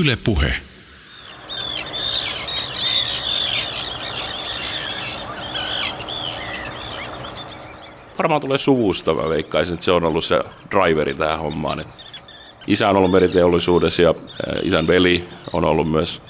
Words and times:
Yle 0.00 0.18
Puhe. 0.24 0.52
Varmaan 8.18 8.40
tulee 8.40 8.58
suvusta, 8.58 9.14
mä 9.14 9.28
veikkaisin, 9.28 9.74
että 9.74 9.84
se 9.84 9.92
on 9.92 10.04
ollut 10.04 10.24
se 10.24 10.40
driveri 10.70 11.14
tähän 11.14 11.38
hommaan. 11.38 11.84
Isä 12.66 12.88
on 12.88 12.96
ollut 12.96 13.10
meriteollisuudessa 13.10 14.02
ja 14.02 14.10
äh, 14.10 14.58
isän 14.62 14.86
veli 14.86 15.28
on 15.52 15.64
ollut 15.64 15.90
myös 15.90 16.20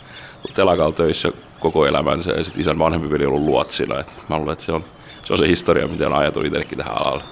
telakalla 0.55 0.93
töissä 0.93 1.33
koko 1.61 1.87
elämänsä 1.87 2.31
ja 2.31 2.45
sitten 2.45 2.61
isän 2.61 2.79
vanhempi 2.79 3.11
veli 3.11 3.27
on 3.27 3.33
ollut 3.33 3.47
luotsina. 3.47 4.01
Et 4.01 4.25
mä 4.29 4.39
luulen, 4.39 4.53
että 4.53 4.65
se 4.65 4.73
on, 4.73 4.85
se 5.25 5.33
on 5.33 5.39
se 5.39 5.49
historia, 5.49 5.89
miten 5.89 6.07
on 6.07 6.19
ajatellut 6.19 6.47
itsekin 6.47 6.79
tähän 6.79 6.99
alalle. 6.99 7.23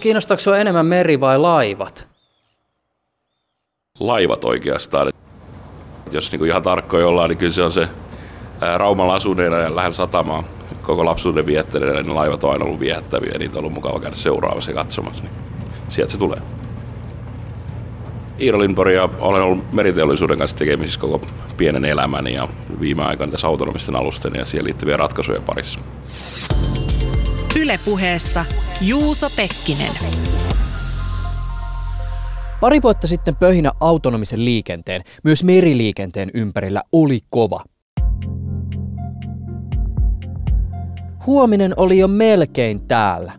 Kiinnostaako 0.00 0.40
sinua 0.40 0.58
enemmän 0.58 0.86
meri 0.86 1.20
vai 1.20 1.38
laivat? 1.38 2.06
Laivat 4.00 4.44
oikeastaan. 4.44 5.12
Jos 6.12 6.30
niinku 6.32 6.44
ihan 6.44 6.62
tarkkoja 6.62 7.06
ollaan, 7.06 7.30
niin 7.30 7.38
kyllä 7.38 7.52
se 7.52 7.62
on 7.62 7.72
se 7.72 7.88
ää, 8.60 8.78
asuneena 9.14 9.56
ja 9.56 9.76
lähellä 9.76 9.94
satamaa 9.94 10.44
koko 10.82 11.04
lapsuuden 11.04 11.46
viettäneenä, 11.46 12.02
niin 12.02 12.14
laivat 12.14 12.44
on 12.44 12.52
aina 12.52 12.64
ollut 12.64 12.80
viehättäviä 12.80 13.38
niitä 13.38 13.54
on 13.54 13.58
ollut 13.58 13.72
mukava 13.72 14.00
käydä 14.00 14.16
seuraamassa 14.16 14.70
ja 14.70 14.74
katsomassa. 14.74 15.22
Niin 15.22 15.32
sieltä 15.88 16.12
se 16.12 16.18
tulee. 16.18 16.42
Iiro 18.40 18.58
Lindborg 18.58 18.94
ja 18.94 19.08
olen 19.18 19.42
ollut 19.42 19.72
meriteollisuuden 19.72 20.38
kanssa 20.38 20.56
tekemisissä 20.56 21.00
koko 21.00 21.20
pienen 21.56 21.84
elämäni 21.84 22.34
ja 22.34 22.48
viime 22.80 23.04
aikoina 23.04 23.32
tässä 23.32 23.46
autonomisten 23.46 23.96
alusten 23.96 24.32
ja 24.34 24.44
siihen 24.44 24.64
liittyviä 24.64 24.96
ratkaisuja 24.96 25.40
parissa. 25.40 25.80
Ylepuheessa 27.56 28.44
Juuso 28.80 29.30
Pekkinen. 29.36 29.92
Pari 32.60 32.82
vuotta 32.82 33.06
sitten 33.06 33.36
pöhinä 33.36 33.72
autonomisen 33.80 34.44
liikenteen, 34.44 35.02
myös 35.24 35.44
meriliikenteen 35.44 36.30
ympärillä 36.34 36.82
oli 36.92 37.18
kova. 37.30 37.64
Huominen 41.26 41.74
oli 41.76 41.98
jo 41.98 42.08
melkein 42.08 42.86
täällä. 42.88 43.32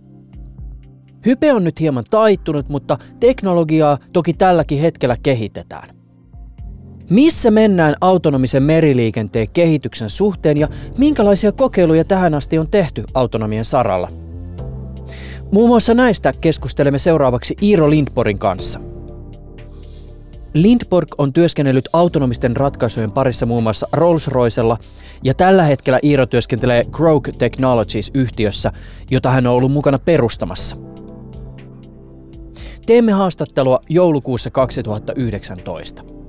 Hype 1.26 1.54
on 1.54 1.64
nyt 1.64 1.80
hieman 1.80 2.06
taittunut, 2.10 2.70
mutta 2.70 2.98
teknologiaa 3.20 3.98
toki 4.14 4.34
tälläkin 4.34 4.80
hetkellä 4.80 5.18
kehitetään. 5.24 6.01
Missä 7.12 7.52
mennään 7.52 7.96
autonomisen 8.02 8.64
meriliikenteen 8.64 9.48
kehityksen 9.54 10.10
suhteen 10.10 10.58
ja 10.58 10.68
minkälaisia 10.98 11.52
kokeiluja 11.52 12.06
tähän 12.06 12.34
asti 12.34 12.60
on 12.60 12.68
tehty 12.68 13.04
autonomian 13.14 13.66
saralla? 13.66 14.10
Muun 15.52 15.70
muassa 15.70 15.94
näistä 15.94 16.34
keskustelemme 16.42 17.00
seuraavaksi 17.00 17.56
Iiro 17.62 17.90
Lindborgin 17.90 18.40
kanssa. 18.40 18.80
Lindborg 20.54 21.08
on 21.18 21.34
työskennellyt 21.34 21.90
autonomisten 21.94 22.58
ratkaisujen 22.58 23.12
parissa 23.12 23.46
muun 23.46 23.64
muassa 23.64 23.88
Rolls-Roycella 23.94 24.78
ja 25.24 25.34
tällä 25.34 25.64
hetkellä 25.64 26.00
Iiro 26.04 26.26
työskentelee 26.26 26.86
Grok 26.92 27.30
Technologies-yhtiössä, 27.38 28.72
jota 29.10 29.32
hän 29.32 29.48
on 29.48 29.54
ollut 29.54 29.72
mukana 29.72 30.00
perustamassa. 30.00 30.78
Teemme 32.86 33.12
haastattelua 33.12 33.80
joulukuussa 33.90 34.52
2019. 34.52 36.21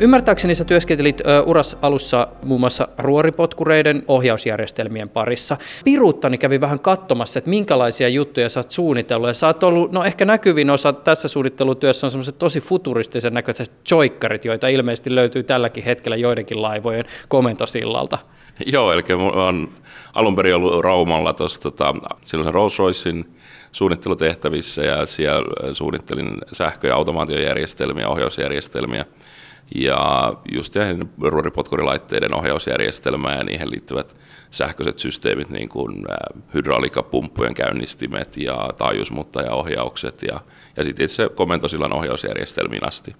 Ymmärtääkseni 0.00 0.54
sä 0.54 0.64
työskentelit 0.64 1.22
uras 1.46 1.78
alussa 1.82 2.28
muun 2.42 2.60
muassa 2.60 2.88
ruoripotkureiden 2.98 4.02
ohjausjärjestelmien 4.08 5.08
parissa. 5.08 5.56
Piruuttani 5.84 6.38
kävi 6.38 6.60
vähän 6.60 6.80
katsomassa, 6.80 7.38
että 7.38 7.50
minkälaisia 7.50 8.08
juttuja 8.08 8.48
sä 8.48 8.60
oot 8.60 8.70
suunnitellut. 8.70 9.28
Ja 9.28 9.34
sä 9.34 9.46
oot 9.46 9.62
ollut, 9.62 9.92
no 9.92 10.04
ehkä 10.04 10.24
näkyvin 10.24 10.70
osa 10.70 10.92
tässä 10.92 11.28
suunnittelutyössä 11.28 12.06
on 12.06 12.10
semmoiset 12.10 12.38
tosi 12.38 12.60
futuristisen 12.60 13.34
näköiset 13.34 13.72
joikkarit, 13.90 14.44
joita 14.44 14.68
ilmeisesti 14.68 15.14
löytyy 15.14 15.42
tälläkin 15.42 15.84
hetkellä 15.84 16.16
joidenkin 16.16 16.62
laivojen 16.62 17.04
komentosillalta. 17.28 18.18
Joo, 18.66 18.92
eli 18.92 19.02
oon 19.34 19.68
alun 20.14 20.36
perin 20.36 20.54
ollut 20.54 20.84
Raumalla 20.84 21.32
tuossa 21.32 21.60
tota, 21.60 21.94
Rolls 22.50 22.78
Roycein 22.78 23.36
suunnittelutehtävissä 23.72 24.82
ja 24.82 25.06
siellä 25.06 25.74
suunnittelin 25.74 26.30
sähkö- 26.52 26.88
ja 26.88 26.94
automaatiojärjestelmiä, 26.94 28.08
ohjausjärjestelmiä 28.08 29.04
ja 29.74 30.32
just 30.52 30.74
ruoripotkurilaitteiden 31.22 32.34
ohjausjärjestelmää 32.34 33.36
ja 33.36 33.44
niihin 33.44 33.70
liittyvät 33.70 34.16
sähköiset 34.50 34.98
systeemit, 34.98 35.50
niin 35.50 35.68
kuin 35.68 36.06
hydraulikapumppujen 36.54 37.54
käynnistimet 37.54 38.36
ja 38.36 38.70
taajuusmuuttajaohjaukset 38.78 40.22
ja, 40.22 40.40
ja 40.76 40.84
sitten 40.84 41.04
itse 41.04 41.28
komentosillan 41.34 41.92
ohjausjärjestelmiin 41.92 42.86
asti. 42.86 43.16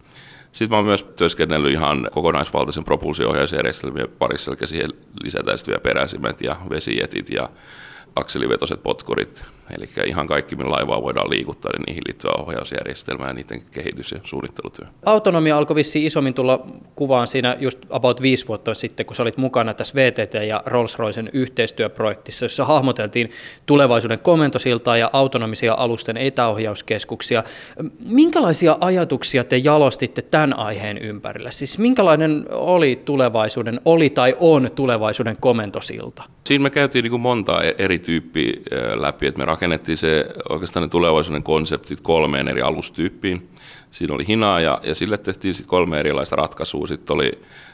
Sitten 0.53 0.77
oon 0.77 0.85
myös 0.85 1.03
työskennellyt 1.03 1.73
ihan 1.73 2.09
kokonaisvaltaisen 2.13 2.85
propulsio-ohjausjärjestelmien 2.85 4.09
parissa, 4.19 4.51
eli 4.51 4.69
siihen 4.69 4.93
lisätään 5.23 5.59
sitten 5.59 5.73
vielä 5.73 5.83
peräsimet 5.83 6.41
ja 6.41 6.57
vesijetit 6.71 7.31
ja 7.31 7.49
akselivetoiset 8.17 8.83
potkurit, 8.83 9.45
eli 9.77 9.89
ihan 10.07 10.27
kaikki, 10.27 10.57
millä 10.57 10.71
laivaa 10.71 11.03
voidaan 11.03 11.31
liikuttaa, 11.31 11.73
niin 11.73 11.85
niihin 11.87 12.03
liittyvä 12.07 12.33
ohjausjärjestelmä 12.33 13.27
ja 13.27 13.33
niiden 13.33 13.63
kehitys- 13.71 14.13
ja 14.13 14.21
suunnittelutyö. 14.25 14.87
Autonomia 15.07 15.57
alkoi 15.57 15.77
vissiin 15.77 16.07
isommin 16.07 16.35
tulla 16.35 16.67
kuvaan 16.95 17.27
siinä 17.27 17.57
just 17.61 17.79
about 17.91 18.23
viisi 18.23 18.49
vuotta 18.49 18.75
sitten, 18.75 19.07
kun 19.07 19.17
sä 19.17 19.23
olit 19.23 19.37
mukana 19.37 19.75
tässä 19.75 19.95
VTT 19.95 20.35
ja 20.35 20.63
Rolls-Roycen 20.67 21.31
yhteistyöprojektissa, 21.33 22.45
jossa 22.45 22.65
hahmoteltiin 22.65 23.31
tulevaisuuden 23.67 24.19
komentosiltaa 24.19 24.97
ja 24.97 25.11
autonomisia 25.13 25.75
alusten 25.75 26.17
etäohjauskeskuksia. 26.17 27.45
Minkälaisia 28.05 28.77
ajatuksia 28.81 29.45
te 29.45 29.57
jalostitte 29.57 30.23
tämän 30.23 30.59
aiheen 30.59 30.99
ympärillä? 30.99 31.51
Siis 31.51 31.79
minkälainen 31.79 32.47
oli 32.51 33.03
tulevaisuuden, 33.05 33.81
oli 33.85 34.11
tai 34.11 34.37
on 34.41 34.71
tulevaisuuden 34.75 35.37
komentosilta? 35.41 36.23
Siinä 36.47 36.63
me 36.63 36.71
käytiin 36.71 37.03
niin 37.03 37.11
kuin 37.11 37.21
monta 37.21 37.63
eri 37.79 37.99
tyyppiä 37.99 38.53
läpi, 38.95 39.27
että 39.27 39.39
me 39.39 39.47
rakennettiin 39.59 39.99
se 39.99 40.27
oikeastaan 40.49 40.83
ne 40.83 40.89
tulevaisuuden 40.89 41.43
konseptit 41.43 42.01
kolmeen 42.01 42.49
eri 42.49 42.63
alustyyppiin. 42.63 43.49
Siinä 43.91 44.15
oli 44.15 44.27
hinaa 44.29 44.61
ja, 44.61 44.81
ja 44.83 44.95
sille 44.95 45.19
tehtiin 45.19 45.55
sitten 45.55 45.69
kolme 45.69 46.01
erilaista 46.01 46.37
ratkaisua. 46.37 46.87
Sitten 46.87 47.15
oli 47.15 47.33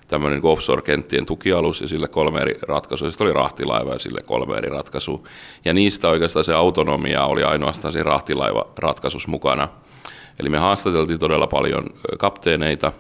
tämmöinen 0.09 0.41
niin 0.41 0.53
offshore-kenttien 0.53 1.27
tukialus 1.27 1.81
ja 1.81 1.89
sille 1.89 2.09
kolme 2.09 2.41
eri 2.41 2.59
ratkaisua. 2.63 3.11
Sitten 3.11 3.25
oli 3.25 3.35
rahtilaiva 3.35 3.93
ja 3.93 3.99
sille 3.99 4.23
kolme 4.23 4.57
eri 4.57 4.69
ratkaisua. 4.69 5.23
Ja 5.65 5.75
niistä 5.75 6.09
oikeastaan 6.09 6.45
se 6.45 6.55
autonomia 6.55 7.25
oli 7.25 7.43
ainoastaan 7.43 7.93
siinä 7.93 8.11
rahtilaiva-ratkaisussa 8.11 9.31
mukana. 9.31 9.69
Eli 10.39 10.49
me 10.49 10.59
haastateltiin 10.59 11.19
todella 11.19 11.47
paljon 11.47 11.85
kapteeneita 12.19 12.93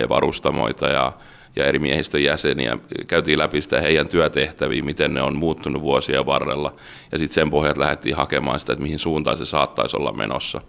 ja 0.00 0.08
varustamoita 0.08 0.86
ja 0.86 1.12
ja 1.56 1.66
eri 1.66 1.78
miehistön 1.78 2.22
jäseniä. 2.22 2.78
Käytiin 3.06 3.38
läpi 3.38 3.62
sitä 3.62 3.80
heidän 3.80 4.08
työtehtäviä, 4.08 4.82
miten 4.82 5.14
ne 5.14 5.22
on 5.22 5.36
muuttunut 5.36 5.82
vuosien 5.82 6.26
varrella. 6.26 6.74
Ja 7.12 7.18
sitten 7.18 7.34
sen 7.34 7.50
pohjalta 7.50 7.80
lähdettiin 7.80 8.16
hakemaan 8.16 8.60
sitä, 8.60 8.72
että 8.72 8.82
mihin 8.82 8.98
suuntaan 8.98 9.38
se 9.38 9.44
saattaisi 9.44 9.96
olla 9.96 10.12
menossa. 10.12 10.60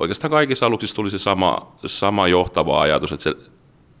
Oikeastaan 0.00 0.30
kaikissa 0.30 0.66
aluksissa 0.66 0.96
tuli 0.96 1.10
se 1.10 1.18
sama, 1.18 1.72
sama 1.86 2.28
johtava 2.28 2.80
ajatus, 2.80 3.12
että 3.12 3.24
se 3.24 3.34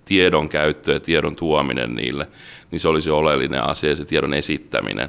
tiedon 0.04 0.48
käyttö 0.48 0.92
ja 0.92 1.00
tiedon 1.00 1.36
tuominen 1.36 1.94
niille, 1.94 2.28
niin 2.70 2.80
se 2.80 2.88
olisi 2.88 3.10
oleellinen 3.10 3.64
asia, 3.64 3.96
se 3.96 4.04
tiedon 4.04 4.34
esittäminen. 4.34 5.08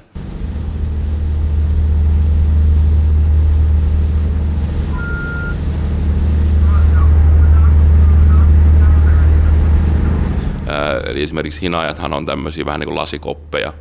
Eli 11.09 11.23
esimerkiksi 11.23 11.61
hinaajathan 11.61 12.13
on 12.13 12.25
tämmöisiä 12.25 12.65
vähän 12.65 12.79
niin 12.79 12.87
kuin 12.87 12.97
lasikoppeja, 12.97 13.73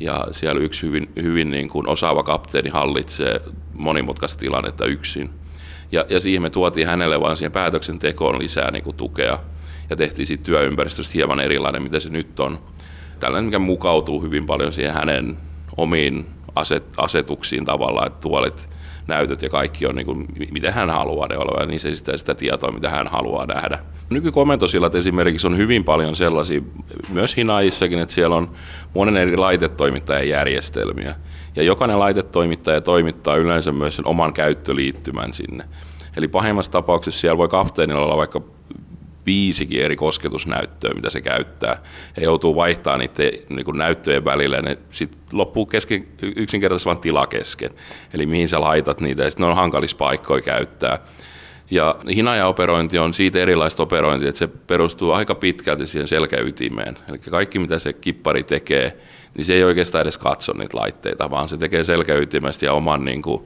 ja 0.00 0.26
siellä 0.32 0.60
yksi 0.60 0.86
hyvin, 0.86 1.08
hyvin 1.22 1.50
niin 1.50 1.68
kuin 1.68 1.88
osaava 1.88 2.22
kapteeni 2.22 2.70
hallitsee 2.70 3.40
monimutkaista 3.74 4.40
tilannetta 4.40 4.86
yksin. 4.86 5.30
Ja, 5.92 6.04
ja 6.08 6.20
siihen 6.20 6.42
me 6.42 6.50
tuotiin 6.50 6.86
hänelle 6.86 7.20
vaan 7.20 7.36
siihen 7.36 7.52
päätöksentekoon 7.52 8.38
lisää 8.38 8.70
niin 8.70 8.84
kuin 8.84 8.96
tukea, 8.96 9.38
ja 9.90 9.96
tehtiin 9.96 10.26
siitä 10.26 10.44
työympäristöstä 10.44 11.12
hieman 11.14 11.40
erilainen, 11.40 11.82
mitä 11.82 12.00
se 12.00 12.10
nyt 12.10 12.40
on. 12.40 12.58
Tällainen, 13.20 13.44
mikä 13.44 13.58
mukautuu 13.58 14.22
hyvin 14.22 14.46
paljon 14.46 14.72
siihen 14.72 14.94
hänen 14.94 15.36
omiin 15.76 16.26
aset, 16.54 16.84
asetuksiin 16.96 17.64
tavallaan, 17.64 18.06
että 18.06 18.20
tuolit 18.20 18.68
näytöt 19.06 19.42
ja 19.42 19.48
kaikki 19.48 19.86
on 19.86 19.94
niin 19.94 20.06
kuin, 20.06 20.26
miten 20.52 20.72
hän 20.72 20.90
haluaa 20.90 21.28
ne 21.28 21.38
olevan, 21.38 21.68
niin 21.68 21.80
se 21.80 21.88
esittää 21.88 22.16
sitä 22.16 22.34
tietoa, 22.34 22.72
mitä 22.72 22.90
hän 22.90 23.08
haluaa 23.08 23.46
nähdä. 23.46 23.78
Nykykomentosillat 24.10 24.94
esimerkiksi 24.94 25.46
on 25.46 25.56
hyvin 25.56 25.84
paljon 25.84 26.16
sellaisia, 26.16 26.60
myös 27.08 27.36
Hinaissakin, 27.36 27.98
että 27.98 28.14
siellä 28.14 28.36
on 28.36 28.50
monen 28.94 29.16
eri 29.16 29.36
laitetoimittajan 29.36 30.28
järjestelmiä. 30.28 31.14
Ja 31.56 31.62
jokainen 31.62 31.98
laitetoimittaja 31.98 32.80
toimittaa 32.80 33.36
yleensä 33.36 33.72
myös 33.72 33.96
sen 33.96 34.06
oman 34.06 34.32
käyttöliittymän 34.32 35.32
sinne. 35.32 35.64
Eli 36.16 36.28
pahimmassa 36.28 36.72
tapauksessa 36.72 37.20
siellä 37.20 37.38
voi 37.38 37.48
kapteenilla 37.48 38.04
olla 38.04 38.16
vaikka 38.16 38.40
viisikin 39.26 39.82
eri 39.82 39.96
kosketusnäyttöä, 39.96 40.94
mitä 40.94 41.10
se 41.10 41.20
käyttää. 41.20 41.82
He 42.16 42.22
joutuu 42.22 42.56
vaihtamaan 42.56 43.00
niiden 43.00 43.38
niin 43.48 43.64
kuin 43.64 43.78
näyttöjen 43.78 44.24
välillä 44.24 44.56
ja 44.56 44.62
ne 44.62 44.78
sitten 44.90 45.20
loppuu 45.32 45.66
kesken, 45.66 46.06
yksinkertaisesti 46.36 46.86
vain 46.86 46.98
tila 46.98 47.26
kesken. 47.26 47.70
Eli 48.14 48.26
mihin 48.26 48.48
sä 48.48 48.60
laitat 48.60 49.00
niitä 49.00 49.22
ja 49.22 49.30
sitten 49.30 49.44
ne 49.44 49.50
on 49.50 49.56
hankalissa 49.56 49.96
paikkoja 49.96 50.42
käyttää. 50.42 50.98
Ja 51.70 51.96
hinaja-operointi 52.14 52.98
on 52.98 53.14
siitä 53.14 53.38
erilaista 53.38 53.82
operointia, 53.82 54.28
että 54.28 54.38
se 54.38 54.46
perustuu 54.46 55.12
aika 55.12 55.34
pitkälti 55.34 55.86
siihen 55.86 56.08
selkäytimeen. 56.08 56.98
Eli 57.08 57.18
kaikki, 57.18 57.58
mitä 57.58 57.78
se 57.78 57.92
kippari 57.92 58.42
tekee, 58.42 58.96
niin 59.36 59.44
se 59.44 59.54
ei 59.54 59.64
oikeastaan 59.64 60.02
edes 60.02 60.18
katso 60.18 60.52
niitä 60.52 60.78
laitteita, 60.78 61.30
vaan 61.30 61.48
se 61.48 61.56
tekee 61.56 61.84
selkäytimestä 61.84 62.64
ja 62.64 62.72
oman 62.72 63.04
niin 63.04 63.22
kuin, 63.22 63.42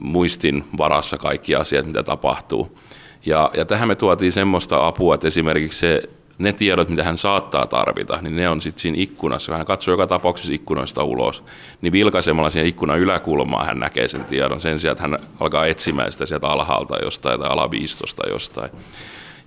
muistin 0.00 0.64
varassa 0.78 1.18
kaikki 1.18 1.54
asiat, 1.54 1.86
mitä 1.86 2.02
tapahtuu. 2.02 2.78
Ja, 3.26 3.50
ja 3.54 3.64
tähän 3.64 3.88
me 3.88 3.94
tuotiin 3.94 4.32
semmoista 4.32 4.86
apua, 4.86 5.14
että 5.14 5.28
esimerkiksi 5.28 5.78
se, 5.78 6.02
ne 6.38 6.52
tiedot, 6.52 6.88
mitä 6.88 7.04
hän 7.04 7.18
saattaa 7.18 7.66
tarvita, 7.66 8.18
niin 8.22 8.36
ne 8.36 8.48
on 8.48 8.60
sitten 8.60 8.82
siinä 8.82 8.98
ikkunassa. 9.00 9.56
Hän 9.56 9.66
katsoo 9.66 9.92
joka 9.92 10.06
tapauksessa 10.06 10.52
ikkunoista 10.52 11.04
ulos. 11.04 11.44
Niin 11.80 11.92
vilkaisemalla 11.92 12.50
siihen 12.50 12.68
ikkunan 12.68 12.98
yläkulmaan 12.98 13.66
hän 13.66 13.78
näkee 13.78 14.08
sen 14.08 14.24
tiedon 14.24 14.60
sen 14.60 14.78
sijaan, 14.78 14.92
että 14.92 15.02
hän 15.02 15.18
alkaa 15.40 15.66
etsimään 15.66 16.12
sitä 16.12 16.26
sieltä 16.26 16.48
alhaalta 16.48 16.98
jostain 17.04 17.40
tai 17.40 17.48
alaviistosta 17.50 18.28
jostain. 18.28 18.70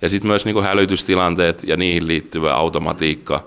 Ja 0.02 0.08
sitten 0.08 0.28
myös 0.28 0.44
niin 0.44 0.62
hälytystilanteet 0.62 1.62
ja 1.64 1.76
niihin 1.76 2.06
liittyvä 2.06 2.54
automatiikka 2.54 3.44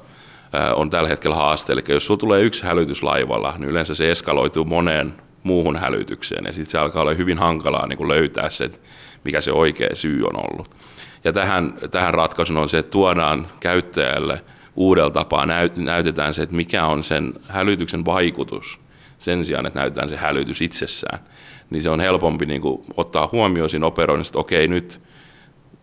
on 0.76 0.90
tällä 0.90 1.10
hetkellä 1.10 1.36
haaste. 1.36 1.74
Eli 1.74 1.84
jos 1.90 2.06
sulla 2.06 2.18
tulee 2.18 2.42
yksi 2.42 2.64
hälytys 2.64 3.04
laivalla, 3.04 3.54
niin 3.58 3.70
yleensä 3.70 3.96
se 3.96 4.12
eskaloituu 4.12 4.66
moneen 4.66 5.14
muuhun 5.44 5.76
hälytykseen. 5.76 6.46
Ja 6.46 6.54
sitten 6.54 6.72
se 6.72 6.78
alkaa 6.78 7.02
olla 7.02 7.14
hyvin 7.14 7.38
hankalaa 7.38 7.88
niin 7.88 8.08
löytää 8.08 8.50
se, 8.50 8.64
että 8.64 8.78
mikä 9.26 9.42
se 9.42 9.52
oikea 9.52 9.96
syy 9.96 10.24
on 10.24 10.36
ollut. 10.36 10.76
Ja 11.24 11.34
tähän, 11.34 11.74
tähän 11.92 12.14
ratkaisun 12.14 12.58
on 12.58 12.70
se, 12.70 12.78
että 12.78 12.92
tuodaan 12.92 13.48
käyttäjälle 13.60 14.42
uudella 14.76 15.10
tapaa, 15.10 15.46
näytetään 15.76 16.34
se, 16.34 16.42
että 16.42 16.56
mikä 16.56 16.86
on 16.86 17.04
sen 17.04 17.34
hälytyksen 17.48 18.06
vaikutus 18.06 18.80
sen 19.18 19.46
sijaan, 19.46 19.66
että 19.66 19.80
näytetään 19.80 20.10
se 20.10 20.18
hälytys 20.18 20.62
itsessään. 20.62 21.20
Niin 21.70 21.82
se 21.82 21.90
on 21.90 22.00
helpompi 22.00 22.46
niin 22.46 22.62
kuin, 22.62 22.86
ottaa 22.98 23.30
huomioon 23.32 23.70
siinä 23.70 23.86
operoinnissa, 23.86 24.30
että 24.30 24.40
okei, 24.40 24.68
nyt 24.68 25.02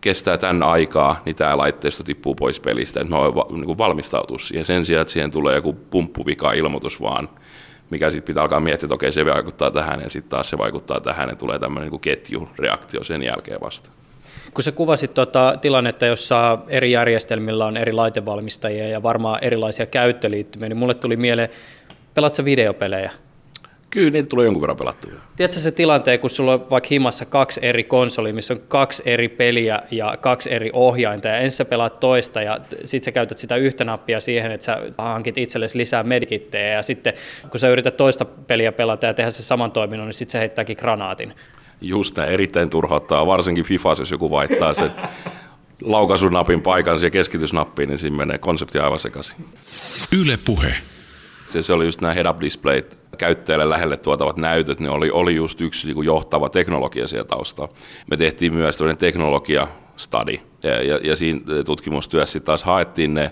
kestää 0.01 0.37
tämän 0.37 0.63
aikaa, 0.63 1.21
niin 1.25 1.35
tämä 1.35 1.57
laitteisto 1.57 2.03
tippuu 2.03 2.35
pois 2.35 2.59
pelistä, 2.59 3.01
että 3.01 3.15
mä 3.15 3.19
voin 3.19 3.61
niin 3.61 3.77
valmistautua 3.77 4.39
siihen. 4.39 4.65
Sen 4.65 4.85
sijaan, 4.85 5.01
että 5.01 5.13
siihen 5.13 5.31
tulee 5.31 5.55
joku 5.55 5.73
pumppuvika-ilmoitus 5.73 7.01
vaan, 7.01 7.29
mikä 7.93 8.11
sitten 8.11 8.33
pitää 8.33 8.43
alkaa 8.43 8.59
miettiä, 8.59 8.85
että 8.87 8.95
okei, 8.95 9.11
se 9.11 9.25
vaikuttaa 9.25 9.71
tähän 9.71 10.01
ja 10.01 10.09
sitten 10.09 10.29
taas 10.29 10.49
se 10.49 10.57
vaikuttaa 10.57 10.99
tähän 10.99 11.29
ja 11.29 11.35
tulee 11.35 11.59
tämmöinen 11.59 11.91
niin 11.91 12.01
ketjureaktio 12.01 13.03
sen 13.03 13.23
jälkeen 13.23 13.61
vasta. 13.61 13.89
Kun 14.53 14.63
sä 14.63 14.71
kuvasit 14.71 15.13
tuota 15.13 15.57
tilannetta, 15.61 16.05
jossa 16.05 16.57
eri 16.67 16.91
järjestelmillä 16.91 17.65
on 17.65 17.77
eri 17.77 17.93
laitevalmistajia 17.93 18.87
ja 18.87 19.03
varmaan 19.03 19.43
erilaisia 19.43 19.85
käyttöliittymiä, 19.85 20.69
niin 20.69 20.77
mulle 20.77 20.93
tuli 20.93 21.17
mieleen, 21.17 21.49
pelaatko 22.13 22.45
videopelejä? 22.45 23.11
Kyllä 23.93 24.09
niitä 24.09 24.29
tulee 24.29 24.45
jonkun 24.45 24.61
verran 24.61 24.77
pelattua. 24.77 25.11
Tiedätkö 25.35 25.59
se 25.59 25.71
tilanteen, 25.71 26.19
kun 26.19 26.29
sulla 26.29 26.53
on 26.53 26.69
vaikka 26.69 26.87
himassa 26.91 27.25
kaksi 27.25 27.59
eri 27.63 27.83
konsolia, 27.83 28.33
missä 28.33 28.53
on 28.53 28.59
kaksi 28.67 29.03
eri 29.05 29.29
peliä 29.29 29.81
ja 29.91 30.17
kaksi 30.21 30.53
eri 30.53 30.69
ohjainta, 30.73 31.27
ja 31.27 31.37
ensin 31.37 31.57
sä 31.57 31.65
pelaat 31.65 31.99
toista, 31.99 32.41
ja 32.41 32.59
sitten 32.83 33.05
sä 33.05 33.11
käytät 33.11 33.37
sitä 33.37 33.55
yhtä 33.55 33.83
nappia 33.83 34.21
siihen, 34.21 34.51
että 34.51 34.65
sä 34.65 34.77
hankit 34.97 35.37
itsellesi 35.37 35.77
lisää 35.77 36.03
medikittejä, 36.03 36.67
ja 36.67 36.83
sitten 36.83 37.13
kun 37.49 37.59
sä 37.59 37.69
yrität 37.69 37.97
toista 37.97 38.25
peliä 38.25 38.71
pelata 38.71 39.05
ja 39.05 39.13
tehdä 39.13 39.31
se 39.31 39.43
saman 39.43 39.71
toiminnon, 39.71 40.07
niin 40.07 40.13
sitten 40.13 40.31
se 40.31 40.39
heittääkin 40.39 40.77
granaatin. 40.79 41.33
Just 41.81 42.17
näin, 42.17 42.31
erittäin 42.31 42.69
turhauttaa, 42.69 43.25
varsinkin 43.25 43.63
FIFA, 43.63 43.95
jos 43.99 44.11
joku 44.11 44.31
vaihtaa 44.31 44.73
sen 44.73 44.91
laukaisunapin 45.81 46.61
paikan 46.61 47.01
ja 47.01 47.09
keskitysnappiin, 47.09 47.89
niin 47.89 47.99
siinä 47.99 48.17
menee 48.17 48.37
konsepti 48.37 48.79
aivan 48.79 48.99
sekaisin. 48.99 49.35
Yle 50.21 50.37
puhe. 50.45 50.73
Se 51.61 51.73
oli 51.73 51.85
just 51.85 52.01
nämä 52.01 52.13
head-up 52.13 52.39
displayt, 52.39 52.97
käyttäjälle 53.17 53.69
lähelle 53.69 53.97
tuotavat 53.97 54.37
näytöt, 54.37 54.79
ne 54.79 54.89
oli, 54.89 55.09
oli 55.11 55.35
just 55.35 55.61
yksi 55.61 55.87
niin 55.87 56.05
johtava 56.05 56.49
teknologia 56.49 57.07
siellä 57.07 57.27
taustalla. 57.27 57.73
Me 58.11 58.17
tehtiin 58.17 58.53
myös 58.53 58.79
teknologia 58.99 59.67
study, 59.97 60.39
ja, 60.63 60.81
ja, 60.81 60.99
ja 61.03 61.15
siinä 61.15 61.39
tutkimustyössä 61.65 62.39
taas 62.39 62.63
haettiin 62.63 63.13
ne 63.13 63.31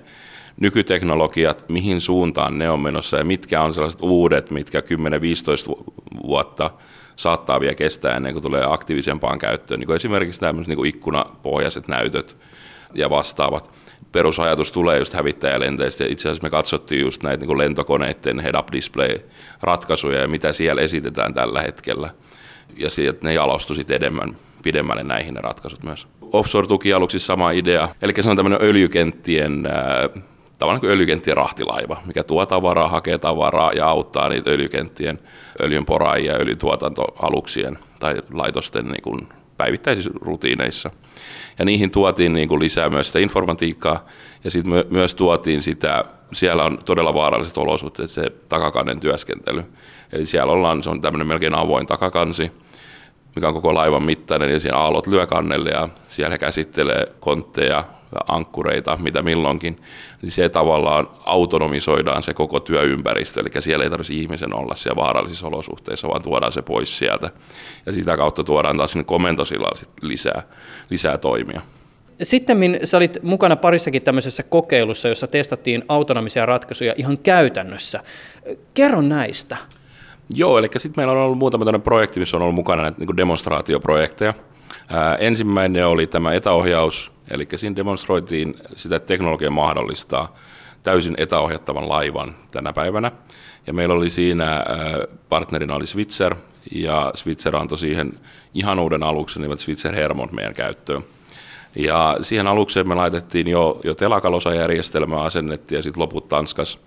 nykyteknologiat, 0.59 1.65
mihin 1.69 2.01
suuntaan 2.01 2.57
ne 2.57 2.69
on 2.69 2.79
menossa 2.79 3.17
ja 3.17 3.23
mitkä 3.23 3.61
on 3.61 3.73
sellaiset 3.73 4.01
uudet, 4.01 4.51
mitkä 4.51 4.79
10-15 4.79 4.83
vuotta 6.27 6.71
saattaa 7.15 7.59
vielä 7.59 7.75
kestää 7.75 8.15
ennen 8.15 8.33
kuin 8.33 8.43
tulee 8.43 8.63
aktiivisempaan 8.67 9.39
käyttöön, 9.39 9.79
niin 9.79 9.87
kuin 9.87 9.95
esimerkiksi 9.95 10.39
tämmöiset 10.39 10.67
niin 10.67 10.77
kuin 10.77 10.89
ikkunapohjaiset 10.89 11.87
näytöt 11.87 12.37
ja 12.93 13.09
vastaavat 13.09 13.71
perusajatus 14.11 14.71
tulee 14.71 14.99
just 14.99 15.13
hävittäjälenteistä. 15.13 16.03
Itse 16.03 16.29
asiassa 16.29 16.43
me 16.43 16.49
katsottiin 16.49 17.01
just 17.01 17.23
näitä 17.23 17.45
niin 17.45 17.57
lentokoneiden 17.57 18.39
head-up 18.39 18.67
display-ratkaisuja 18.71 20.21
ja 20.21 20.27
mitä 20.27 20.53
siellä 20.53 20.81
esitetään 20.81 21.33
tällä 21.33 21.61
hetkellä. 21.61 22.09
Ja 22.77 22.89
sieltä 22.89 23.19
ne 23.23 23.33
jalostui 23.33 23.75
sitten 23.75 23.95
enemmän, 23.95 24.35
pidemmälle 24.63 25.03
näihin 25.03 25.33
ne 25.33 25.41
ratkaisut 25.41 25.83
myös. 25.83 26.07
Offshore-tukialuksissa 26.21 27.25
sama 27.25 27.51
idea. 27.51 27.89
Eli 28.01 28.13
se 28.19 28.29
on 28.29 28.35
tämmöinen 28.35 28.59
öljykenttien 28.61 29.65
äh, 29.65 30.23
tavallaan 30.61 30.79
kuin 30.79 30.91
öljykenttien 30.91 31.37
rahtilaiva, 31.37 32.01
mikä 32.05 32.23
tuo 32.23 32.45
tavaraa, 32.45 32.87
hakee 32.87 33.17
tavaraa 33.17 33.71
ja 33.73 33.87
auttaa 33.87 34.29
niitä 34.29 34.49
öljykenttien 34.49 35.19
öljynporaajia 35.61 36.33
öljyntuotantoaluksien 36.33 37.79
tai 37.99 38.21
laitosten 38.33 38.85
niin 38.85 39.01
kuin 39.01 39.27
päivittäisissä 39.57 40.09
rutiineissa. 40.21 40.91
Ja 41.59 41.65
niihin 41.65 41.91
tuotiin 41.91 42.33
niin 42.33 42.47
kuin 42.47 42.59
lisää 42.59 42.89
myös 42.89 43.07
sitä 43.07 43.19
informatiikkaa 43.19 44.05
ja 44.43 44.51
sitten 44.51 44.73
my- 44.73 44.87
myös 44.89 45.13
tuotiin 45.13 45.61
sitä, 45.61 46.05
siellä 46.33 46.63
on 46.63 46.79
todella 46.85 47.13
vaaralliset 47.13 47.57
olosuhteet, 47.57 48.09
se 48.09 48.23
takakannen 48.49 48.99
työskentely. 48.99 49.63
Eli 50.11 50.25
siellä 50.25 50.53
ollaan, 50.53 50.83
se 50.83 50.89
on 50.89 51.01
tämmöinen 51.01 51.27
melkein 51.27 51.55
avoin 51.55 51.87
takakansi, 51.87 52.51
mikä 53.35 53.47
on 53.47 53.53
koko 53.53 53.73
laivan 53.73 54.03
mittainen 54.03 54.51
ja 54.51 54.59
siinä 54.59 54.77
aallot 54.77 55.07
lyö 55.07 55.27
kannelle 55.27 55.69
ja 55.69 55.89
siellä 56.07 56.31
he 56.31 56.37
käsittelee 56.37 57.07
kontteja, 57.19 57.83
ankkureita, 58.27 58.97
mitä 58.97 59.21
milloinkin, 59.21 59.81
niin 60.21 60.31
se 60.31 60.49
tavallaan 60.49 61.09
autonomisoidaan 61.25 62.23
se 62.23 62.33
koko 62.33 62.59
työympäristö, 62.59 63.39
eli 63.39 63.61
siellä 63.61 63.83
ei 63.83 63.89
tarvitse 63.89 64.13
ihmisen 64.13 64.55
olla 64.55 64.75
siellä 64.75 65.01
vaarallisissa 65.01 65.47
olosuhteissa, 65.47 66.07
vaan 66.07 66.21
tuodaan 66.21 66.51
se 66.51 66.61
pois 66.61 66.97
sieltä. 66.97 67.29
Ja 67.85 67.91
sitä 67.91 68.17
kautta 68.17 68.43
tuodaan 68.43 68.77
taas 68.77 68.91
sinne 68.91 69.03
komentosilla 69.03 69.71
lisää, 70.01 70.43
lisää 70.89 71.17
toimia. 71.17 71.61
Sitten 72.21 72.79
sä 72.83 72.97
olit 72.97 73.17
mukana 73.23 73.55
parissakin 73.55 74.03
tämmöisessä 74.03 74.43
kokeilussa, 74.43 75.07
jossa 75.07 75.27
testattiin 75.27 75.83
autonomisia 75.87 76.45
ratkaisuja 76.45 76.93
ihan 76.97 77.17
käytännössä. 77.17 77.99
Kerro 78.73 79.01
näistä. 79.01 79.57
Joo, 80.33 80.57
eli 80.57 80.67
sitten 80.77 81.01
meillä 81.01 81.13
on 81.13 81.19
ollut 81.19 81.37
muutama 81.37 81.65
tämmöinen 81.65 81.81
projekti, 81.81 82.19
missä 82.19 82.37
on 82.37 82.43
ollut 82.43 82.55
mukana 82.55 82.81
näitä 82.81 82.97
niin 82.99 83.17
demonstraatioprojekteja. 83.17 84.33
Ää, 84.89 85.15
ensimmäinen 85.15 85.87
oli 85.87 86.07
tämä 86.07 86.33
etäohjaus 86.33 87.10
Eli 87.31 87.47
siinä 87.55 87.75
demonstroitiin 87.75 88.55
sitä, 88.75 88.95
että 88.95 89.07
teknologia 89.07 89.49
mahdollistaa 89.49 90.35
täysin 90.83 91.15
etäohjattavan 91.17 91.89
laivan 91.89 92.35
tänä 92.51 92.73
päivänä. 92.73 93.11
Ja 93.67 93.73
meillä 93.73 93.95
oli 93.95 94.09
siinä 94.09 94.53
äh, 94.53 94.63
partnerina 95.29 95.75
oli 95.75 95.87
Switzer, 95.87 96.35
ja 96.71 97.11
Switzer 97.15 97.55
antoi 97.55 97.77
siihen 97.77 98.19
ihan 98.53 98.79
uuden 98.79 99.03
aluksen 99.03 99.41
nimeltä 99.41 99.61
Switzer 99.61 99.95
Hermont 99.95 100.31
meidän 100.31 100.53
käyttöön. 100.53 101.03
Ja 101.75 102.17
siihen 102.21 102.47
alukseen 102.47 102.87
me 102.87 102.95
laitettiin 102.95 103.47
jo, 103.47 103.81
jo 103.83 103.95
telakalosajärjestelmää 103.95 105.21
asennettiin 105.21 105.77
ja 105.77 105.83
sitten 105.83 106.01
loput 106.01 106.29
Tanskas 106.29 106.79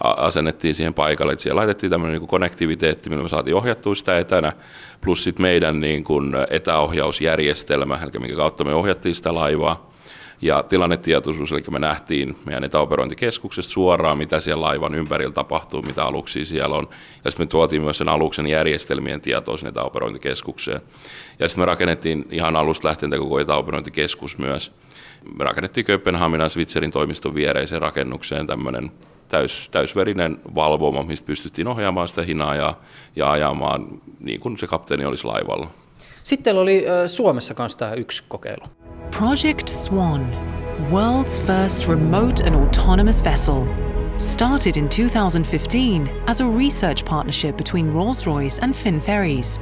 asennettiin 0.00 0.74
siihen 0.74 0.94
paikalle. 0.94 1.32
Et 1.32 1.40
siellä 1.40 1.58
laitettiin 1.58 1.90
tämmöinen 1.90 2.20
niin 2.20 2.28
konnektiviteetti, 2.28 3.10
millä 3.10 3.22
me 3.22 3.28
saatiin 3.28 3.56
ohjattua 3.56 3.94
sitä 3.94 4.18
etänä, 4.18 4.52
plus 5.00 5.24
sitten 5.24 5.42
meidän 5.42 5.80
niin 5.80 6.04
kuin 6.04 6.34
etäohjausjärjestelmä, 6.50 7.98
eli 8.02 8.20
minkä 8.20 8.36
kautta 8.36 8.64
me 8.64 8.74
ohjattiin 8.74 9.14
sitä 9.14 9.34
laivaa. 9.34 9.94
Ja 10.42 10.62
tilannetietoisuus, 10.62 11.52
eli 11.52 11.62
me 11.70 11.78
nähtiin 11.78 12.36
meidän 12.44 12.64
etäoperointikeskuksesta 12.64 13.72
suoraan, 13.72 14.18
mitä 14.18 14.40
siellä 14.40 14.60
laivan 14.66 14.94
ympärillä 14.94 15.32
tapahtuu, 15.32 15.82
mitä 15.82 16.04
aluksia 16.04 16.44
siellä 16.44 16.76
on. 16.76 16.88
Ja 17.24 17.30
sitten 17.30 17.46
me 17.46 17.50
tuotiin 17.50 17.82
myös 17.82 17.98
sen 17.98 18.08
aluksen 18.08 18.46
järjestelmien 18.46 19.20
tietoa 19.20 19.56
sinne 19.56 19.68
etäoperointikeskukseen. 19.68 20.80
Ja 21.38 21.48
sitten 21.48 21.62
me 21.62 21.66
rakennettiin 21.66 22.26
ihan 22.30 22.56
alusta 22.56 22.88
lähtien 22.88 23.18
koko 23.18 23.40
etäoperointikeskus 23.40 24.38
myös. 24.38 24.72
Me 25.38 25.44
rakennettiin 25.44 25.86
Kööpenhaminan 25.86 26.50
Switzerin 26.50 26.90
toimiston 26.90 27.34
viereiseen 27.34 27.82
rakennukseen 27.82 28.46
tämmöinen 28.46 28.90
täys, 29.34 29.68
täysverinen 29.70 30.38
valvoma, 30.54 31.02
mistä 31.02 31.26
pystyttiin 31.26 31.68
ohjaamaan 31.68 32.08
sitä 32.08 32.22
hinaa 32.22 32.54
ja, 32.54 32.74
ja 33.16 33.30
ajamaan 33.30 33.86
niin 34.20 34.40
kuin 34.40 34.58
se 34.58 34.66
kapteeni 34.66 35.04
olisi 35.04 35.24
laivalla. 35.24 35.70
Sitten 36.22 36.56
oli 36.56 36.84
Suomessa 37.06 37.54
kanssa 37.54 37.78
tämä 37.78 37.94
yksi 37.94 38.24
kokeilu. 38.28 38.64
Project 39.18 39.68
Swan, 39.68 40.26
world's 40.90 41.42
first 41.46 41.88
remote 41.88 42.44
and 42.44 42.54
autonomous 42.54 43.24
vessel. 43.24 43.62
Started 44.18 44.76
in 44.76 44.88
2015 44.88 46.08
as 46.26 46.40
a 46.40 46.44
research 46.58 47.04
partnership 47.04 47.56
between 47.56 47.92
Rolls-Royce 47.92 48.62
and 48.62 48.74
Finn 48.74 49.00
Ferries. 49.00 49.60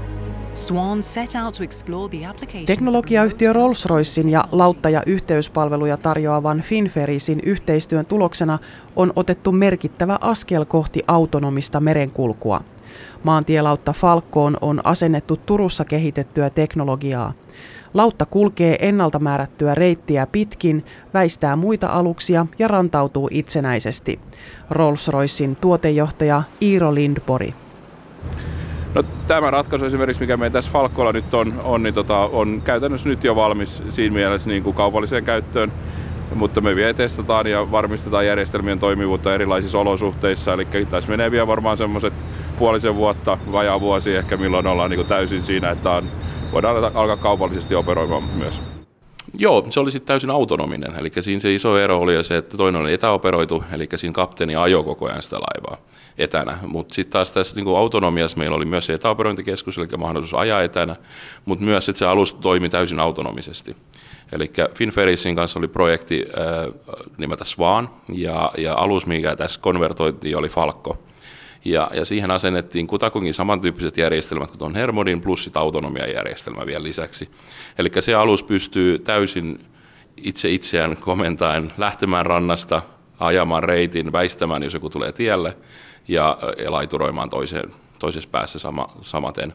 Teknologiayhtiö 2.66 3.52
Rolls-Roycein 3.52 4.28
ja 4.28 4.44
lautta- 4.52 4.90
ja 4.90 5.02
yhteyspalveluja 5.06 5.96
tarjoavan 5.96 6.60
Finferisin 6.60 7.40
yhteistyön 7.42 8.06
tuloksena 8.06 8.58
on 8.96 9.12
otettu 9.16 9.52
merkittävä 9.52 10.18
askel 10.20 10.64
kohti 10.64 11.02
autonomista 11.08 11.80
merenkulkua. 11.80 12.60
Maantielautta 13.22 13.92
Falkkoon 13.92 14.56
on 14.60 14.80
asennettu 14.86 15.36
Turussa 15.36 15.84
kehitettyä 15.84 16.50
teknologiaa. 16.50 17.32
Lautta 17.94 18.26
kulkee 18.26 18.88
ennalta 18.88 19.18
määrättyä 19.18 19.74
reittiä 19.74 20.26
pitkin, 20.26 20.84
väistää 21.14 21.56
muita 21.56 21.86
aluksia 21.86 22.46
ja 22.58 22.68
rantautuu 22.68 23.28
itsenäisesti. 23.30 24.20
Rolls-Roycein 24.70 25.56
tuotejohtaja 25.60 26.42
Iiro 26.62 26.94
Lindbori. 26.94 27.54
No, 28.94 29.02
tämä 29.26 29.50
ratkaisu 29.50 29.84
esimerkiksi, 29.84 30.22
mikä 30.22 30.36
meillä 30.36 30.52
tässä 30.52 30.70
Falkkolla 30.70 31.12
nyt 31.12 31.34
on, 31.34 31.60
on, 31.64 31.82
niin 31.82 31.94
tota, 31.94 32.18
on 32.18 32.62
käytännössä 32.64 33.08
nyt 33.08 33.24
jo 33.24 33.36
valmis 33.36 33.82
siinä 33.88 34.14
mielessä 34.14 34.50
niin 34.50 34.62
kuin 34.62 34.76
kaupalliseen 34.76 35.24
käyttöön, 35.24 35.72
mutta 36.34 36.60
me 36.60 36.76
vielä 36.76 36.94
testataan 36.94 37.46
ja 37.46 37.70
varmistetaan 37.70 38.26
järjestelmien 38.26 38.78
toimivuutta 38.78 39.34
erilaisissa 39.34 39.78
olosuhteissa. 39.78 40.52
Eli 40.52 40.66
tässä 40.90 41.10
menee 41.10 41.30
vielä 41.30 41.46
varmaan 41.46 41.78
semmoiset 41.78 42.14
puolisen 42.58 42.96
vuotta, 42.96 43.38
vajaa 43.52 43.80
vuosi 43.80 44.14
ehkä, 44.14 44.36
milloin 44.36 44.66
ollaan 44.66 44.90
niin 44.90 44.98
kuin 44.98 45.08
täysin 45.08 45.42
siinä, 45.42 45.70
että 45.70 45.90
on, 45.90 46.08
voidaan 46.52 46.96
alkaa 46.96 47.16
kaupallisesti 47.16 47.74
operoimaan 47.74 48.22
myös. 48.22 48.60
Joo, 49.38 49.66
se 49.70 49.80
oli 49.80 49.90
sitten 49.90 50.06
täysin 50.06 50.30
autonominen. 50.30 50.94
Eli 50.98 51.10
siinä 51.20 51.40
se 51.40 51.54
iso 51.54 51.78
ero 51.78 51.98
oli 51.98 52.24
se, 52.24 52.36
että 52.36 52.56
toinen 52.56 52.80
oli 52.80 52.92
etäoperoitu, 52.92 53.64
eli 53.72 53.88
siinä 53.96 54.12
kapteeni 54.12 54.56
ajoi 54.56 54.84
koko 54.84 55.06
ajan 55.06 55.22
sitä 55.22 55.36
laivaa 55.36 55.76
etänä. 56.18 56.58
Mutta 56.66 56.94
sitten 56.94 57.12
taas 57.12 57.32
tässä 57.32 57.56
niin 57.56 57.76
autonomiassa 57.76 58.38
meillä 58.38 58.56
oli 58.56 58.64
myös 58.64 58.86
se 58.86 58.94
etäoperointikeskus, 58.94 59.78
eli 59.78 59.86
mahdollisuus 59.98 60.40
ajaa 60.40 60.62
etänä, 60.62 60.96
mutta 61.44 61.64
myös, 61.64 61.88
että 61.88 61.98
se 61.98 62.06
alus 62.06 62.32
toimi 62.32 62.68
täysin 62.68 63.00
autonomisesti. 63.00 63.76
Eli 64.32 64.52
Finferrisin 64.74 65.36
kanssa 65.36 65.58
oli 65.58 65.68
projekti 65.68 66.24
äh, 66.38 66.72
nimeltä 67.18 67.44
Swan, 67.44 67.90
ja, 68.12 68.52
ja 68.58 68.74
alus, 68.74 69.06
mikä 69.06 69.36
tässä 69.36 69.60
konvertoitiin, 69.60 70.36
oli 70.36 70.48
Falkko. 70.48 70.98
Ja, 71.64 71.90
ja 71.94 72.04
siihen 72.04 72.30
asennettiin 72.30 72.86
kutakuinkin 72.86 73.34
samantyyppiset 73.34 73.96
järjestelmät 73.96 74.48
kuin 74.48 74.58
tuon 74.58 74.74
Hermodin 74.74 75.20
plus 75.20 75.44
sit 75.44 75.56
autonomiajärjestelmä 75.56 76.66
vielä 76.66 76.82
lisäksi. 76.82 77.28
Eli 77.78 77.90
se 78.00 78.14
alus 78.14 78.42
pystyy 78.42 78.98
täysin 78.98 79.60
itse 80.16 80.50
itseään 80.50 80.96
komentaen 80.96 81.72
lähtemään 81.78 82.26
rannasta, 82.26 82.82
ajamaan 83.18 83.62
reitin, 83.62 84.12
väistämään, 84.12 84.62
jos 84.62 84.74
joku 84.74 84.90
tulee 84.90 85.12
tielle, 85.12 85.56
ja, 86.08 86.38
ja 86.64 86.72
laituroimaan 86.72 87.30
toiseen, 87.30 87.70
toisessa 87.98 88.30
päässä 88.30 88.58
sama, 88.58 88.88
samaten. 89.02 89.52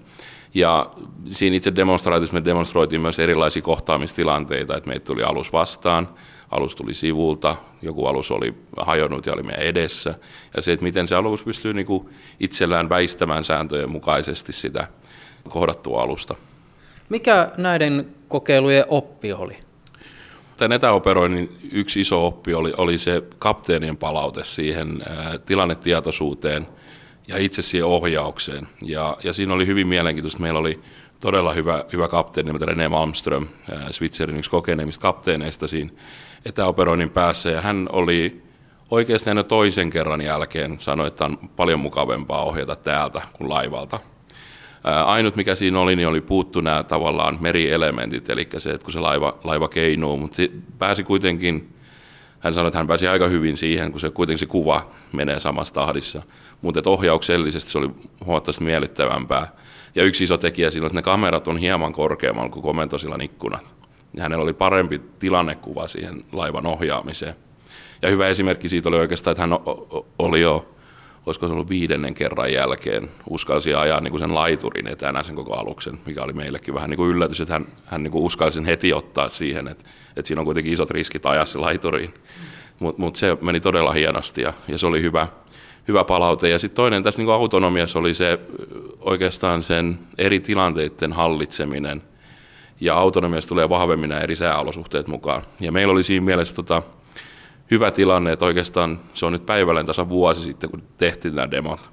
Ja 0.54 0.90
siinä 1.32 1.56
itse 1.56 1.76
demonstraatiossa 1.76 2.34
me 2.34 2.46
demonstroitiin 2.46 3.02
myös 3.02 3.20
erilaisia 3.20 3.62
kohtaamistilanteita, 3.62 4.78
että 4.78 4.90
meitä 4.90 5.06
tuli 5.06 5.24
alus 5.24 5.54
vastaan, 5.54 6.10
alus 6.52 6.76
tuli 6.76 6.94
sivulta, 6.94 7.56
joku 7.82 8.06
alus 8.06 8.32
oli 8.32 8.54
hajonnut 8.78 9.26
ja 9.26 9.34
oli 9.34 9.44
meidän 9.44 9.64
edessä. 9.64 10.16
Ja 10.56 10.62
se, 10.62 10.72
että 10.72 10.84
miten 10.84 11.08
se 11.08 11.16
alus 11.16 11.44
pystyy 11.44 11.74
niin 11.74 11.86
kuin 11.86 12.10
itsellään 12.40 12.90
väistämään 12.90 13.44
sääntöjen 13.44 13.92
mukaisesti 13.92 14.54
sitä 14.54 14.88
kohdattua 15.50 16.02
alusta. 16.02 16.36
Mikä 17.10 17.52
näiden 17.58 18.08
kokeilujen 18.28 18.86
oppi 18.88 19.34
oli? 19.34 19.58
Tämän 20.58 20.76
etäoperoinnin 20.76 21.58
yksi 21.72 22.02
iso 22.02 22.28
oppi 22.28 22.54
oli, 22.54 22.74
oli 22.78 22.98
se 22.98 23.24
kapteenien 23.40 23.98
palaute 23.98 24.44
siihen 24.44 25.04
ää, 25.10 25.38
tilannetietoisuuteen 25.38 26.68
ja 27.28 27.38
itse 27.38 27.62
siihen 27.62 27.86
ohjaukseen. 27.86 28.68
Ja, 28.82 29.18
ja 29.24 29.34
siinä 29.34 29.54
oli 29.54 29.68
hyvin 29.68 29.88
mielenkiintoista. 29.88 30.42
Meillä 30.42 30.60
oli 30.60 30.80
todella 31.20 31.54
hyvä, 31.54 31.86
hyvä 31.94 32.08
kapteeni, 32.08 32.48
nimeltä 32.48 32.66
René 32.66 32.90
Malmström, 32.90 33.48
Switzerin 33.92 34.38
yksi 34.38 34.50
kokeneimmista 34.50 35.02
kapteeneista 35.02 35.68
siinä 35.68 35.92
etäoperoinnin 36.48 37.10
päässä. 37.10 37.50
Ja 37.50 37.62
hän 37.62 37.90
oli 37.92 38.42
oikeastaan 38.92 39.46
toisen 39.46 39.90
kerran 39.90 40.22
jälkeen 40.22 40.80
sanoi, 40.80 41.08
että 41.08 41.26
on 41.26 41.38
paljon 41.56 41.80
mukavempaa 41.80 42.44
ohjata 42.44 42.76
täältä 42.76 43.22
kuin 43.34 43.50
laivalta. 43.50 44.00
Ainut 45.06 45.36
mikä 45.36 45.56
siinä 45.56 45.80
oli, 45.80 45.96
niin 45.96 46.08
oli 46.08 46.22
puuttu 46.22 46.62
nämä 46.62 46.84
tavallaan 46.84 47.38
merielementit, 47.40 48.30
eli 48.30 48.48
se, 48.58 48.70
että 48.70 48.86
kun 48.86 48.94
se 48.94 49.00
laiva, 49.00 49.38
laiva 49.44 49.68
keinuu, 49.68 50.18
mutta 50.18 50.42
pääsi 50.78 51.04
kuitenkin, 51.04 51.74
hän 52.40 52.54
sanoi, 52.54 52.68
että 52.68 52.78
hän 52.78 52.88
pääsi 52.88 53.08
aika 53.08 53.28
hyvin 53.28 53.58
siihen, 53.58 53.92
kun 53.92 54.02
se 54.02 54.10
kuitenkin 54.10 54.40
se 54.40 54.46
kuva 54.46 54.90
menee 55.12 55.40
samassa 55.40 55.74
tahdissa, 55.74 56.22
mutta 56.62 56.90
ohjauksellisesti 56.90 57.72
se 57.72 57.78
oli 57.78 57.90
huomattavasti 58.26 58.64
miellyttävämpää. 58.64 59.48
Ja 59.96 60.04
yksi 60.04 60.24
iso 60.24 60.38
tekijä 60.38 60.72
siinä 60.72 60.86
on, 60.86 60.88
että 60.88 61.00
ne 61.00 61.04
kamerat 61.04 61.48
on 61.48 61.58
hieman 61.58 61.94
korkeammalla 61.94 62.50
kuin 62.50 62.64
komentosilan 62.64 63.22
ikkunat. 63.22 63.77
Ja 64.14 64.24
hänellä 64.24 64.44
oli 64.44 64.54
parempi 64.54 65.02
tilannekuva 65.20 65.88
siihen 65.88 66.24
laivan 66.32 66.66
ohjaamiseen. 66.66 67.36
Ja 68.02 68.10
hyvä 68.10 68.28
esimerkki 68.28 68.70
siitä 68.70 68.90
oli 68.90 68.98
oikeastaan, 68.98 69.32
että 69.32 69.42
hän 69.42 69.60
oli 70.20 70.42
jo 70.42 70.78
olisiko 71.28 71.48
se 71.48 71.54
ollut 71.54 71.70
viidennen 71.70 72.14
kerran 72.14 72.54
jälkeen, 72.54 73.10
uskalsi 73.30 73.74
ajaa 73.74 74.02
niin 74.02 74.12
kuin 74.12 74.20
sen 74.20 74.36
laiturin 74.36 74.88
etänä 74.88 75.24
sen 75.24 75.36
koko 75.36 75.54
aluksen, 75.54 76.00
mikä 76.06 76.24
oli 76.24 76.34
meillekin 76.34 76.74
vähän 76.74 76.90
niin 76.90 76.98
kuin 76.98 77.10
yllätys, 77.10 77.42
että 77.42 77.54
hän, 77.54 77.66
hän 77.86 78.04
niin 78.04 78.12
kuin 78.12 78.24
uskalsi 78.24 78.56
sen 78.56 78.66
heti 78.66 78.94
ottaa 78.94 79.30
siihen, 79.30 79.68
että, 79.68 79.84
että 80.16 80.28
siinä 80.28 80.42
on 80.42 80.46
kuitenkin 80.46 80.74
isot 80.74 80.92
riskit 80.92 81.26
ajaa 81.26 81.46
se 81.46 81.58
laituriin. 81.58 82.14
Mutta 82.80 83.02
mut 83.02 83.16
se 83.16 83.38
meni 83.42 83.60
todella 83.60 83.92
hienosti 83.94 84.42
ja, 84.42 84.54
ja 84.68 84.78
se 84.78 84.88
oli 84.88 85.02
hyvä, 85.02 85.28
hyvä 85.88 86.04
palaute. 86.04 86.50
Ja 86.50 86.60
sitten 86.60 86.76
toinen 86.76 87.04
tässä 87.04 87.22
niin 87.22 87.30
autonomiassa 87.30 88.00
oli 88.00 88.14
se 88.14 88.40
oikeastaan 89.00 89.64
sen 89.64 90.00
eri 90.18 90.40
tilanteiden 90.40 91.14
hallitseminen. 91.14 92.02
Ja 92.80 92.96
autonomiassa 92.96 93.50
tulee 93.50 93.70
vahvemmin 93.70 94.10
nämä 94.10 94.22
eri 94.22 94.36
sääolosuhteet 94.36 95.08
mukaan. 95.08 95.42
Ja 95.60 95.72
meillä 95.72 95.92
oli 95.92 96.04
siinä 96.04 96.26
mielessä 96.26 96.56
tota, 96.56 96.82
hyvä 97.72 97.92
tilanne, 97.92 98.32
että 98.32 98.46
oikeastaan 98.46 99.00
se 99.14 99.26
on 99.26 99.34
nyt 99.34 99.46
päivälleen 99.46 99.86
tasa 99.86 100.10
vuosi 100.10 100.42
sitten, 100.42 100.70
kun 100.70 100.84
tehtiin 100.98 101.36
nämä 101.36 101.52
demot. 101.52 101.90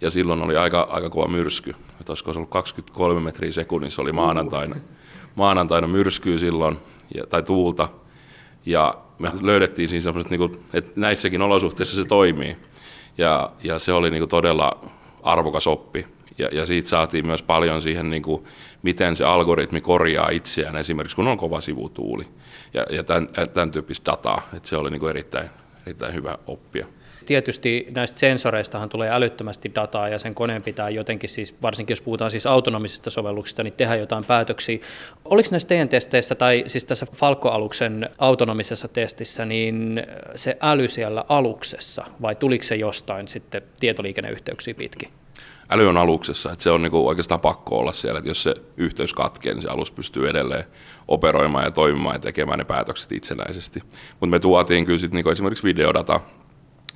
Ja 0.00 0.10
silloin 0.10 0.42
oli 0.42 0.56
aika, 0.56 0.80
aika 0.90 1.10
kova 1.10 1.28
myrsky. 1.28 1.70
Että 2.00 2.12
olisiko 2.12 2.32
se 2.32 2.38
ollut 2.38 2.50
23 2.50 3.20
metriä 3.20 3.52
sekunnissa 3.52 4.02
oli 4.02 4.12
maanantaina. 4.12 4.76
Maanantaina 5.34 5.86
myrskyy 5.86 6.38
silloin, 6.38 6.78
ja, 7.14 7.26
tai 7.26 7.42
tuulta. 7.42 7.88
Ja 8.66 8.94
me 9.18 9.32
löydettiin 9.40 9.88
siinä 9.88 10.02
semmoiset, 10.02 10.30
niin 10.30 10.38
kuin, 10.38 10.52
että 10.72 10.92
näissäkin 10.96 11.42
olosuhteissa 11.42 11.96
se 11.96 12.04
toimii. 12.04 12.56
Ja, 13.18 13.50
ja 13.64 13.78
se 13.78 13.92
oli 13.92 14.10
niin 14.10 14.20
kuin 14.20 14.28
todella 14.28 14.84
arvokas 15.22 15.66
oppi. 15.66 16.06
Ja, 16.38 16.48
ja 16.52 16.66
siitä 16.66 16.88
saatiin 16.88 17.26
myös 17.26 17.42
paljon 17.42 17.82
siihen, 17.82 18.10
niin 18.10 18.22
kuin, 18.22 18.44
miten 18.82 19.16
se 19.16 19.24
algoritmi 19.24 19.80
korjaa 19.80 20.28
itseään, 20.28 20.76
esimerkiksi 20.76 21.16
kun 21.16 21.28
on 21.28 21.38
kova 21.38 21.60
sivutuuli 21.60 22.24
ja, 22.74 22.86
ja 22.90 23.02
tämän, 23.02 23.28
tämän 23.54 23.70
tyyppistä 23.70 24.10
dataa. 24.10 24.48
Että 24.56 24.68
se 24.68 24.76
oli 24.76 24.90
niin 24.90 25.00
kuin 25.00 25.10
erittäin, 25.10 25.50
erittäin 25.86 26.14
hyvä 26.14 26.38
oppia. 26.46 26.86
Tietysti 27.26 27.86
näistä 27.90 28.18
sensoreistahan 28.18 28.88
tulee 28.88 29.10
älyttömästi 29.10 29.72
dataa 29.74 30.08
ja 30.08 30.18
sen 30.18 30.34
koneen 30.34 30.62
pitää 30.62 30.90
jotenkin 30.90 31.28
siis, 31.28 31.62
varsinkin 31.62 31.92
jos 31.92 32.00
puhutaan 32.00 32.30
siis 32.30 32.46
autonomisista 32.46 33.10
sovelluksista, 33.10 33.62
niin 33.62 33.76
tehdä 33.76 33.96
jotain 33.96 34.24
päätöksiä. 34.24 34.78
Oliko 35.24 35.48
näissä 35.50 35.68
teidän 35.68 35.88
testeissä 35.88 36.34
tai 36.34 36.64
siis 36.66 36.86
tässä 36.86 37.06
Falco-aluksen 37.14 38.10
autonomisessa 38.18 38.88
testissä 38.88 39.44
niin 39.44 40.02
se 40.34 40.56
äly 40.60 40.88
siellä 40.88 41.24
aluksessa 41.28 42.04
vai 42.22 42.34
tuliko 42.34 42.64
se 42.64 42.76
jostain 42.76 43.28
sitten 43.28 43.62
tietoliikenneyhteyksiä 43.80 44.74
pitkin? 44.74 45.08
Äly 45.72 45.88
on 45.88 45.96
aluksessa, 45.96 46.52
että 46.52 46.62
se 46.62 46.70
on 46.70 46.82
niinku 46.82 47.08
oikeastaan 47.08 47.40
pakko 47.40 47.78
olla 47.78 47.92
siellä, 47.92 48.18
että 48.18 48.30
jos 48.30 48.42
se 48.42 48.54
yhteys 48.76 49.14
katkee, 49.14 49.54
niin 49.54 49.62
se 49.62 49.68
alus 49.68 49.90
pystyy 49.90 50.28
edelleen 50.28 50.64
operoimaan 51.08 51.64
ja 51.64 51.70
toimimaan 51.70 52.14
ja 52.14 52.20
tekemään 52.20 52.58
ne 52.58 52.64
päätökset 52.64 53.12
itsenäisesti. 53.12 53.82
Mutta 54.10 54.26
me 54.26 54.38
tuotiin 54.38 54.86
kyllä 54.86 54.98
sitten 54.98 55.16
niinku 55.16 55.30
esimerkiksi 55.30 55.64
videodata, 55.64 56.20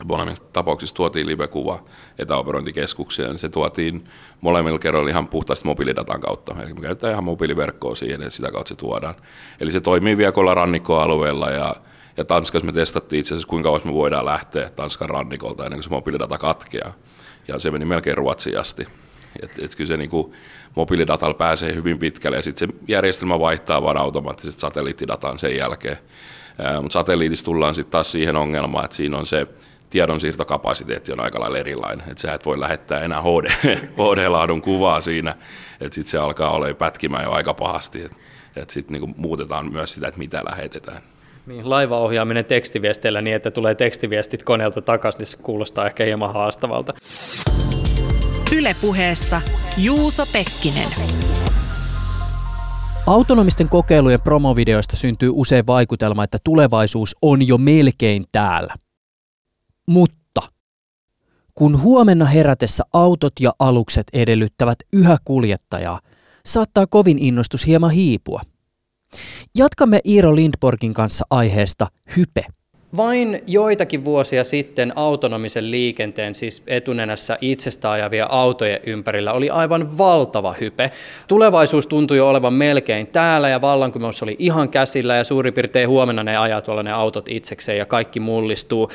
molemmissa 0.04 0.45
tapauksissa 0.52 0.95
tuotiin 0.95 1.26
live-kuva 1.26 1.85
etäoperointikeskukseen, 2.18 3.30
niin 3.30 3.38
se 3.38 3.49
tuotiin 3.49 4.09
molemmilla 4.40 4.78
kerroilla 4.78 5.11
ihan 5.11 5.28
puhtaasti 5.28 5.66
mobiilidatan 5.66 6.21
kautta. 6.21 6.56
Eli 6.62 6.75
me 6.75 6.80
käytetään 6.80 7.12
ihan 7.12 7.25
mobiiliverkkoa 7.25 7.97
siihen, 7.97 8.23
että 8.23 8.37
sitä 8.37 8.50
kautta 8.50 8.68
se 8.68 8.75
tuodaan. 8.75 9.14
Eli 9.61 9.73
se 9.73 9.80
toimii 9.80 10.16
viekolla 10.16 10.54
rannikkoalueella 10.54 11.50
ja 11.50 11.76
ja 12.16 12.25
Tanskassa 12.25 12.66
me 12.66 12.73
testattiin 12.73 13.21
itse 13.21 13.35
asiassa, 13.35 13.49
kuinka 13.49 13.66
kauan 13.66 13.80
me 13.85 13.95
voidaan 13.95 14.25
lähteä 14.25 14.71
Tanskan 14.71 15.11
rannikolta 15.11 15.64
ennen 15.64 15.76
kuin 15.76 15.85
se 15.85 15.90
mobiilidata 15.90 16.38
katkeaa 16.38 16.92
ja 17.49 17.59
se 17.59 17.71
meni 17.71 17.85
melkein 17.85 18.17
Ruotsiin 18.17 18.61
asti. 18.61 18.88
Et, 19.43 19.59
et 19.59 19.75
kyllä 19.76 19.88
se 19.88 19.97
niin 19.97 20.11
kuin, 20.11 20.33
mobiilidatalla 20.75 21.35
pääsee 21.35 21.75
hyvin 21.75 21.99
pitkälle 21.99 22.37
ja 22.37 22.43
sitten 22.43 22.69
se 22.69 22.75
järjestelmä 22.88 23.41
vaihtaa 23.41 23.83
vaan 23.83 23.97
automaattisesti 23.97 24.61
satelliittidataan 24.61 25.38
sen 25.38 25.57
jälkeen. 25.57 25.99
Mutta 26.83 26.93
satelliitissa 26.93 27.45
tullaan 27.45 27.75
sitten 27.75 27.93
taas 27.93 28.12
siihen 28.12 28.37
ongelmaan, 28.37 28.85
että 28.85 28.97
siinä 28.97 29.19
on 29.19 29.26
se 29.26 29.47
tiedonsiirtokapasiteetti 29.91 31.12
on 31.12 31.21
aika 31.21 31.41
lailla 31.41 31.59
erilainen. 31.59 32.11
Että 32.11 32.21
sä 32.21 32.33
et 32.33 32.47
voi 32.47 32.61
lähettää 32.61 33.00
enää 33.00 33.23
HD, 33.23 33.50
HD-laadun 33.93 34.62
kuvaa 34.71 35.00
siinä, 35.00 35.35
että 35.81 35.95
sitten 35.95 36.11
se 36.11 36.19
alkaa 36.19 36.50
olla 36.50 36.75
pätkimään 36.75 37.25
jo 37.25 37.31
aika 37.31 37.55
pahasti. 37.55 38.03
Että 38.03 38.17
et 38.57 38.71
sitten 38.71 38.93
niinku 38.93 39.21
muutetaan 39.21 39.73
myös 39.73 39.93
sitä, 39.93 40.09
että 40.09 40.19
mitä 40.19 40.43
lähetetään. 40.45 41.03
Niin, 41.47 41.71
laivaohjaaminen 41.71 42.45
tekstiviesteillä 42.45 43.23
niin, 43.23 43.37
että 43.37 43.50
tulee 43.50 43.75
tekstiviestit 43.75 44.43
koneelta 44.43 44.83
takaisin, 44.83 45.19
niin 45.19 45.26
se 45.26 45.37
kuulostaa 45.37 45.87
ehkä 45.87 46.05
hieman 46.05 46.33
haastavalta. 46.33 46.95
Ylepuheessa 48.57 49.41
Juuso 49.79 50.26
Pekkinen. 50.33 50.88
Autonomisten 53.07 53.69
kokeilujen 53.69 54.23
promovideoista 54.25 54.97
syntyy 54.97 55.31
usein 55.33 55.67
vaikutelma, 55.67 56.25
että 56.25 56.38
tulevaisuus 56.45 57.17
on 57.23 57.49
jo 57.49 57.59
melkein 57.59 58.25
täällä. 58.33 58.75
Mutta 59.88 60.41
kun 61.55 61.83
huomenna 61.83 62.25
herätessä 62.25 62.85
autot 62.93 63.33
ja 63.41 63.53
alukset 63.59 64.07
edellyttävät 64.12 64.79
yhä 64.93 65.17
kuljettajaa, 65.25 66.00
saattaa 66.47 66.87
kovin 66.87 67.19
innostus 67.19 67.67
hieman 67.67 67.91
hiipua. 67.91 68.41
Jatkamme 69.58 70.00
Iiro 70.08 70.36
Lindborgin 70.36 70.94
kanssa 70.94 71.26
aiheesta 71.30 71.86
hype. 72.16 72.44
Vain 72.96 73.42
joitakin 73.46 74.04
vuosia 74.04 74.44
sitten 74.44 74.92
autonomisen 74.96 75.70
liikenteen, 75.70 76.34
siis 76.34 76.62
etunenässä 76.66 77.38
itsestä 77.40 77.90
ajavia 77.90 78.26
autojen 78.26 78.80
ympärillä, 78.86 79.32
oli 79.32 79.50
aivan 79.50 79.98
valtava 79.98 80.54
hype. 80.60 80.90
Tulevaisuus 81.28 81.86
tuntui 81.86 82.16
jo 82.16 82.28
olevan 82.28 82.52
melkein 82.52 83.06
täällä 83.06 83.48
ja 83.48 83.60
vallankumous 83.60 84.22
oli 84.22 84.36
ihan 84.38 84.68
käsillä 84.68 85.16
ja 85.16 85.25
suurin 85.25 85.54
piirtein 85.54 85.88
huomenna 85.88 86.25
ne 86.25 86.36
ajaa 86.36 86.62
tuolla 86.62 86.82
ne 86.82 86.92
autot 86.92 87.28
itsekseen 87.28 87.78
ja 87.78 87.86
kaikki 87.86 88.20
mullistuu. 88.20 88.90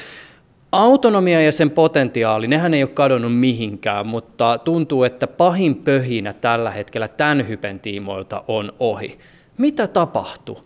Autonomia 0.71 1.41
ja 1.41 1.51
sen 1.51 1.69
potentiaali, 1.69 2.47
nehän 2.47 2.73
ei 2.73 2.83
ole 2.83 2.89
kadonnut 2.89 3.39
mihinkään, 3.39 4.07
mutta 4.07 4.57
tuntuu, 4.57 5.03
että 5.03 5.27
pahin 5.27 5.75
pöhinä 5.75 6.33
tällä 6.33 6.71
hetkellä 6.71 7.07
tämän 7.07 7.47
hypen 7.47 7.79
tiimoilta 7.79 8.43
on 8.47 8.73
ohi. 8.79 9.19
Mitä 9.61 9.87
tapahtuu? 9.87 10.59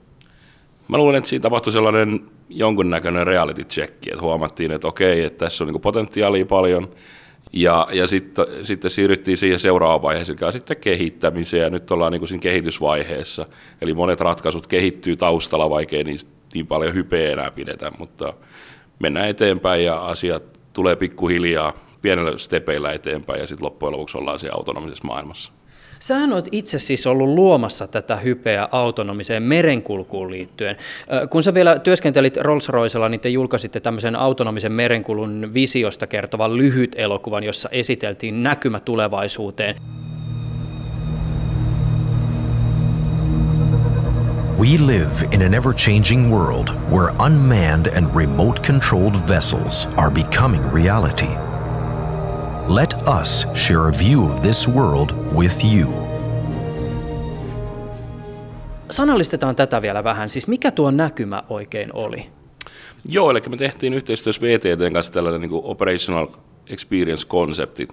Mä 0.88 0.98
luulen, 0.98 1.18
että 1.18 1.30
siinä 1.30 1.42
tapahtui 1.42 1.74
sellainen 1.74 2.26
jonkunnäköinen 2.50 3.28
reality 3.28 3.64
check, 3.64 4.08
että 4.08 4.22
huomattiin, 4.22 4.72
että 4.72 4.88
okei, 4.88 5.24
että 5.24 5.46
tässä 5.46 5.64
on 5.64 5.68
niin 5.68 5.82
potentiaalia 5.82 6.46
paljon, 6.46 6.90
ja, 7.54 7.88
ja 7.92 8.08
sitten, 8.08 8.46
sitten 8.62 8.92
siirryttiin 8.92 9.38
siihen 9.38 9.60
seuraavaan 9.60 10.02
vaiheeseen, 10.02 10.36
joka 10.36 10.52
sitten 10.52 10.78
kehittämiseen, 10.78 11.64
ja 11.64 11.70
nyt 11.70 11.92
ollaan 11.92 12.12
niin 12.12 12.28
siinä 12.28 12.42
kehitysvaiheessa. 12.42 13.46
Eli 13.82 13.94
monet 13.94 14.20
ratkaisut 14.20 14.68
kehittyy 14.68 15.16
taustalla, 15.16 15.70
vaikkei 15.70 16.04
niin, 16.04 16.20
niin 16.54 16.68
paljon 16.68 16.94
hypeä 16.94 17.32
enää 17.32 17.52
pidetä, 17.52 17.92
mutta 18.00 18.34
mennään 19.00 19.30
eteenpäin 19.30 19.84
ja 19.84 20.06
asiat 20.06 20.44
tulee 20.74 20.96
pikkuhiljaa 20.96 21.74
pienellä 22.02 22.38
stepeillä 22.38 22.94
eteenpäin, 22.94 23.42
ja 23.42 23.48
sitten 23.48 23.66
loppujen 23.66 23.94
lopuksi 23.94 24.18
ollaan 24.18 24.40
siellä 24.40 24.56
autonomisessa 24.58 25.08
maailmassa. 25.08 25.52
Sähän 26.00 26.34
olet 26.34 26.48
itse 26.52 26.80
siis 26.80 27.08
ollut 27.08 27.30
luomassa 27.30 27.88
tätä 27.88 28.16
hypeä 28.16 28.70
autonomiseen 28.72 29.44
merenkulkuun 29.44 30.32
liittyen. 30.32 30.78
Kun 31.30 31.44
sä 31.44 31.54
vielä 31.54 31.80
työskentelit 31.80 32.38
Rolls-Roycella, 32.38 33.10
niin 33.10 33.22
te 33.22 33.30
julkaisitte 33.30 33.80
tämmöisen 33.80 34.16
autonomisen 34.16 34.72
merenkulun 34.72 35.52
visiosta 35.54 36.08
kertovan 36.08 36.58
lyhyt 36.58 36.96
elokuvan, 36.96 37.44
jossa 37.44 37.70
esiteltiin 37.72 38.44
näkymä 38.44 38.80
tulevaisuuteen. 38.80 39.76
We 44.60 44.78
live 44.80 45.12
in 45.32 45.42
an 45.42 45.54
ever 45.54 45.74
changing 45.74 46.32
world 46.32 46.70
where 46.90 47.14
unmanned 47.26 47.88
and 47.98 48.08
remote 48.16 48.62
controlled 48.62 49.16
vessels 49.28 49.90
are 49.98 50.12
becoming 50.12 50.74
reality. 50.74 51.55
Let 52.68 52.96
us 53.22 53.46
share 53.54 53.90
a 53.90 53.94
view 54.00 54.24
of 54.26 54.40
this 54.40 54.68
world 54.68 55.12
with 55.36 55.66
you. 55.76 56.08
Sanallistetaan 58.90 59.56
tätä 59.56 59.82
vielä 59.82 60.04
vähän. 60.04 60.30
Siis 60.30 60.48
mikä 60.48 60.72
tuo 60.72 60.92
näkymä 60.92 61.44
oikein 61.50 61.90
oli? 61.94 62.26
Joo, 63.10 63.32
eli 63.32 63.42
me 63.50 63.58
tehtiin 63.58 63.94
yhteistyössä 63.94 64.42
VTTn 64.42 64.94
kanssa 64.94 65.14
tällainen 65.14 65.42
niin 65.42 65.62
Operational 65.64 66.28
Experience-konsepti. 66.68 67.88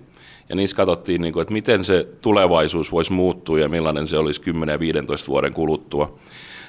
Ja 0.49 0.57
niissä 0.57 0.77
katsottiin, 0.77 1.21
niin 1.21 1.33
kuin, 1.33 1.43
että 1.43 1.55
miten 1.55 1.85
se 1.85 2.09
tulevaisuus 2.21 2.93
voisi 2.93 3.13
muuttua 3.13 3.59
ja 3.59 3.69
millainen 3.69 4.07
se 4.07 4.17
olisi 4.19 4.41
10 4.41 4.73
ja 4.73 4.79
15 4.79 5.29
vuoden 5.29 5.55
kuluttua. 5.55 6.19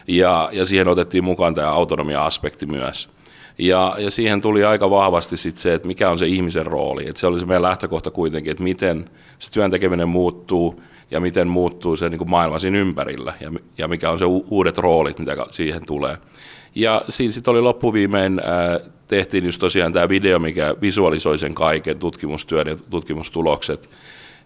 Ja, 0.07 0.49
ja 0.51 0.65
siihen 0.65 0.87
otettiin 0.87 1.23
mukaan 1.23 1.55
tämä 1.55 1.69
autonomia-aspekti 1.69 2.65
myös. 2.65 3.09
Ja, 3.57 3.95
ja 3.97 4.11
siihen 4.11 4.41
tuli 4.41 4.63
aika 4.63 4.89
vahvasti 4.89 5.37
sit 5.37 5.57
se, 5.57 5.73
että 5.73 5.87
mikä 5.87 6.09
on 6.09 6.19
se 6.19 6.27
ihmisen 6.27 6.65
rooli. 6.65 7.07
Et 7.07 7.17
se 7.17 7.27
oli 7.27 7.39
se 7.39 7.45
meidän 7.45 7.61
lähtökohta 7.61 8.11
kuitenkin, 8.11 8.51
että 8.51 8.63
miten 8.63 9.09
se 9.39 9.51
työn 9.51 9.71
tekeminen 9.71 10.09
muuttuu 10.09 10.81
ja 11.11 11.19
miten 11.19 11.47
muuttuu 11.47 11.95
se 11.95 12.09
niin 12.09 12.17
kuin 12.17 12.29
maailma 12.29 12.59
siinä 12.59 12.77
ympärillä 12.77 13.33
ja, 13.39 13.51
ja 13.77 13.87
mikä 13.87 14.09
on 14.09 14.19
se 14.19 14.25
u- 14.25 14.45
uudet 14.49 14.77
roolit, 14.77 15.19
mitä 15.19 15.35
siihen 15.51 15.85
tulee. 15.85 16.17
Ja 16.75 17.01
siinä 17.09 17.31
sitten 17.31 17.51
oli 17.51 17.61
loppuviimein, 17.61 18.41
ää, 18.43 18.79
tehtiin 19.07 19.45
just 19.45 19.59
tosiaan 19.59 19.93
tämä 19.93 20.09
video, 20.09 20.39
mikä 20.39 20.75
visualisoi 20.81 21.37
sen 21.37 21.53
kaiken, 21.53 21.99
tutkimustyön 21.99 22.67
ja 22.67 22.75
tutkimustulokset. 22.89 23.89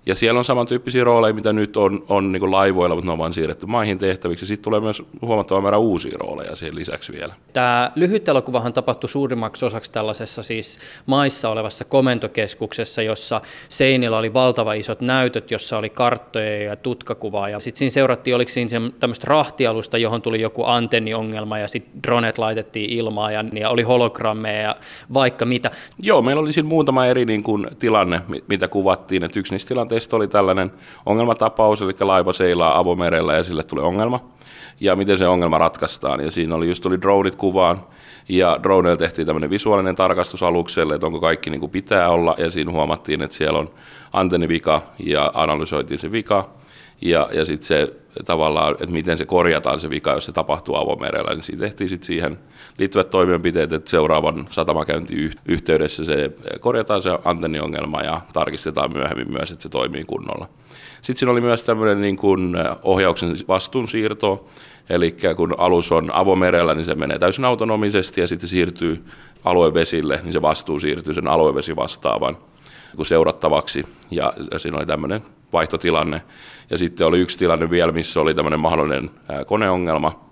Ja 0.07 0.15
siellä 0.15 0.37
on 0.37 0.45
samantyyppisiä 0.45 1.03
rooleja, 1.03 1.33
mitä 1.33 1.53
nyt 1.53 1.77
on, 1.77 2.05
on 2.09 2.31
niin 2.31 2.51
laivoilla, 2.51 2.95
mutta 2.95 3.05
ne 3.05 3.11
on 3.11 3.17
vain 3.17 3.33
siirretty 3.33 3.65
maihin 3.65 3.97
tehtäviksi. 3.97 4.47
Sitten 4.47 4.63
tulee 4.63 4.79
myös 4.79 5.03
huomattava 5.21 5.61
määrä 5.61 5.77
uusia 5.77 6.17
rooleja 6.17 6.55
siihen 6.55 6.75
lisäksi 6.75 7.11
vielä. 7.11 7.33
Tämä 7.53 7.91
lyhyt 7.95 8.29
elokuvahan 8.29 8.73
tapahtui 8.73 9.09
suurimmaksi 9.09 9.65
osaksi 9.65 9.91
tällaisessa 9.91 10.43
siis 10.43 10.79
maissa 11.05 11.49
olevassa 11.49 11.85
komentokeskuksessa, 11.85 13.01
jossa 13.01 13.41
seinillä 13.69 14.17
oli 14.17 14.33
valtava 14.33 14.73
isot 14.73 15.01
näytöt, 15.01 15.51
jossa 15.51 15.77
oli 15.77 15.89
karttoja 15.89 16.63
ja 16.63 16.75
tutkakuvaa. 16.75 17.49
Ja 17.49 17.59
sitten 17.59 17.77
siinä 17.77 17.89
seurattiin, 17.89 18.35
oliko 18.35 18.49
siinä 18.49 18.81
tämmöistä 18.99 19.25
rahtialusta, 19.27 19.97
johon 19.97 20.21
tuli 20.21 20.41
joku 20.41 20.63
antenniongelma 20.65 21.57
ja 21.57 21.67
sitten 21.67 22.03
dronet 22.03 22.37
laitettiin 22.37 22.89
ilmaan 22.89 23.33
ja, 23.33 23.45
ja 23.53 23.69
oli 23.69 23.83
hologrammeja 23.83 24.61
ja 24.61 24.75
vaikka 25.13 25.45
mitä. 25.45 25.71
Joo, 26.01 26.21
meillä 26.21 26.41
oli 26.41 26.51
siinä 26.51 26.69
muutama 26.69 27.05
eri 27.05 27.25
niin 27.25 27.43
kuin, 27.43 27.67
tilanne, 27.79 28.21
mitä 28.47 28.67
kuvattiin. 28.67 29.23
Että 29.23 29.39
yksi 29.39 29.53
niistä 29.53 29.67
tilanteista 29.67 29.96
tilanteesta 29.97 30.15
oli 30.15 30.27
tällainen 30.27 30.71
ongelmatapaus, 31.05 31.81
eli 31.81 31.93
laiva 31.99 32.33
seilaa 32.33 32.77
avomerellä 32.77 33.35
ja 33.35 33.43
sille 33.43 33.63
tulee 33.63 33.83
ongelma, 33.83 34.19
ja 34.79 34.95
miten 34.95 35.17
se 35.17 35.27
ongelma 35.27 35.57
ratkaistaan. 35.57 36.19
Ja 36.19 36.31
siinä 36.31 36.55
oli 36.55 36.67
just 36.67 36.83
tuli 36.83 37.01
droneit 37.01 37.35
kuvaan, 37.35 37.83
ja 38.29 38.59
droneilla 38.63 38.97
tehtiin 38.97 39.25
tämmöinen 39.25 39.49
visuaalinen 39.49 39.95
tarkastus 39.95 40.43
alukselle, 40.43 40.95
että 40.95 41.07
onko 41.07 41.19
kaikki 41.19 41.49
niin 41.49 41.59
kuin 41.59 41.71
pitää 41.71 42.09
olla, 42.09 42.35
ja 42.37 42.51
siinä 42.51 42.71
huomattiin, 42.71 43.21
että 43.21 43.37
siellä 43.37 43.59
on 43.59 43.69
antennivika, 44.13 44.81
ja 44.99 45.31
analysoitiin 45.33 45.99
se 45.99 46.11
vika, 46.11 46.49
ja, 47.01 47.29
ja 47.33 47.45
sitten 47.45 47.67
se 47.67 47.93
tavallaan, 48.25 48.73
että 48.73 48.91
miten 48.91 49.17
se 49.17 49.25
korjataan 49.25 49.79
se 49.79 49.89
vika, 49.89 50.11
jos 50.11 50.25
se 50.25 50.31
tapahtuu 50.31 50.75
avomerellä, 50.75 51.33
niin 51.33 51.43
siitä 51.43 51.61
tehtiin 51.61 51.89
sitten 51.89 52.07
siihen 52.07 52.39
liittyvät 52.77 53.09
toimenpiteet, 53.09 53.73
että 53.73 53.89
seuraavan 53.89 54.47
satamakäynti 54.49 55.31
yhteydessä 55.45 56.05
se 56.05 56.31
korjataan 56.59 57.01
se 57.01 57.09
antenniongelma 57.25 58.01
ja 58.01 58.21
tarkistetaan 58.33 58.93
myöhemmin 58.93 59.31
myös, 59.31 59.51
että 59.51 59.63
se 59.63 59.69
toimii 59.69 60.03
kunnolla. 60.03 60.49
Sitten 61.01 61.19
siinä 61.19 61.31
oli 61.31 61.41
myös 61.41 61.63
tämmöinen 61.63 62.01
niin 62.01 62.17
kuin 62.17 62.55
ohjauksen 62.83 63.37
vastuunsiirto, 63.47 64.49
eli 64.89 65.15
kun 65.35 65.55
alus 65.57 65.91
on 65.91 66.11
avomerellä, 66.13 66.75
niin 66.75 66.85
se 66.85 66.95
menee 66.95 67.19
täysin 67.19 67.45
autonomisesti 67.45 68.21
ja 68.21 68.27
sitten 68.27 68.49
siirtyy 68.49 69.03
aluevesille, 69.43 70.19
niin 70.23 70.33
se 70.33 70.41
vastuu 70.41 70.79
siirtyy 70.79 71.13
sen 71.13 71.27
aluevesi 71.27 71.75
vastaavan 71.75 72.37
seurattavaksi. 73.03 73.85
Ja, 74.11 74.33
ja 74.51 74.59
siinä 74.59 74.77
oli 74.77 74.85
tämmöinen 74.85 75.21
vaihtotilanne. 75.53 76.21
Ja 76.69 76.77
sitten 76.77 77.07
oli 77.07 77.19
yksi 77.19 77.37
tilanne 77.37 77.69
vielä, 77.69 77.91
missä 77.91 78.21
oli 78.21 78.33
tämmöinen 78.33 78.59
mahdollinen 78.59 79.11
koneongelma, 79.45 80.27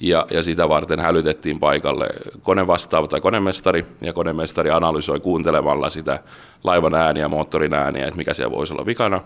ja, 0.00 0.26
ja 0.30 0.42
sitä 0.42 0.68
varten 0.68 1.00
hälytettiin 1.00 1.60
paikalle 1.60 2.08
konevastaava 2.42 3.06
tai 3.06 3.20
konemestari, 3.20 3.86
ja 4.00 4.12
konemestari 4.12 4.70
analysoi 4.70 5.20
kuuntelemalla 5.20 5.90
sitä 5.90 6.20
laivan 6.64 6.94
ääniä, 6.94 7.28
moottorin 7.28 7.74
ääniä, 7.74 8.04
että 8.04 8.16
mikä 8.16 8.34
siellä 8.34 8.56
voisi 8.56 8.72
olla 8.72 8.86
vikana. 8.86 9.20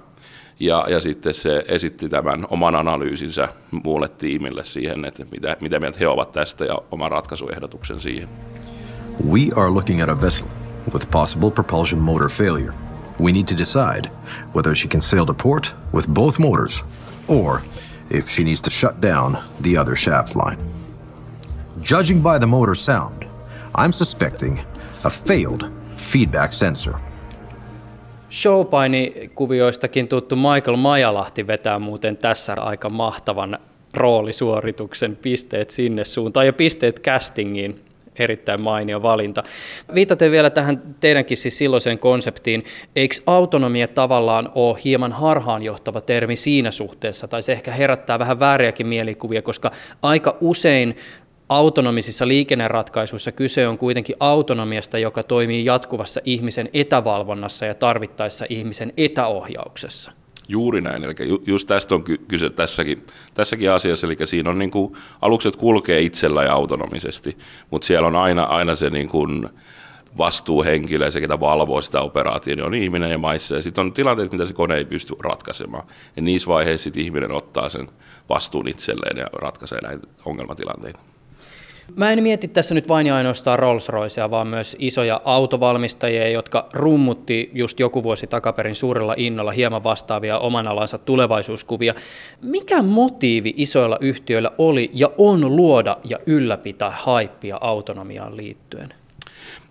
Ja, 0.61 0.87
ja 0.89 1.01
sitten 1.01 1.35
se 1.35 1.65
esitti 1.69 2.09
tämän 2.09 2.47
oman 2.51 2.75
analyysinsä 2.75 3.49
muulle 3.71 4.09
tiimille 4.09 4.65
siihen, 4.65 5.05
että 5.05 5.25
mitä, 5.31 5.57
mitä 5.61 5.81
mieltä 5.81 5.99
he 5.99 6.09
ovat 6.09 6.33
tästä 6.33 6.65
ja 6.65 6.79
oman 6.91 7.11
ratkaisuehdotuksen 7.11 8.01
siihen. 8.01 8.29
We 9.33 9.41
are 9.57 9.71
looking 9.71 10.03
at 10.03 10.09
a 10.09 10.21
vessel 10.21 10.49
with 10.93 11.11
possible 11.11 11.51
propulsion 11.51 12.01
motor 12.01 12.31
failure. 12.31 12.73
We 13.21 13.33
need 13.33 13.49
to 13.49 13.55
decide 13.55 14.11
whether 14.55 14.75
she 14.75 14.89
can 14.89 15.01
sail 15.01 15.27
to 15.27 15.35
port 15.35 15.75
with 15.93 16.09
both 16.09 16.39
motors 16.39 16.85
or 17.29 17.61
if 18.11 18.29
she 18.31 18.45
needs 18.45 18.63
to 18.63 18.71
shut 18.71 19.03
down 19.03 19.39
the 19.63 19.77
other 19.77 19.97
shaft 19.97 20.37
line. 20.37 20.59
Judging 21.83 22.23
by 22.23 22.39
the 22.39 22.47
motor 22.47 22.75
sound, 22.75 23.25
I'm 23.75 23.93
suspecting 23.93 24.61
a 25.05 25.11
failed 25.11 25.71
feedback 25.97 26.53
sensor. 26.53 26.95
Showpaini-kuvioistakin 28.31 30.09
tuttu 30.09 30.37
Michael 30.37 30.77
Majalahti 30.77 31.47
vetää 31.47 31.79
muuten 31.79 32.17
tässä 32.17 32.55
aika 32.61 32.89
mahtavan 32.89 33.59
roolisuorituksen 33.95 35.17
pisteet 35.17 35.71
sinne 35.71 36.05
suuntaan 36.05 36.47
ja 36.47 36.53
pisteet 36.53 37.01
castingiin 37.01 37.81
erittäin 38.21 38.61
mainio 38.61 39.03
valinta. 39.03 39.43
Viitaten 39.95 40.31
vielä 40.31 40.51
tähän 40.51 40.83
teidänkin 41.01 41.37
siis 41.37 41.59
silloiseen 41.59 41.99
konseptiin, 41.99 42.65
eikö 42.97 43.15
autonomia 43.27 43.89
tavallaan 43.89 44.51
ole 44.55 44.79
hieman 44.85 45.13
harhaanjohtava 45.13 46.01
termi 46.01 46.37
siinä 46.37 46.71
suhteessa, 46.71 47.29
tai 47.29 47.43
se 47.43 47.53
ehkä 47.53 47.73
herättää 47.73 48.19
vähän 48.19 48.41
vääriäkin 48.41 48.87
mielikuvia, 48.87 49.43
koska 49.43 49.71
aika 50.03 50.37
usein 50.41 50.97
autonomisissa 51.49 52.29
liikenneratkaisuissa 52.29 53.33
kyse 53.33 53.69
on 53.69 53.79
kuitenkin 53.79 54.17
autonomiasta, 54.21 54.99
joka 54.99 55.23
toimii 55.23 55.65
jatkuvassa 55.65 56.21
ihmisen 56.25 56.69
etävalvonnassa 56.75 57.67
ja 57.67 57.75
tarvittaessa 57.75 58.47
ihmisen 58.49 58.93
etäohjauksessa. 58.97 60.20
Juuri 60.51 60.81
näin, 60.81 61.05
eli 61.05 61.15
just 61.47 61.67
tästä 61.67 61.95
on 61.95 62.05
kyse 62.05 62.51
tässäkin, 62.51 63.07
tässäkin 63.35 63.71
asiassa, 63.71 64.07
eli 64.07 64.17
siinä 64.25 64.51
on 64.51 64.59
niin 64.59 64.71
kuin, 64.71 64.97
alukset 65.21 65.57
kulkee 65.57 66.01
itsellä 66.01 66.43
ja 66.43 66.53
autonomisesti, 66.53 67.39
mutta 67.71 67.87
siellä 67.87 68.09
on 68.09 68.17
aina, 68.17 68.43
aina 68.43 68.77
se 68.77 68.91
niin 68.91 69.09
kuin, 69.09 69.49
vastuuhenkilö 70.19 71.05
ja 71.05 71.11
se, 71.11 71.21
ketä 71.21 71.41
valvoo 71.41 71.81
sitä 71.81 72.01
operaatiota, 72.01 72.57
niin 72.57 72.67
on 72.67 72.75
ihminen 72.75 73.11
ja 73.11 73.19
maissa. 73.19 73.55
Ja 73.55 73.63
sitten 73.63 73.85
on 73.85 73.93
tilanteet, 73.93 74.33
mitä 74.33 74.47
se 74.47 74.53
kone 74.53 74.77
ei 74.77 74.85
pysty 74.85 75.15
ratkaisemaan. 75.21 75.85
Ja 76.17 76.23
niissä 76.23 76.49
vaiheissa 76.49 76.85
sit 76.85 76.97
ihminen 76.97 77.33
ottaa 77.33 77.69
sen 77.69 77.89
vastuun 78.29 78.69
itselleen 78.69 79.17
ja 79.17 79.27
ratkaisee 79.33 79.81
näitä 79.81 80.07
ongelmatilanteita. 80.25 81.10
Mä 81.97 82.13
en 82.13 82.23
mieti 82.23 82.49
tässä 82.49 82.75
nyt 82.75 82.89
vain 82.89 83.07
ja 83.07 83.17
ainoastaan 83.17 83.59
Rolls-Roycea, 83.59 84.31
vaan 84.31 84.47
myös 84.47 84.77
isoja 84.79 85.21
autovalmistajia, 85.25 86.29
jotka 86.29 86.69
rummutti 86.73 87.51
just 87.55 87.81
joku 87.81 88.03
vuosi 88.03 88.27
takaperin 88.27 88.75
suurella 88.75 89.15
innolla 89.17 89.51
hieman 89.51 89.85
vastaavia 89.85 90.39
oman 90.39 90.69
alansa 90.69 90.99
tulevaisuuskuvia. 90.99 91.95
Mikä 92.43 92.83
motiivi 92.83 93.55
isoilla 93.57 93.99
yhtiöillä 94.01 94.51
oli 94.59 94.91
ja 94.95 95.11
on 95.19 95.57
luoda 95.57 95.97
ja 96.05 96.19
ylläpitää 96.27 96.91
haippia 96.91 97.59
autonomiaan 97.61 98.37
liittyen? 98.37 98.95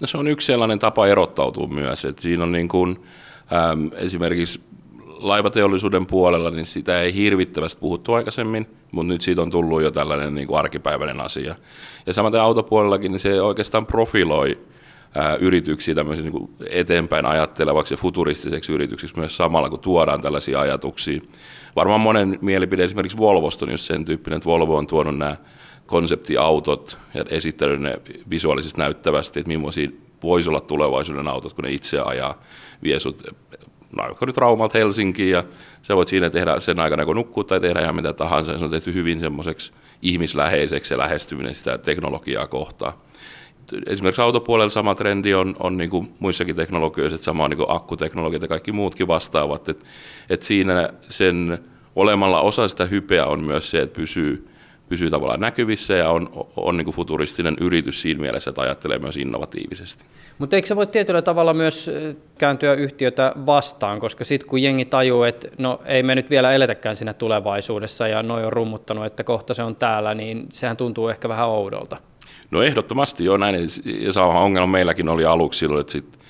No 0.01 0.07
se 0.07 0.17
on 0.17 0.27
yksi 0.27 0.45
sellainen 0.45 0.79
tapa 0.79 1.07
erottautua 1.07 1.67
myös, 1.67 2.05
että 2.05 2.21
siinä 2.21 2.43
on 2.43 2.51
niin 2.51 2.67
kuin, 2.67 3.03
äm, 3.71 3.91
esimerkiksi 3.95 4.61
laivateollisuuden 5.19 6.05
puolella, 6.05 6.51
niin 6.51 6.65
sitä 6.65 7.01
ei 7.01 7.13
hirvittävästi 7.13 7.79
puhuttu 7.79 8.13
aikaisemmin, 8.13 8.67
mutta 8.91 9.13
nyt 9.13 9.21
siitä 9.21 9.41
on 9.41 9.49
tullut 9.49 9.81
jo 9.81 9.91
tällainen 9.91 10.35
niin 10.35 10.47
kuin 10.47 10.59
arkipäiväinen 10.59 11.21
asia. 11.21 11.55
Ja 12.05 12.13
samaten 12.13 12.41
autopuolellakin, 12.41 13.11
niin 13.11 13.19
se 13.19 13.41
oikeastaan 13.41 13.85
profiloi 13.85 14.59
ää, 15.15 15.35
yrityksiä 15.35 15.95
tämmöisiä 15.95 16.23
niin 16.23 16.31
kuin 16.31 16.49
eteenpäin 16.69 17.25
ajattelevaksi 17.25 17.93
ja 17.93 17.97
futuristiseksi 17.97 18.71
yrityksiksi 18.71 19.19
myös 19.19 19.37
samalla, 19.37 19.69
kun 19.69 19.79
tuodaan 19.79 20.21
tällaisia 20.21 20.59
ajatuksia. 20.59 21.21
Varmaan 21.75 22.01
monen 22.01 22.39
mielipide 22.41 22.83
esimerkiksi 22.83 23.17
Volvosta 23.17 23.65
on 23.65 23.71
just 23.71 23.85
sen 23.85 24.05
tyyppinen, 24.05 24.37
että 24.37 24.49
Volvo 24.49 24.77
on 24.77 24.87
tuonut 24.87 25.17
nämä 25.17 25.35
konseptiautot 25.85 26.97
ja 27.13 27.25
esittänyt 27.29 27.81
ne 27.81 28.01
visuaalisesti 28.29 28.81
näyttävästi, 28.81 29.39
että 29.39 29.47
millaisia 29.47 29.89
voisi 30.23 30.49
olla 30.49 30.61
tulevaisuuden 30.61 31.27
autot, 31.27 31.53
kun 31.53 31.63
ne 31.63 31.71
itse 31.71 31.99
ajaa, 31.99 32.41
vie 32.83 32.99
sut 32.99 33.23
vaikka 33.97 34.25
nyt 34.25 34.37
Raumalta 34.37 34.77
Helsinkiin 34.77 35.31
ja 35.31 35.43
sä 35.81 35.95
voit 35.95 36.07
siinä 36.07 36.29
tehdä 36.29 36.59
sen 36.59 36.79
aikana, 36.79 37.05
kun 37.05 37.15
nukkuu 37.15 37.43
tai 37.43 37.59
tehdä 37.59 37.79
ihan 37.79 37.95
mitä 37.95 38.13
tahansa. 38.13 38.57
Se 38.57 38.63
on 38.65 38.71
tehty 38.71 38.93
hyvin 38.93 39.19
semmoiseksi 39.19 39.71
ihmisläheiseksi 40.01 40.93
ja 40.93 40.97
lähestyminen 40.97 41.55
sitä 41.55 41.77
teknologiaa 41.77 42.47
kohtaan. 42.47 42.93
Esimerkiksi 43.87 44.21
autopuolella 44.21 44.69
sama 44.69 44.95
trendi 44.95 45.33
on, 45.33 45.55
on 45.59 45.77
niin 45.77 45.89
kuin 45.89 46.13
muissakin 46.19 46.55
teknologioissa, 46.55 47.15
että 47.15 47.25
sama 47.25 47.43
on 47.43 47.49
niin 47.49 47.65
akkuteknologiat 47.67 48.41
ja 48.41 48.47
kaikki 48.47 48.71
muutkin 48.71 49.07
vastaavat. 49.07 49.69
Että, 49.69 49.85
että 50.29 50.45
siinä 50.45 50.89
sen 51.09 51.59
olemalla 51.95 52.41
osa 52.41 52.67
sitä 52.67 52.85
hypeä 52.85 53.25
on 53.25 53.39
myös 53.39 53.69
se, 53.69 53.81
että 53.81 53.95
pysyy 53.95 54.49
pysyy 54.89 55.09
tavallaan 55.09 55.39
näkyvissä 55.39 55.93
ja 55.93 56.09
on, 56.09 56.47
on 56.55 56.77
niin 56.77 56.85
kuin 56.85 56.95
futuristinen 56.95 57.55
yritys 57.61 58.01
siinä 58.01 58.21
mielessä, 58.21 58.49
että 58.49 58.61
ajattelee 58.61 58.99
myös 58.99 59.17
innovatiivisesti. 59.17 60.05
Mutta 60.37 60.55
eikö 60.55 60.67
se 60.67 60.75
voi 60.75 60.87
tietyllä 60.87 61.21
tavalla 61.21 61.53
myös 61.53 61.91
kääntyä 62.37 62.73
yhtiötä 62.73 63.33
vastaan, 63.45 63.99
koska 63.99 64.23
sitten 64.23 64.49
kun 64.49 64.61
jengi 64.61 64.85
tajuu, 64.85 65.23
että 65.23 65.47
no 65.57 65.81
ei 65.85 66.03
me 66.03 66.15
nyt 66.15 66.29
vielä 66.29 66.53
eletäkään 66.53 66.95
siinä 66.95 67.13
tulevaisuudessa 67.13 68.07
ja 68.07 68.23
noin 68.23 68.45
on 68.45 68.53
rummuttanut, 68.53 69.05
että 69.05 69.23
kohta 69.23 69.53
se 69.53 69.63
on 69.63 69.75
täällä, 69.75 70.13
niin 70.13 70.45
sehän 70.51 70.77
tuntuu 70.77 71.07
ehkä 71.07 71.29
vähän 71.29 71.47
oudolta. 71.47 71.97
No 72.51 72.61
ehdottomasti 72.61 73.25
joo 73.25 73.37
näin, 73.37 73.67
ja 73.85 74.13
sama 74.13 74.41
ongelma 74.41 74.67
meilläkin 74.67 75.09
oli 75.09 75.25
aluksi 75.25 75.59
silloin, 75.59 75.81
että 75.81 75.91
sitten 75.93 76.21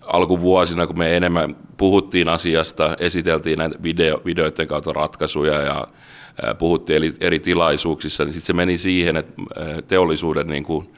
alkuvuosina, 0.00 0.86
kun 0.86 0.98
me 0.98 1.16
enemmän 1.16 1.56
puhuttiin 1.76 2.28
asiasta, 2.28 2.96
esiteltiin 2.98 3.58
näitä 3.58 3.82
video, 3.82 4.22
videoiden 4.24 4.68
kautta 4.68 4.92
ratkaisuja 4.92 5.62
ja 5.62 5.88
puhuttiin 6.58 7.16
eri, 7.20 7.40
tilaisuuksissa, 7.40 8.24
niin 8.24 8.32
sitten 8.32 8.46
se 8.46 8.52
meni 8.52 8.78
siihen, 8.78 9.16
että 9.16 9.42
teollisuuden 9.88 10.46
niin 10.46 10.64
kuin, 10.64 10.88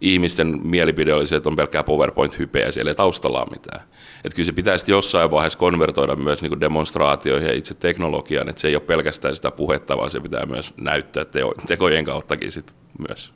ihmisten 0.00 0.60
mielipide 0.64 1.14
oli 1.14 1.26
se, 1.26 1.36
että 1.36 1.48
on 1.48 1.56
pelkkää 1.56 1.82
PowerPoint-hypeä 1.82 2.72
siellä 2.72 2.90
ei 2.90 2.94
taustalla 2.94 3.40
ole 3.40 3.50
mitään. 3.50 3.80
Että 4.24 4.36
kyllä 4.36 4.46
se 4.46 4.52
pitäisi 4.52 4.90
jossain 4.90 5.30
vaiheessa 5.30 5.58
konvertoida 5.58 6.16
myös 6.16 6.42
niin 6.42 6.60
demonstraatioihin 6.60 7.48
ja 7.48 7.54
itse 7.54 7.74
teknologiaan, 7.74 8.48
että 8.48 8.60
se 8.60 8.68
ei 8.68 8.76
ole 8.76 8.82
pelkästään 8.82 9.36
sitä 9.36 9.50
puhetta, 9.50 9.96
vaan 9.96 10.10
se 10.10 10.20
pitää 10.20 10.46
myös 10.46 10.74
näyttää 10.76 11.24
teo, 11.24 11.54
tekojen 11.66 12.04
kauttakin 12.04 12.52
sit 12.52 12.72
myös. 13.08 13.32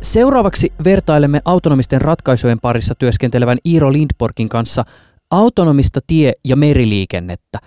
Seuraavaksi 0.00 0.72
vertailemme 0.84 1.40
autonomisten 1.44 2.00
ratkaisujen 2.00 2.60
parissa 2.60 2.94
työskentelevän 2.94 3.58
Iiro 3.66 3.92
Lindborgin 3.92 4.48
kanssa 4.48 4.84
autonomista 5.30 6.00
tie- 6.06 6.32
ja 6.44 6.56
meriliikennettä, 6.56 7.58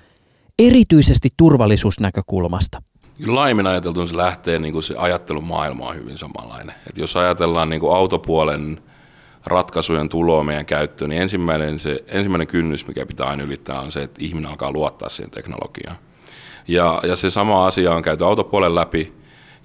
erityisesti 0.60 1.30
turvallisuusnäkökulmasta. 1.38 2.82
Laimin 3.28 3.68
ajateltu 3.68 4.08
se 4.08 4.18
lähtee 4.18 4.60
niin 4.60 4.74
kuin 4.74 4.84
se 4.84 4.96
ajattelumaailma 4.98 5.88
on 5.88 5.96
hyvin 5.96 6.18
samanlainen. 6.18 6.76
Et 6.90 6.98
jos 6.98 7.16
ajatellaan 7.16 7.70
niin 7.70 7.80
kuin 7.80 7.96
autopuolen 7.96 8.82
ratkaisujen 9.46 10.10
tuloa 10.10 10.44
meidän 10.44 10.66
käyttöön, 10.66 11.10
niin 11.10 11.22
ensimmäinen, 11.22 11.80
se, 11.80 12.04
ensimmäinen 12.08 12.48
kynnys, 12.48 12.88
mikä 12.88 13.06
pitää 13.06 13.28
aina 13.28 13.44
ylittää, 13.44 13.80
on 13.80 13.92
se, 13.92 14.04
että 14.04 14.24
ihminen 14.24 14.50
alkaa 14.50 14.72
luottaa 14.72 15.10
siihen 15.10 15.32
teknologiaan. 15.32 15.98
Ja, 16.68 17.02
ja 17.04 17.16
se 17.16 17.30
sama 17.30 17.66
asia 17.68 17.94
on 17.94 18.02
käyty 18.02 18.26
autopuolen 18.26 18.76
läpi, 18.76 19.14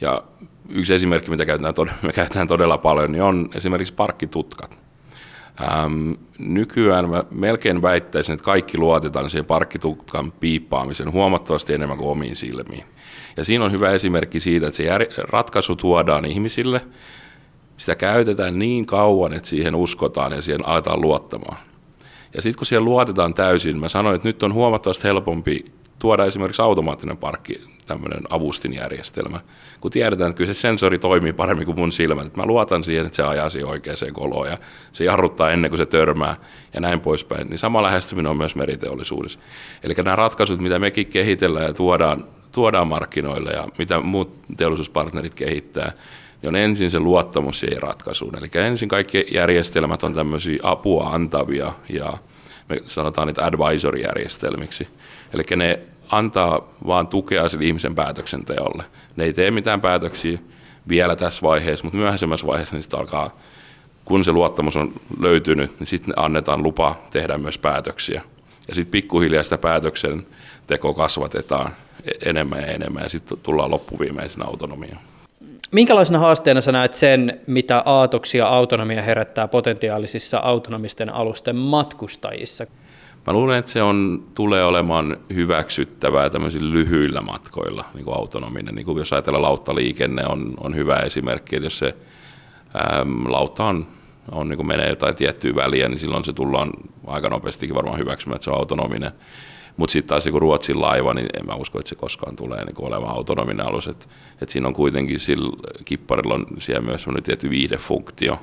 ja 0.00 0.22
yksi 0.68 0.94
esimerkki, 0.94 1.30
mitä 1.30 1.46
käytetään, 1.46 1.74
me 2.02 2.12
käytetään 2.12 2.48
todella 2.48 2.78
paljon, 2.78 3.12
niin 3.12 3.22
on 3.22 3.48
esimerkiksi 3.54 3.94
parkkitutkat. 3.94 4.83
Ähm, 5.62 6.12
nykyään 6.38 7.10
mä 7.10 7.24
melkein 7.30 7.82
väittäisin, 7.82 8.32
että 8.32 8.44
kaikki 8.44 8.78
luotetaan 8.78 9.30
siihen 9.30 9.46
parkkitutkan 9.46 10.32
piippaamisen 10.32 11.12
huomattavasti 11.12 11.74
enemmän 11.74 11.98
kuin 11.98 12.10
omiin 12.10 12.36
silmiin. 12.36 12.84
Ja 13.36 13.44
siinä 13.44 13.64
on 13.64 13.72
hyvä 13.72 13.90
esimerkki 13.90 14.40
siitä, 14.40 14.66
että 14.66 14.76
se 14.76 14.88
ratkaisu 15.16 15.76
tuodaan 15.76 16.24
ihmisille, 16.24 16.80
sitä 17.76 17.96
käytetään 17.96 18.58
niin 18.58 18.86
kauan, 18.86 19.32
että 19.32 19.48
siihen 19.48 19.74
uskotaan 19.74 20.32
ja 20.32 20.42
siihen 20.42 20.68
aletaan 20.68 21.00
luottamaan. 21.00 21.56
Ja 22.34 22.42
sitten 22.42 22.58
kun 22.58 22.66
siihen 22.66 22.84
luotetaan 22.84 23.34
täysin, 23.34 23.78
mä 23.78 23.88
sanoin, 23.88 24.16
että 24.16 24.28
nyt 24.28 24.42
on 24.42 24.54
huomattavasti 24.54 25.04
helpompi 25.04 25.64
tuoda 26.04 26.24
esimerkiksi 26.24 26.62
automaattinen 26.62 27.16
parkki, 27.16 27.60
tämmöinen 27.86 28.20
avustinjärjestelmä, 28.30 29.40
kun 29.80 29.90
tiedetään, 29.90 30.30
että 30.30 30.38
kyllä 30.38 30.54
se 30.54 30.60
sensori 30.60 30.98
toimii 30.98 31.32
paremmin 31.32 31.66
kuin 31.66 31.78
mun 31.78 31.92
silmät. 31.92 32.26
Että 32.26 32.40
mä 32.40 32.46
luotan 32.46 32.84
siihen, 32.84 33.06
että 33.06 33.16
se 33.16 33.22
ajaa 33.22 33.50
siihen 33.50 33.68
oikeaan 33.68 34.12
koloon 34.12 34.48
ja 34.48 34.58
se 34.92 35.04
jarruttaa 35.04 35.50
ennen 35.50 35.70
kuin 35.70 35.78
se 35.78 35.86
törmää 35.86 36.36
ja 36.74 36.80
näin 36.80 37.00
poispäin. 37.00 37.46
Niin 37.46 37.58
sama 37.58 37.82
lähestyminen 37.82 38.30
on 38.30 38.36
myös 38.36 38.56
meriteollisuudessa. 38.56 39.38
Eli 39.82 39.94
nämä 39.94 40.16
ratkaisut, 40.16 40.60
mitä 40.60 40.78
mekin 40.78 41.06
kehitellään 41.06 41.66
ja 41.66 41.72
tuodaan, 41.72 42.24
tuodaan 42.52 42.88
markkinoille 42.88 43.50
ja 43.50 43.68
mitä 43.78 44.00
muut 44.00 44.38
teollisuuspartnerit 44.56 45.34
kehittää, 45.34 45.92
niin 46.42 46.48
on 46.48 46.56
ensin 46.56 46.90
se 46.90 46.98
luottamus 46.98 47.60
siihen 47.60 47.82
ratkaisuun. 47.82 48.38
Eli 48.38 48.50
ensin 48.54 48.88
kaikki 48.88 49.26
järjestelmät 49.32 50.02
on 50.02 50.14
tämmöisiä 50.14 50.58
apua 50.62 51.08
antavia 51.08 51.72
ja 51.88 52.12
me 52.68 52.76
sanotaan 52.86 53.26
niitä 53.26 53.44
advisory-järjestelmiksi. 53.44 54.88
Eli 55.34 55.42
ne 55.56 55.80
antaa 56.08 56.68
vaan 56.86 57.06
tukea 57.06 57.48
sille 57.48 57.64
ihmisen 57.64 57.94
päätöksenteolle. 57.94 58.84
Ne 59.16 59.24
ei 59.24 59.32
tee 59.32 59.50
mitään 59.50 59.80
päätöksiä 59.80 60.38
vielä 60.88 61.16
tässä 61.16 61.42
vaiheessa, 61.42 61.84
mutta 61.84 61.98
myöhäisemmässä 61.98 62.46
vaiheessa 62.46 62.76
niin 62.76 62.84
alkaa, 62.92 63.38
kun 64.04 64.24
se 64.24 64.32
luottamus 64.32 64.76
on 64.76 64.92
löytynyt, 65.20 65.80
niin 65.80 65.86
sitten 65.86 66.14
annetaan 66.16 66.62
lupa 66.62 66.96
tehdä 67.10 67.38
myös 67.38 67.58
päätöksiä. 67.58 68.22
Ja 68.68 68.74
sitten 68.74 68.90
pikkuhiljaa 68.90 69.42
sitä 69.42 69.58
päätöksen 69.58 70.26
teko 70.66 70.94
kasvatetaan 70.94 71.76
e- 72.04 72.30
enemmän 72.30 72.60
ja 72.60 72.66
enemmän 72.66 73.02
ja 73.02 73.08
sitten 73.08 73.38
tullaan 73.42 73.70
loppuviimeisenä 73.70 74.44
autonomiaan. 74.44 75.00
Minkälaisena 75.70 76.18
haasteena 76.18 76.60
sä 76.60 76.72
näet 76.72 76.94
sen, 76.94 77.40
mitä 77.46 77.82
aatoksia 77.86 78.46
autonomia 78.46 79.02
herättää 79.02 79.48
potentiaalisissa 79.48 80.38
autonomisten 80.38 81.14
alusten 81.14 81.56
matkustajissa? 81.56 82.66
Mä 83.26 83.32
luulen, 83.32 83.58
että 83.58 83.70
se 83.70 83.82
on, 83.82 84.24
tulee 84.34 84.64
olemaan 84.64 85.16
hyväksyttävää 85.34 86.30
tämmöisillä 86.30 86.72
lyhyillä 86.72 87.20
matkoilla, 87.20 87.84
niin 87.94 88.04
kuin 88.04 88.16
autonominen. 88.16 88.74
Niin 88.74 88.86
kuin 88.86 88.98
jos 88.98 89.12
ajatellaan 89.12 89.42
lauttaliikenne 89.42 90.26
on, 90.26 90.54
on 90.60 90.74
hyvä 90.74 90.96
esimerkki, 90.96 91.56
että 91.56 91.66
jos 91.66 91.78
se 91.78 91.94
äm, 93.00 93.32
lautta 93.32 93.64
on, 93.64 93.86
on 94.32 94.48
niin 94.48 94.56
kuin 94.56 94.66
menee 94.66 94.88
jotain 94.88 95.14
tiettyä 95.14 95.54
väliä, 95.54 95.88
niin 95.88 95.98
silloin 95.98 96.24
se 96.24 96.32
tullaan 96.32 96.70
aika 97.06 97.28
nopeastikin 97.28 97.76
varmaan 97.76 97.98
hyväksymään, 97.98 98.36
että 98.36 98.44
se 98.44 98.50
on 98.50 98.58
autonominen. 98.58 99.12
Mutta 99.76 99.92
sitten 99.92 100.08
taas 100.08 100.28
kun 100.30 100.42
Ruotsin 100.42 100.80
laiva, 100.80 101.14
niin 101.14 101.26
en 101.38 101.46
mä 101.46 101.54
usko, 101.54 101.78
että 101.78 101.88
se 101.88 101.94
koskaan 101.94 102.36
tulee 102.36 102.64
niin 102.64 102.74
olemaan 102.78 103.16
autonominen 103.16 103.66
alus. 103.66 103.86
Että 103.86 104.06
et 104.42 104.48
siinä 104.48 104.68
on 104.68 104.74
kuitenkin 104.74 105.20
sillä 105.20 105.56
kipparilla 105.84 106.34
on 106.34 106.46
siellä 106.58 106.86
myös 106.86 107.06
tietty 107.22 107.50
viihdefunktio, 107.50 108.38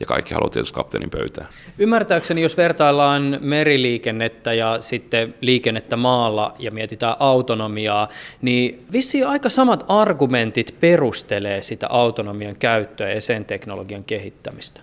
ja 0.00 0.06
kaikki 0.06 0.34
haluaa 0.34 0.50
tietysti 0.50 0.74
kapteenin 0.74 1.10
pöytään. 1.10 1.48
Ymmärtääkseni, 1.78 2.42
jos 2.42 2.56
vertaillaan 2.56 3.38
meriliikennettä 3.40 4.52
ja 4.52 4.80
sitten 4.80 5.34
liikennettä 5.40 5.96
maalla 5.96 6.54
ja 6.58 6.70
mietitään 6.70 7.16
autonomiaa, 7.18 8.08
niin 8.42 8.86
vissiin 8.92 9.26
aika 9.26 9.48
samat 9.48 9.84
argumentit 9.88 10.76
perustelee 10.80 11.62
sitä 11.62 11.86
autonomian 11.90 12.56
käyttöä 12.56 13.10
ja 13.10 13.20
sen 13.20 13.44
teknologian 13.44 14.04
kehittämistä. 14.04 14.80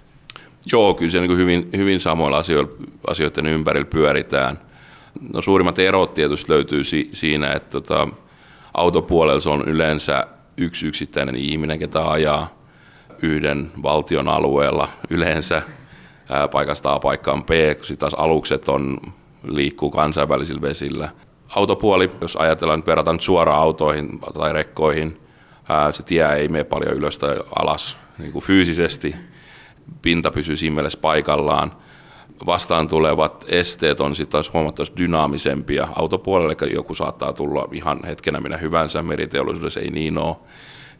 Joo, 0.71 0.93
kyllä 0.93 1.11
se 1.11 1.19
niin 1.19 1.37
hyvin, 1.37 1.69
hyvin 1.77 1.99
samoilla 1.99 2.41
asioiden 3.07 3.47
ympärillä 3.47 3.85
pyöritään. 3.85 4.59
No, 5.33 5.41
suurimmat 5.41 5.79
erot 5.79 6.13
tietysti 6.13 6.51
löytyy 6.51 6.83
si- 6.83 7.09
siinä, 7.11 7.53
että 7.53 7.69
tota, 7.69 8.07
autopuolella 8.73 9.39
se 9.39 9.49
on 9.49 9.63
yleensä 9.67 10.27
yksi 10.57 10.87
yksittäinen 10.87 11.35
ihminen, 11.35 11.79
ketä 11.79 12.09
ajaa 12.09 12.62
yhden 13.21 13.71
valtion 13.83 14.27
alueella 14.27 14.89
yleensä 15.09 15.61
paikasta 16.51 16.93
A 16.93 16.99
paikkaan 16.99 17.43
B, 17.43 17.49
kun 17.75 17.85
sitten 17.85 18.09
taas 18.09 18.13
alukset 18.13 18.67
on, 18.67 18.97
liikkuu 19.43 19.91
kansainvälisillä 19.91 20.61
vesillä. 20.61 21.09
Autopuoli, 21.55 22.11
jos 22.21 22.35
ajatellaan, 22.35 22.79
että 22.79 22.89
verrataan 22.89 23.19
suoraan 23.19 23.61
autoihin 23.61 24.19
tai 24.33 24.53
rekkoihin, 24.53 25.19
se 25.91 26.03
tie 26.03 26.33
ei 26.33 26.47
mene 26.47 26.63
paljon 26.63 26.93
ylös 26.93 27.17
tai 27.17 27.35
alas 27.59 27.97
niin 28.17 28.31
kuin 28.31 28.45
fyysisesti. 28.45 29.15
Pinta 30.01 30.31
pysyy 30.31 30.55
siinä 30.55 30.75
mielessä 30.75 30.99
paikallaan. 31.01 31.71
Vastaan 32.45 32.87
tulevat 32.87 33.45
esteet 33.47 33.99
on 33.99 34.15
sitten 34.15 34.31
taas 34.31 34.53
huomattavasti 34.53 34.97
dynaamisempia 34.97 35.87
autopuolelle, 35.95 36.55
joku 36.73 36.95
saattaa 36.95 37.33
tulla 37.33 37.67
ihan 37.71 37.99
hetkenä 38.07 38.39
minä 38.39 38.57
hyvänsä, 38.57 39.03
meriteollisuudessa 39.03 39.79
ei 39.79 39.91
niin 39.91 40.17
ole 40.17 40.35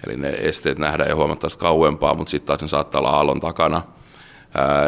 Eli 0.07 0.17
ne 0.17 0.29
esteet 0.29 0.79
nähdään 0.79 1.09
jo 1.09 1.15
huomattavasti 1.15 1.59
kauempaa, 1.59 2.13
mutta 2.13 2.31
sitten 2.31 2.47
taas 2.47 2.61
ne 2.61 2.67
saattaa 2.67 2.99
olla 2.99 3.09
aallon 3.09 3.39
takana. 3.39 3.81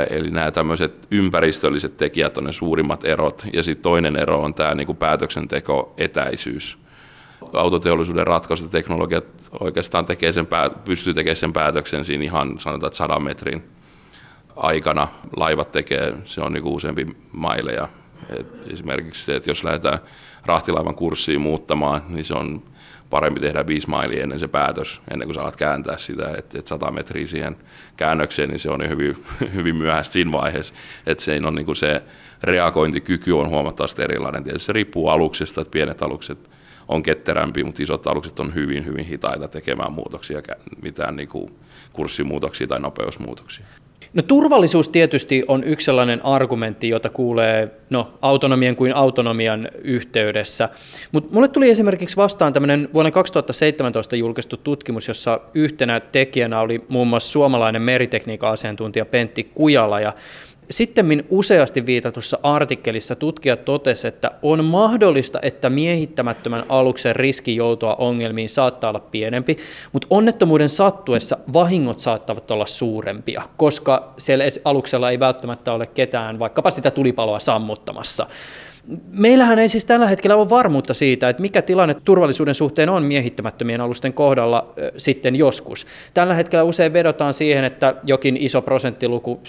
Eli 0.10 0.32
nämä 0.32 0.52
tämmöiset 0.52 1.08
ympäristölliset 1.12 1.98
tekijät 1.98 2.38
on 2.38 2.44
ne 2.44 2.54
suurimmat 2.54 3.06
erot. 3.06 3.46
Ja 3.54 3.64
sitten 3.64 3.84
toinen 3.84 4.16
ero 4.16 4.42
on 4.42 4.54
tämä 4.54 4.76
niinku 4.76 4.94
päätöksenteko 4.94 5.94
etäisyys. 5.98 6.78
Autoteollisuuden 7.54 8.28
ratkaisut 8.28 8.72
teknologiat 8.72 9.26
oikeastaan 9.60 10.06
tekee 10.06 10.32
sen, 10.32 10.48
pystyy 10.86 11.14
tekemään 11.14 11.36
sen 11.36 11.54
päätöksen 11.54 12.06
siinä 12.06 12.24
ihan 12.24 12.60
sanotaan, 12.60 12.88
että 12.88 12.98
sadan 12.98 13.24
metrin 13.24 13.64
aikana. 14.56 15.08
Laivat 15.36 15.72
tekee, 15.72 16.14
se 16.26 16.42
on 16.42 16.54
niinku 16.54 16.76
useampi 16.76 17.08
maileja. 17.32 17.88
Et 18.30 18.48
esimerkiksi 18.74 19.26
se, 19.26 19.36
että 19.36 19.50
jos 19.50 19.64
lähdetään 19.64 20.00
rahtilaivan 20.46 20.96
kurssiin 20.96 21.42
muuttamaan, 21.42 22.02
niin 22.10 22.26
se 22.26 22.34
on 22.34 22.64
parempi 23.10 23.40
tehdä 23.40 23.68
viisi 23.68 23.90
mailia 23.90 24.24
ennen 24.24 24.40
se 24.40 24.48
päätös, 24.48 25.02
ennen 25.12 25.28
kuin 25.28 25.36
sä 25.36 25.42
alat 25.42 25.56
kääntää 25.56 25.98
sitä, 25.98 26.30
että, 26.38 26.60
että 26.60 26.70
100 26.70 26.92
metriä 26.92 27.28
siihen 27.28 27.56
käännökseen, 27.98 28.50
niin 28.50 28.60
se 28.60 28.70
on 28.70 28.82
jo 28.82 28.90
hyvin, 28.90 29.26
hyvin 29.56 29.76
myöhäistä 29.76 30.14
siinä 30.14 30.32
vaiheessa, 30.32 30.74
että 31.06 31.24
se, 31.24 31.42
on 31.46 31.56
niin 31.56 31.76
se 31.76 32.04
reagointikyky 32.44 33.32
on 33.32 33.50
huomattavasti 33.50 34.02
erilainen. 34.02 34.44
Tietysti 34.44 34.66
se 34.66 34.74
riippuu 34.74 35.10
aluksesta, 35.10 35.62
että 35.62 35.72
pienet 35.72 36.02
alukset 36.02 36.50
on 36.88 37.04
ketterämpi, 37.04 37.64
mutta 37.64 37.84
isot 37.84 38.08
alukset 38.08 38.40
on 38.40 38.54
hyvin, 38.54 38.86
hyvin 38.86 39.06
hitaita 39.06 39.48
tekemään 39.48 39.92
muutoksia, 39.92 40.42
mitään 40.82 41.16
niin 41.16 41.30
kuin 41.30 41.52
kurssimuutoksia 41.94 42.68
tai 42.68 42.80
nopeusmuutoksia. 42.80 43.66
No 44.16 44.22
turvallisuus 44.22 44.90
tietysti 44.90 45.44
on 45.48 45.64
yksi 45.64 45.86
sellainen 45.86 46.26
argumentti, 46.26 46.90
jota 46.90 47.10
kuulee 47.10 47.72
no, 47.90 48.14
autonomian 48.22 48.76
kuin 48.76 48.96
autonomian 48.96 49.70
yhteydessä. 49.84 50.70
Mutta 51.12 51.34
mulle 51.34 51.48
tuli 51.48 51.70
esimerkiksi 51.70 52.18
vastaan 52.18 52.54
tämmöinen 52.54 52.90
vuonna 52.94 53.12
2017 53.12 54.16
julkaistu 54.16 54.58
tutkimus, 54.58 55.08
jossa 55.08 55.40
yhtenä 55.54 56.00
tekijänä 56.00 56.62
oli 56.62 56.86
muun 56.90 57.08
muassa 57.08 57.32
suomalainen 57.32 57.82
meritekniikan 57.82 58.52
asiantuntija 58.52 59.06
Pentti 59.06 59.44
Kujala. 59.44 60.00
Ja 60.00 60.14
sitten 60.72 61.24
useasti 61.30 61.86
viitatussa 61.86 62.40
artikkelissa 62.44 63.16
tutkijat 63.16 63.66
totesivat, 63.66 64.16
että 64.16 64.32
on 64.42 64.66
mahdollista, 64.66 65.40
että 65.42 65.70
miehittämättömän 65.70 66.64
aluksen 66.70 67.16
riski 67.16 67.56
joutua 67.56 67.96
ongelmiin 67.96 68.50
saattaa 68.50 68.90
olla 68.90 69.00
pienempi, 69.00 69.58
mutta 69.92 70.08
onnettomuuden 70.10 70.70
sattuessa 70.70 71.38
vahingot 71.54 72.00
saattavat 72.00 72.52
olla 72.52 72.66
suurempia, 72.66 73.44
koska 73.58 74.14
siellä 74.18 74.44
aluksella 74.66 75.12
ei 75.12 75.20
välttämättä 75.20 75.74
ole 75.74 75.88
ketään 75.88 76.40
vaikkapa 76.40 76.72
sitä 76.72 76.92
tulipaloa 76.92 77.40
sammuttamassa. 77.40 78.28
Meillähän 79.12 79.60
ei 79.60 79.70
siis 79.70 79.86
tällä 79.86 80.08
hetkellä 80.08 80.36
ole 80.36 80.50
varmuutta 80.50 80.94
siitä, 80.94 81.30
että 81.30 81.42
mikä 81.42 81.62
tilanne 81.62 81.94
turvallisuuden 81.94 82.56
suhteen 82.56 82.90
on 82.90 83.04
miehittämättömien 83.04 83.82
alusten 83.82 84.14
kohdalla 84.14 84.74
sitten 84.98 85.36
joskus. 85.36 85.88
Tällä 86.14 86.34
hetkellä 86.34 86.64
usein 86.64 86.94
vedotaan 86.94 87.34
siihen, 87.34 87.64
että 87.64 87.96
jokin 88.04 88.38
iso 88.38 88.62
prosenttiluku, 88.62 89.42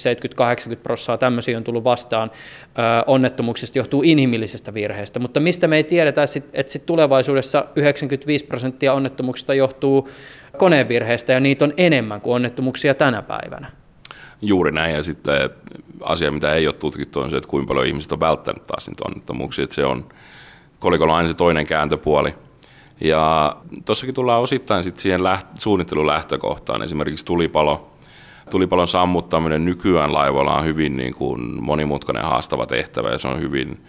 70-80 0.73 0.77
prosenttia 0.83 1.19
tämmöisiä 1.19 1.57
on 1.57 1.65
tullut 1.65 1.85
vastaan 1.85 2.31
onnettomuuksista 3.07 3.79
johtuu 3.79 4.03
inhimillisestä 4.03 4.75
virheestä, 4.75 5.19
mutta 5.19 5.41
mistä 5.41 5.69
me 5.69 5.77
ei 5.77 5.85
tiedetä, 5.85 6.23
että 6.53 6.73
sit 6.73 6.87
tulevaisuudessa 6.87 7.67
95 7.77 8.47
prosenttia 8.47 8.93
onnettomuuksista 8.93 9.55
johtuu 9.55 10.09
konevirheestä 10.59 11.33
ja 11.33 11.41
niitä 11.41 11.65
on 11.65 11.75
enemmän 11.77 12.21
kuin 12.21 12.35
onnettomuuksia 12.35 12.95
tänä 12.95 13.23
päivänä. 13.23 13.71
Juuri 14.43 14.73
näin, 14.73 14.95
ja 14.95 15.03
sitten 15.03 15.51
asia, 16.01 16.33
mitä 16.33 16.55
ei 16.55 16.67
ole 16.67 16.75
tutkittu, 16.75 17.21
on 17.21 17.31
se, 17.31 17.37
että 17.37 17.49
kuinka 17.49 17.69
paljon 17.69 17.87
ihmiset 17.87 18.13
on 18.13 18.21
välttänyt 18.21 18.67
taas 18.67 18.89
niitä 18.89 19.05
onnettomuuksia, 19.07 19.65
että 19.65 19.75
se 19.75 19.85
on 19.85 20.05
kolikolla 20.79 21.17
aina 21.17 21.29
se 21.29 21.35
toinen 21.35 21.67
kääntöpuoli. 21.67 22.35
Ja 23.01 23.57
tuossakin 23.85 24.15
tullaan 24.15 24.43
osittain 24.43 24.85
sitten 24.85 25.03
siihen 25.03 25.21
läht- 25.21 25.59
suunnittelun 25.59 26.07
lähtökohtaan, 26.07 26.83
esimerkiksi 26.83 27.25
tulipalo. 27.25 27.91
Tulipalon 28.51 28.89
sammuttaminen 28.89 29.65
nykyään 29.65 30.13
laivoilla 30.13 30.55
on 30.55 30.65
hyvin 30.65 30.97
niin 30.97 31.15
kuin 31.15 31.65
monimutkainen 31.65 32.25
haastava 32.25 32.67
tehtävä, 32.67 33.11
ja 33.11 33.19
se 33.19 33.29
on 33.29 33.41
hyvin 33.41 33.81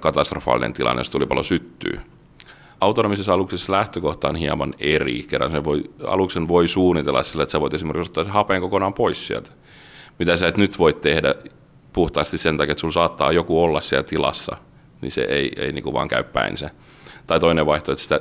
katastrofaalinen 0.00 0.72
tilanne, 0.72 1.00
jos 1.00 1.10
tulipalo 1.10 1.42
syttyy. 1.42 2.00
Autonomisessa 2.80 3.34
aluksessa 3.34 3.72
lähtökohta 3.72 4.28
on 4.28 4.36
hieman 4.36 4.74
eri. 4.78 5.22
Kerran 5.22 5.50
se 5.50 5.64
voi, 5.64 5.90
aluksen 6.06 6.48
voi 6.48 6.68
suunnitella 6.68 7.22
sillä, 7.22 7.42
että 7.42 7.52
sä 7.52 7.60
voit 7.60 7.74
esimerkiksi 7.74 8.10
ottaa 8.10 8.32
hapen 8.32 8.60
kokonaan 8.60 8.94
pois 8.94 9.26
sieltä 9.26 9.50
mitä 10.18 10.36
sä 10.36 10.48
et 10.48 10.56
nyt 10.56 10.78
voi 10.78 10.92
tehdä 10.92 11.34
puhtaasti 11.92 12.38
sen 12.38 12.56
takia, 12.56 12.72
että 12.72 12.80
sulla 12.80 12.92
saattaa 12.92 13.32
joku 13.32 13.62
olla 13.62 13.80
siellä 13.80 14.02
tilassa, 14.02 14.56
niin 15.00 15.12
se 15.12 15.20
ei, 15.20 15.52
ei 15.56 15.72
niin 15.72 15.84
kuin 15.84 15.94
vaan 15.94 16.08
käy 16.08 16.22
päin 16.22 16.56
se. 16.56 16.70
Tai 17.26 17.40
toinen 17.40 17.66
vaihtoehto, 17.66 17.92
että 17.92 18.02
sitä 18.02 18.20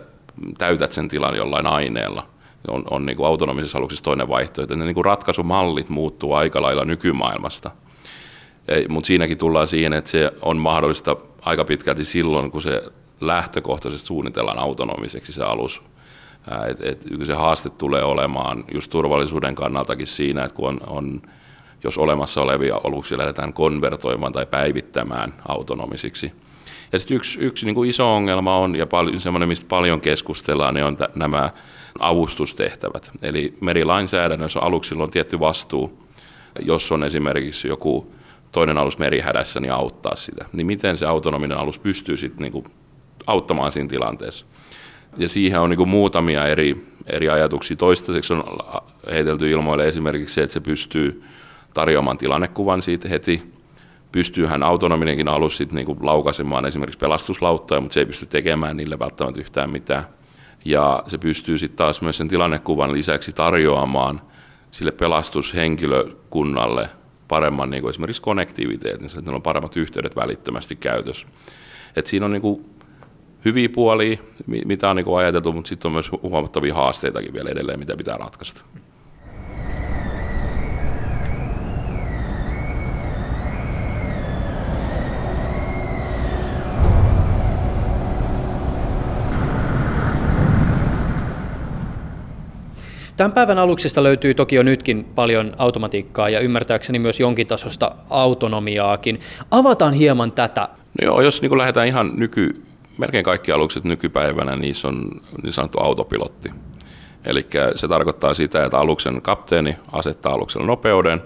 täytät 0.58 0.92
sen 0.92 1.08
tilan 1.08 1.36
jollain 1.36 1.68
aineella, 1.68 2.28
on, 2.68 2.84
on 2.90 3.06
niin 3.06 3.18
kuin 3.18 3.28
autonomisessa 3.28 3.78
aluksessa 3.78 4.04
toinen 4.04 4.28
vaihtoehto. 4.28 4.76
Ne 4.76 4.86
niin 4.86 4.96
kuin 4.96 5.06
ratkaisumallit 5.06 5.90
muuttuu 5.90 6.34
aika 6.34 6.62
lailla 6.62 6.86
nykymaailmasta. 6.86 7.72
Mutta 8.90 9.08
siinäkin 9.08 9.38
tullaan 9.38 9.68
siihen, 9.68 9.94
että 9.94 10.10
se 10.10 10.32
on 10.42 10.58
mahdollista 10.58 11.16
aika 11.42 11.66
pitkälti 11.66 12.06
silloin, 12.06 12.52
kun 12.52 12.62
se 12.62 12.84
lähtökohtaisesti 13.22 14.08
suunnitellaan 14.08 14.60
autonomiseksi 14.60 15.34
se 15.34 15.44
alus. 15.44 15.82
Et, 16.70 16.82
et, 16.82 17.06
se 17.24 17.34
haaste 17.34 17.70
tulee 17.70 18.04
olemaan 18.04 18.64
just 18.74 18.92
turvallisuuden 18.92 19.56
kannaltakin 19.56 20.08
siinä, 20.08 20.44
että 20.44 20.56
kun 20.56 20.68
on, 20.68 20.80
on 20.88 21.22
jos 21.84 21.98
olemassa 21.98 22.42
olevia 22.42 22.82
aluksia 22.84 23.18
lähdetään 23.18 23.54
konvertoimaan 23.54 24.34
tai 24.34 24.46
päivittämään 24.46 25.34
autonomisiksi. 25.48 26.32
Ja 26.92 27.00
sitten 27.00 27.18
yksi, 27.18 27.40
yksi 27.40 27.66
niin 27.66 27.76
kuin 27.76 27.90
iso 27.90 28.16
ongelma 28.16 28.58
on, 28.58 28.76
ja 28.76 28.88
paljon, 28.88 29.20
semmoinen, 29.20 29.50
mistä 29.50 29.66
paljon 29.70 30.02
keskustellaan, 30.02 30.74
niin 30.74 30.86
on 30.86 30.98
t- 30.98 31.16
nämä 31.16 31.50
avustustehtävät. 32.00 33.12
Eli 33.22 33.58
merilainsäädännössä 33.62 34.60
aluksilla 34.60 35.04
on 35.04 35.12
tietty 35.12 35.40
vastuu, 35.40 36.04
jos 36.60 36.92
on 36.92 37.04
esimerkiksi 37.04 37.68
joku 37.68 38.14
toinen 38.52 38.78
alus 38.78 38.98
merihädässä, 38.98 39.60
niin 39.60 39.74
auttaa 39.74 40.16
sitä. 40.16 40.46
Niin 40.54 40.68
miten 40.68 40.98
se 40.98 41.06
autonominen 41.06 41.58
alus 41.58 41.80
pystyy 41.80 42.18
sitten 42.18 42.52
niin 42.52 42.64
auttamaan 43.28 43.72
siinä 43.72 43.90
tilanteessa. 43.90 44.46
Ja 45.18 45.30
siihen 45.30 45.60
on 45.60 45.70
niin 45.70 45.78
kuin 45.78 45.90
muutamia 45.90 46.48
eri, 46.48 46.88
eri 47.08 47.30
ajatuksia. 47.30 47.78
Toistaiseksi 47.78 48.34
on 48.34 48.44
heitelty 49.12 49.52
ilmoille 49.52 49.88
esimerkiksi 49.88 50.36
se, 50.36 50.44
että 50.44 50.54
se 50.54 50.60
pystyy 50.60 51.24
tarjoamaan 51.74 52.18
tilannekuvan 52.18 52.82
siitä 52.82 53.10
heti. 53.10 53.54
Pystyy 54.12 54.46
hän 54.46 54.64
autonominenkin 54.64 55.28
alus 55.28 55.58
sitten 55.58 55.76
niin 55.76 55.98
laukaisemaan 56.02 56.66
esimerkiksi 56.66 57.00
pelastuslauttoja, 57.00 57.82
mutta 57.82 57.94
se 57.94 58.00
ei 58.00 58.06
pysty 58.06 58.26
tekemään 58.26 58.78
niille 58.78 59.00
välttämättä 59.00 59.40
yhtään 59.40 59.70
mitään. 59.70 60.08
Ja 60.66 61.04
se 61.08 61.18
pystyy 61.18 61.58
sitten 61.58 61.78
taas 61.78 62.02
myös 62.02 62.18
sen 62.18 62.28
tilannekuvan 62.28 62.94
lisäksi 62.94 63.34
tarjoamaan 63.34 64.22
sille 64.72 64.92
pelastushenkilökunnalle 64.92 66.90
paremman 67.28 67.70
niin 67.70 67.82
kuin 67.82 67.90
esimerkiksi 67.90 68.22
konnektiviteetin, 68.22 69.10
että 69.20 69.32
on 69.32 69.42
paremmat 69.42 69.78
yhteydet 69.78 70.16
välittömästi 70.16 70.76
käytössä. 70.76 71.28
Et 71.96 72.06
siinä 72.06 72.26
on 72.26 72.32
niin 72.32 72.42
kuin 72.42 72.66
hyviä 73.46 73.70
puolia, 73.70 74.18
mitä 74.66 74.90
on 74.90 74.96
niin 74.96 75.06
kuin 75.06 75.20
ajateltu, 75.20 75.54
mutta 75.54 75.70
sitten 75.70 75.90
on 75.90 75.94
myös 75.94 76.12
huomattavia 76.12 76.74
haasteitakin 76.74 77.34
vielä 77.34 77.50
edelleen, 77.50 77.80
mitä 77.80 77.96
pitää 77.96 78.18
ratkaista. 78.18 78.64
Tämän 93.18 93.32
päivän 93.32 93.60
aluksista 93.60 94.04
löytyy 94.04 94.34
toki 94.34 94.56
jo 94.56 94.64
nytkin 94.64 95.06
paljon 95.16 95.56
automatiikkaa 95.58 96.30
ja 96.30 96.40
ymmärtääkseni 96.40 97.00
myös 97.00 97.20
jonkin 97.20 97.48
tasosta 97.48 97.96
autonomiaakin. 98.10 99.20
Avataan 99.52 99.94
hieman 99.94 100.32
tätä. 100.32 100.70
No 101.02 101.06
joo, 101.06 101.22
jos 101.22 101.42
niin 101.42 101.58
lähdetään 101.58 101.88
ihan 101.88 102.12
nyky, 102.16 102.64
melkein 102.98 103.24
kaikki 103.24 103.52
alukset 103.52 103.84
nykypäivänä, 103.84 104.56
niissä 104.56 104.88
on 104.88 105.22
niin 105.44 105.54
sanottu 105.54 105.80
autopilotti. 105.80 106.52
Eli 107.26 107.48
se 107.76 107.88
tarkoittaa 107.88 108.34
sitä, 108.34 108.64
että 108.64 108.80
aluksen 108.80 109.22
kapteeni 109.22 109.78
asettaa 109.92 110.34
alukselle 110.34 110.68
nopeuden 110.68 111.22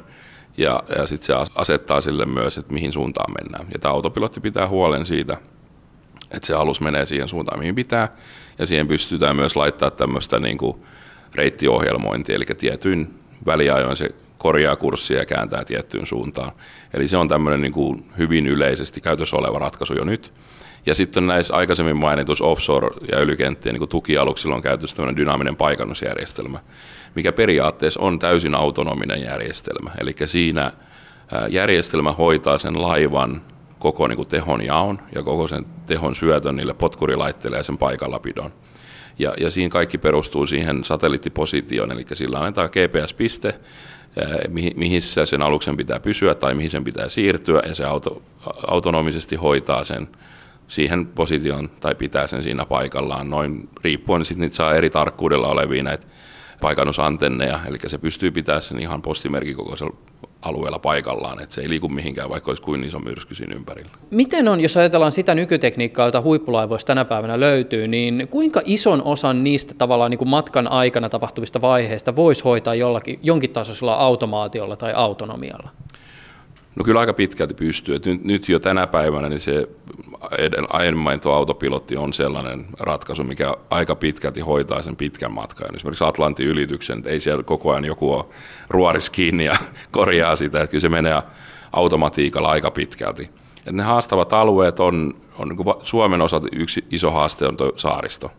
ja, 0.58 0.84
ja 0.98 1.08
sitten 1.08 1.26
se 1.26 1.52
asettaa 1.56 2.02
sille 2.02 2.26
myös, 2.26 2.58
että 2.58 2.74
mihin 2.74 2.94
suuntaan 2.94 3.34
mennään. 3.42 3.68
Ja 3.74 3.80
tämä 3.80 3.94
autopilotti 3.94 4.40
pitää 4.40 4.68
huolen 4.68 5.06
siitä, 5.06 5.38
että 6.32 6.48
se 6.48 6.54
alus 6.54 6.82
menee 6.82 7.06
siihen 7.06 7.30
suuntaan, 7.30 7.60
mihin 7.60 7.76
pitää. 7.76 8.16
Ja 8.60 8.66
siihen 8.66 8.88
pystytään 8.88 9.36
myös 9.36 9.56
laittaa 9.56 9.92
tämmöistä 9.92 10.40
niin 10.40 10.58
kuin 10.58 10.78
reittiohjelmointia, 11.36 12.36
eli 12.36 12.46
tietyin 12.46 13.14
väliajoin 13.46 13.98
se 13.98 14.10
korjaa 14.38 14.76
kurssia 14.76 15.20
ja 15.20 15.26
kääntää 15.26 15.66
tiettyyn 15.66 16.08
suuntaan. 16.08 16.52
Eli 16.94 17.08
se 17.08 17.18
on 17.18 17.28
tämmöinen 17.28 17.62
niin 17.62 17.72
kuin 17.72 18.06
hyvin 18.18 18.48
yleisesti 18.48 19.02
käytössä 19.02 19.38
oleva 19.38 19.60
ratkaisu 19.60 19.94
jo 19.94 20.04
nyt. 20.04 20.34
Ja 20.86 20.96
sitten 20.96 21.28
näissä 21.28 21.56
aikaisemmin 21.56 21.98
mainituissa 21.98 22.46
offshore- 22.46 23.06
ja 23.12 23.18
öljykenttien 23.18 23.76
niin 23.76 23.90
tukialuksilla 23.90 24.56
on 24.56 24.62
käytössä 24.62 24.96
tämmöinen 24.96 25.16
dynaaminen 25.16 25.56
paikannusjärjestelmä, 25.56 26.60
mikä 27.16 27.32
periaatteessa 27.32 28.00
on 28.00 28.20
täysin 28.20 28.56
autonominen 28.56 29.22
järjestelmä. 29.22 29.92
Eli 30.00 30.16
siinä 30.26 30.72
järjestelmä 31.50 32.12
hoitaa 32.12 32.58
sen 32.58 32.82
laivan 32.82 33.42
koko 33.80 34.08
niin 34.08 34.18
kuin 34.18 34.28
tehon 34.28 34.66
jaon 34.66 35.00
ja 35.16 35.24
koko 35.24 35.48
sen 35.48 35.66
tehon 35.86 36.16
syötön 36.16 36.56
niille 36.56 36.74
potkurilaitteille 36.74 37.58
ja 37.58 37.64
sen 37.64 37.78
paikallapidon. 37.78 38.52
Ja, 39.20 39.34
ja 39.40 39.52
siinä 39.52 39.70
kaikki 39.70 39.98
perustuu 39.98 40.48
siihen 40.48 40.84
satelliittipositioon, 40.84 41.92
eli 41.92 42.06
sillä 42.14 42.40
annetaan 42.40 42.70
GPS-piste, 42.70 43.54
mihin, 44.50 44.74
mihin 44.76 45.02
sen 45.02 45.42
aluksen 45.42 45.78
pitää 45.78 46.00
pysyä 46.00 46.36
tai 46.36 46.54
mihin 46.54 46.72
sen 46.72 46.84
pitää 46.84 47.10
siirtyä, 47.10 47.62
ja 47.68 47.76
se 47.76 47.86
auto, 47.86 48.22
autonomisesti 48.68 49.36
hoitaa 49.36 49.84
sen 49.84 50.08
siihen 50.68 51.06
positioon 51.06 51.70
tai 51.80 51.96
pitää 51.96 52.28
sen 52.28 52.44
siinä 52.44 52.66
paikallaan. 52.66 53.30
Noin 53.30 53.70
riippuen 53.84 54.26
sitten 54.26 54.42
niitä 54.42 54.56
saa 54.56 54.76
eri 54.76 54.90
tarkkuudella 54.90 55.48
olevia 55.48 55.84
näitä 55.84 56.08
paikannusantenneja, 56.62 57.60
eli 57.68 57.78
se 57.88 57.98
pystyy 57.98 58.32
pitämään 58.32 58.62
sen 58.62 58.80
ihan 58.80 59.02
postimerkikokoisella 59.02 59.96
alueella 60.42 60.80
paikallaan, 60.80 61.42
että 61.42 61.56
se 61.56 61.62
ei 61.62 61.70
liiku 61.70 61.90
mihinkään, 61.90 62.30
vaikka 62.30 62.52
olisi 62.52 62.64
kuin 62.64 62.84
iso 62.84 63.00
myrsky 63.00 63.36
siinä 63.36 63.56
ympärillä. 63.56 63.92
Miten 64.12 64.48
on, 64.48 64.62
jos 64.62 64.78
ajatellaan 64.78 65.12
sitä 65.12 65.36
nykytekniikkaa, 65.36 66.06
jota 66.06 66.22
huippulaivoista 66.22 66.88
tänä 66.88 67.06
päivänä 67.06 67.40
löytyy, 67.40 67.88
niin 67.88 68.28
kuinka 68.32 68.62
ison 68.66 69.02
osan 69.04 69.44
niistä 69.44 69.74
tavallaan 69.78 70.12
niin 70.12 70.18
kuin 70.18 70.30
matkan 70.30 70.68
aikana 70.68 71.10
tapahtuvista 71.10 71.62
vaiheista 71.62 72.16
voisi 72.16 72.44
hoitaa 72.44 72.76
jollakin, 72.76 73.20
jonkin 73.24 73.50
tasoisella 73.50 73.94
automaatiolla 73.94 74.76
tai 74.76 74.94
autonomialla? 74.94 75.70
No 76.78 76.84
kyllä 76.84 77.00
aika 77.00 77.14
pitkälti 77.14 77.54
pystyy. 77.54 77.96
Et 77.96 78.06
nyt, 78.06 78.24
nyt 78.24 78.50
jo 78.50 78.60
tänä 78.60 78.88
päivänä 78.88 79.30
niin 79.30 79.40
se 79.40 79.68
aiemmin 80.70 81.04
mainittu 81.04 81.32
autopilotti 81.32 81.98
on 81.98 82.14
sellainen 82.14 82.66
ratkaisu, 82.80 83.24
mikä 83.24 83.56
aika 83.70 83.96
pitkälti 83.96 84.40
hoitaa 84.40 84.82
sen 84.82 84.96
pitkän 84.96 85.32
matkan. 85.32 85.76
Esimerkiksi 85.76 86.04
Atlantin 86.04 86.48
ylityksen, 86.48 87.04
ei 87.06 87.20
siellä 87.20 87.44
koko 87.44 87.72
ajan 87.72 87.86
joku 87.86 88.14
ole 88.14 88.26
ruoris 88.70 89.10
kiinni 89.10 89.46
ja 89.46 89.56
korjaa 89.92 90.36
sitä, 90.36 90.62
että 90.62 90.72
kyllä 90.72 90.82
se 90.82 90.90
menee 90.90 91.22
automatiikalla 91.74 92.50
aika 92.50 92.72
pitkälti. 92.72 93.30
Et 93.66 93.76
ne 93.76 93.84
haastavat 93.84 94.34
alueet 94.34 94.80
on, 94.80 95.16
on 95.38 95.48
niin 95.50 95.76
Suomen 95.84 96.22
osalta 96.22 96.48
yksi 96.52 96.86
iso 96.92 97.12
haaste 97.12 97.48
on 97.48 97.58
tuo 97.58 97.72
saaristo. 97.76 98.32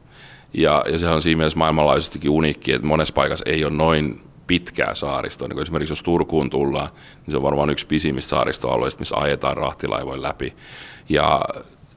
Ja, 0.55 0.85
ja 0.93 0.99
sehän 0.99 1.15
on 1.15 1.23
siinä 1.23 1.39
mielessä 1.39 1.59
maailmanlaajuisestikin 1.59 2.31
uniikki, 2.31 2.73
että 2.73 2.87
monessa 2.87 3.15
paikassa 3.15 3.45
ei 3.49 3.65
ole 3.65 3.73
noin 3.73 4.21
pitkää 4.49 4.95
saaristoa. 4.95 5.49
Niin 5.49 5.63
esimerkiksi 5.63 5.93
jos 5.93 6.03
Turkuun 6.03 6.51
tullaan, 6.51 6.89
niin 7.15 7.31
se 7.31 7.37
on 7.37 7.43
varmaan 7.43 7.71
yksi 7.71 7.87
pisimmistä 7.87 8.31
saaristoalueista, 8.31 9.01
missä 9.01 9.17
ajetaan 9.17 9.57
rahtilaivoin 9.57 10.23
läpi. 10.23 10.55
Ja 11.09 11.41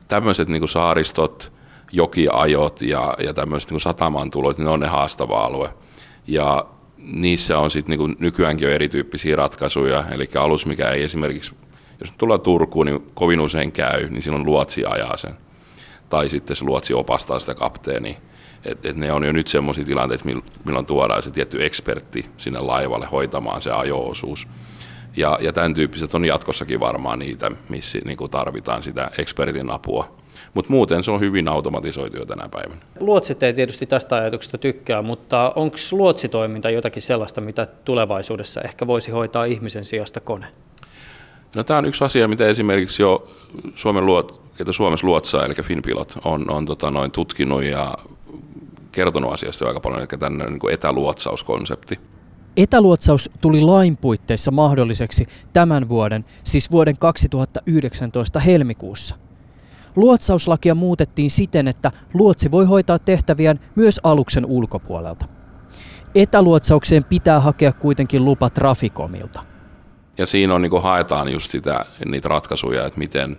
tämmöiset 0.08 0.48
niin 0.48 0.70
saaristot, 0.70 1.52
jokiajot 1.92 2.82
ja, 2.82 3.16
ja 3.20 3.34
tämmöiset 3.34 3.72
niin 3.72 3.80
sataman 3.80 4.30
tulot, 4.30 4.58
niin 4.58 4.66
ne 4.66 4.72
on 4.72 4.80
ne 4.80 4.88
haastava 4.88 5.40
alue. 5.40 5.70
Ja 6.28 6.66
niissä 6.98 7.60
on 7.60 7.72
sitten 7.72 8.00
niin 8.00 8.16
nykyäänkin 8.20 8.68
jo 8.68 8.74
erityyppisiä 8.74 9.36
ratkaisuja, 9.36 10.04
eli 10.12 10.30
alus, 10.40 10.66
mikä 10.66 10.90
ei 10.90 11.04
esimerkiksi, 11.04 11.56
jos 12.00 12.14
tullaan 12.18 12.42
Turkuun, 12.42 12.86
niin 12.86 13.12
kovin 13.14 13.40
usein 13.40 13.72
käy, 13.72 14.10
niin 14.10 14.22
silloin 14.22 14.46
luotsi 14.46 14.86
ajaa 14.86 15.18
sen. 15.18 15.34
Tai 16.10 16.30
sitten 16.30 16.56
se 16.56 16.66
luotsi 16.66 16.94
opastaa 16.94 17.40
sitä 17.40 17.56
kapteenia 17.56 18.16
et, 18.66 18.86
et 18.86 18.96
ne 18.96 19.12
on 19.12 19.24
jo 19.24 19.32
nyt 19.32 19.48
sellaisia 19.48 19.86
tilanteita, 19.86 20.26
milloin 20.66 20.86
tuodaan 20.86 21.24
se 21.24 21.32
tietty 21.32 21.66
ekspertti 21.66 22.26
sinne 22.38 22.60
laivalle 22.60 23.06
hoitamaan 23.06 23.62
se 23.62 23.72
ajo-osuus. 23.72 24.48
Ja, 25.18 25.38
ja 25.42 25.54
tämän 25.54 25.74
tyyppiset 25.74 26.16
on 26.16 26.26
jatkossakin 26.26 26.80
varmaan 26.80 27.20
niitä, 27.20 27.52
missä 27.70 28.00
niin 28.06 28.18
kuin 28.18 28.32
tarvitaan 28.32 28.84
sitä 28.84 29.12
ekspertin 29.18 29.72
apua. 29.72 30.22
Mutta 30.54 30.72
muuten 30.72 31.04
se 31.04 31.12
on 31.12 31.20
hyvin 31.20 31.48
automatisoitu 31.48 32.18
jo 32.18 32.26
tänä 32.26 32.50
päivänä. 32.50 32.82
Luotsit 33.00 33.44
ei 33.44 33.54
tietysti 33.54 33.86
tästä 33.86 34.16
ajatuksesta 34.16 34.58
tykkää, 34.58 35.02
mutta 35.02 35.54
onko 35.56 35.78
luotsitoiminta 35.92 36.70
jotakin 36.70 37.02
sellaista, 37.02 37.42
mitä 37.42 37.66
tulevaisuudessa 37.66 38.62
ehkä 38.62 38.88
voisi 38.88 39.12
hoitaa 39.12 39.46
ihmisen 39.46 39.86
sijasta 39.86 40.20
kone? 40.20 40.46
No, 41.56 41.64
tämä 41.64 41.78
on 41.78 41.86
yksi 41.86 42.04
asia, 42.04 42.28
mitä 42.28 42.48
esimerkiksi 42.48 43.02
jo 43.02 43.32
Suomen 43.76 44.06
luot, 44.06 44.42
ketä 44.58 44.72
Suomessa 44.72 45.08
luotsaa, 45.08 45.46
eli 45.46 45.54
Finpilot, 45.54 46.14
on, 46.24 46.52
on 46.52 46.66
tota 46.66 46.92
noin 46.92 47.12
tutkinut 47.12 47.64
ja 47.64 47.94
kertonut 48.92 49.34
asiasta 49.34 49.64
jo 49.64 49.68
aika 49.68 49.80
paljon, 49.80 50.00
eli 50.00 50.20
tämmöinen 50.20 50.54
niin 50.54 50.74
etäluotsauskonsepti. 50.74 52.00
Etäluotsaus 52.58 53.30
tuli 53.42 53.62
lain 53.62 53.98
puitteissa 53.98 54.52
mahdolliseksi 54.52 55.28
tämän 55.54 55.90
vuoden, 55.90 56.26
siis 56.44 56.72
vuoden 56.72 56.98
2019 56.98 58.40
helmikuussa. 58.40 59.16
Luotsauslakia 59.96 60.76
muutettiin 60.76 61.32
siten, 61.32 61.68
että 61.68 61.92
luotsi 62.14 62.52
voi 62.52 62.66
hoitaa 62.66 63.00
tehtäviään 63.00 63.60
myös 63.76 64.00
aluksen 64.04 64.46
ulkopuolelta. 64.46 65.26
Etäluotsaukseen 66.16 67.04
pitää 67.04 67.40
hakea 67.40 67.74
kuitenkin 67.74 68.26
lupa 68.26 68.50
Trafikomilta. 68.50 69.44
Ja 70.18 70.26
siinä 70.26 70.56
on, 70.56 70.62
niin 70.62 70.70
kuin 70.70 70.84
haetaan 70.84 71.30
just 71.30 71.52
sitä, 71.52 71.86
niitä 72.06 72.30
ratkaisuja, 72.30 72.86
että 72.86 73.00
miten, 73.00 73.38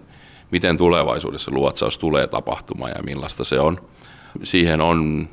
miten 0.51 0.77
tulevaisuudessa 0.77 1.51
luotsaus 1.51 1.99
tulee 1.99 2.27
tapahtumaan 2.27 2.93
ja 2.97 3.03
millaista 3.03 3.45
se 3.45 3.61
on. 3.61 3.79
Siihen 4.43 4.81
on 4.81 5.29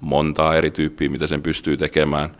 montaa 0.00 0.56
eri 0.56 0.70
tyyppiä, 0.70 1.08
mitä 1.08 1.26
sen 1.26 1.42
pystyy 1.42 1.76
tekemään. 1.76 2.30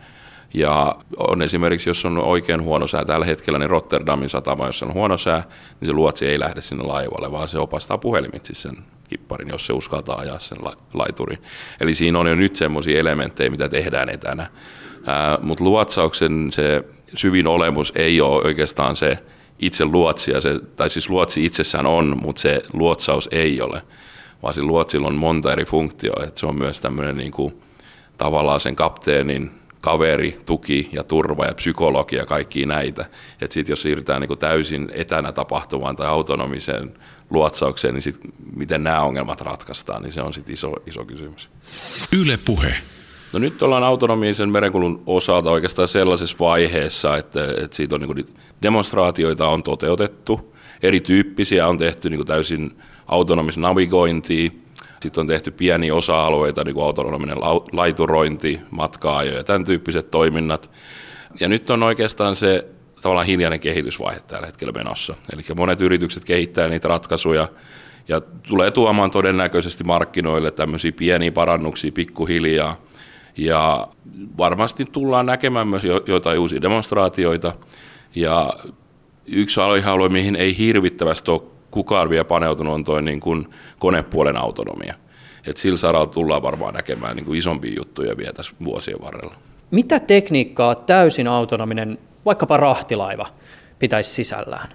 Ja 0.53 0.95
on 1.17 1.41
esimerkiksi, 1.41 1.89
jos 1.89 2.05
on 2.05 2.17
oikein 2.17 2.61
huono 2.61 2.87
sää 2.87 3.05
tällä 3.05 3.25
hetkellä, 3.25 3.59
niin 3.59 3.69
Rotterdamin 3.69 4.29
satama, 4.29 4.65
jos 4.65 4.83
on 4.83 4.93
huono 4.93 5.17
sää, 5.17 5.43
niin 5.79 5.85
se 5.85 5.93
luotsi 5.93 6.25
ei 6.25 6.39
lähde 6.39 6.61
sinne 6.61 6.83
laivalle, 6.83 7.31
vaan 7.31 7.49
se 7.49 7.59
opastaa 7.59 7.97
puhelimitse 7.97 8.53
sen 8.53 8.77
kipparin, 9.09 9.49
jos 9.49 9.65
se 9.65 9.73
uskaltaa 9.73 10.19
ajaa 10.19 10.39
sen 10.39 10.57
laiturin. 10.93 11.39
Eli 11.79 11.93
siinä 11.93 12.19
on 12.19 12.27
jo 12.27 12.35
nyt 12.35 12.55
semmoisia 12.55 12.99
elementtejä, 12.99 13.49
mitä 13.49 13.69
tehdään 13.69 14.09
etänä. 14.09 14.47
Mutta 15.41 15.63
luotsauksen 15.63 16.51
se 16.51 16.83
syvin 17.15 17.47
olemus 17.47 17.93
ei 17.95 18.21
ole 18.21 18.45
oikeastaan 18.45 18.95
se 18.95 19.17
itse 19.59 19.85
luotsia, 19.85 20.41
se, 20.41 20.59
tai 20.75 20.89
siis 20.89 21.09
luotsi 21.09 21.45
itsessään 21.45 21.85
on, 21.85 22.17
mutta 22.21 22.41
se 22.41 22.61
luotsaus 22.73 23.29
ei 23.31 23.61
ole 23.61 23.81
vaan 24.43 24.53
sillä 24.53 24.67
luotsilla 24.67 25.07
on 25.07 25.15
monta 25.15 25.51
eri 25.51 25.65
funktioa, 25.65 26.23
että 26.23 26.39
se 26.39 26.45
on 26.45 26.59
myös 26.59 26.81
tämmöinen 26.81 27.17
niin 27.17 27.31
kuin, 27.31 27.61
tavallaan 28.17 28.59
sen 28.59 28.75
kapteenin 28.75 29.51
kaveri, 29.81 30.39
tuki 30.45 30.89
ja 30.91 31.03
turva 31.03 31.45
ja 31.45 31.53
psykologia 31.53 32.19
ja 32.19 32.25
kaikki 32.25 32.65
näitä. 32.65 33.05
Että 33.41 33.53
sitten 33.53 33.73
jos 33.73 33.81
siirrytään 33.81 34.21
niin 34.21 34.37
täysin 34.37 34.89
etänä 34.93 35.31
tapahtuvaan 35.31 35.95
tai 35.95 36.07
autonomiseen 36.07 36.93
luotsaukseen, 37.29 37.93
niin 37.93 38.01
sit 38.01 38.19
miten 38.55 38.83
nämä 38.83 39.01
ongelmat 39.01 39.41
ratkaistaan, 39.41 40.01
niin 40.01 40.11
se 40.11 40.21
on 40.21 40.33
sitten 40.33 40.53
iso, 40.53 40.73
iso 40.87 41.05
kysymys. 41.05 41.49
Yle 42.21 42.39
puhe. 42.45 42.73
No 43.33 43.39
nyt 43.39 43.63
ollaan 43.63 43.83
autonomisen 43.83 44.49
merenkulun 44.49 45.03
osalta 45.05 45.51
oikeastaan 45.51 45.87
sellaisessa 45.87 46.37
vaiheessa, 46.39 47.17
että, 47.17 47.43
että 47.57 47.75
siitä 47.75 47.95
on 47.95 48.01
niin 48.01 48.13
kuin 48.13 48.35
demonstraatioita 48.61 49.47
on 49.47 49.63
toteutettu, 49.63 50.55
erityyppisiä 50.83 51.67
on 51.67 51.77
tehty 51.77 52.09
niin 52.09 52.25
täysin 52.25 52.81
autonomista 53.09 53.61
navigointia, 53.61 54.51
sitten 55.01 55.21
on 55.21 55.27
tehty 55.27 55.51
pieniä 55.51 55.95
osa-alueita, 55.95 56.63
niin 56.63 56.73
kuin 56.73 56.85
autonominen 56.85 57.37
laiturointi, 57.71 58.59
matka 58.71 59.23
ja 59.23 59.43
tämän 59.43 59.65
tyyppiset 59.65 60.11
toiminnat. 60.11 60.71
Ja 61.39 61.49
nyt 61.49 61.69
on 61.69 61.83
oikeastaan 61.83 62.35
se 62.35 62.65
tavallaan 63.01 63.27
hiljainen 63.27 63.59
kehitysvaihe 63.59 64.19
tällä 64.19 64.45
hetkellä 64.45 64.71
menossa. 64.71 65.15
Eli 65.33 65.41
monet 65.55 65.81
yritykset 65.81 66.25
kehittää 66.25 66.67
niitä 66.67 66.87
ratkaisuja 66.87 67.47
ja 68.07 68.21
tulee 68.21 68.71
tuomaan 68.71 69.11
todennäköisesti 69.11 69.83
markkinoille 69.83 70.51
tämmöisiä 70.51 70.91
pieniä 70.91 71.31
parannuksia 71.31 71.91
pikkuhiljaa. 71.91 72.77
Ja 73.37 73.87
varmasti 74.37 74.85
tullaan 74.85 75.25
näkemään 75.25 75.67
myös 75.67 75.83
joitain 76.07 76.39
uusia 76.39 76.61
demonstraatioita. 76.61 77.53
Ja 78.15 78.53
yksi 79.25 79.59
alue, 79.61 80.09
mihin 80.09 80.35
ei 80.35 80.57
hirvittävästi 80.57 81.31
ole 81.31 81.41
kukaan 81.71 82.09
vielä 82.09 82.25
paneutunut, 82.25 82.73
on 82.73 82.83
toi 82.83 83.01
niin 83.01 83.19
kuin 83.19 83.47
konepuolen 83.79 84.37
autonomia. 84.37 84.93
Et 85.47 85.57
sillä 85.57 85.77
saralla 85.77 86.07
tullaan 86.07 86.41
varmaan 86.41 86.73
näkemään 86.73 87.15
niin 87.15 87.25
kuin 87.25 87.39
isompia 87.39 87.73
juttuja 87.77 88.17
vielä 88.17 88.33
tässä 88.33 88.53
vuosien 88.63 89.01
varrella. 89.01 89.35
Mitä 89.71 89.99
tekniikkaa 89.99 90.75
täysin 90.75 91.27
autonominen, 91.27 91.97
vaikkapa 92.25 92.57
rahtilaiva, 92.57 93.27
pitäisi 93.79 94.13
sisällään? 94.13 94.69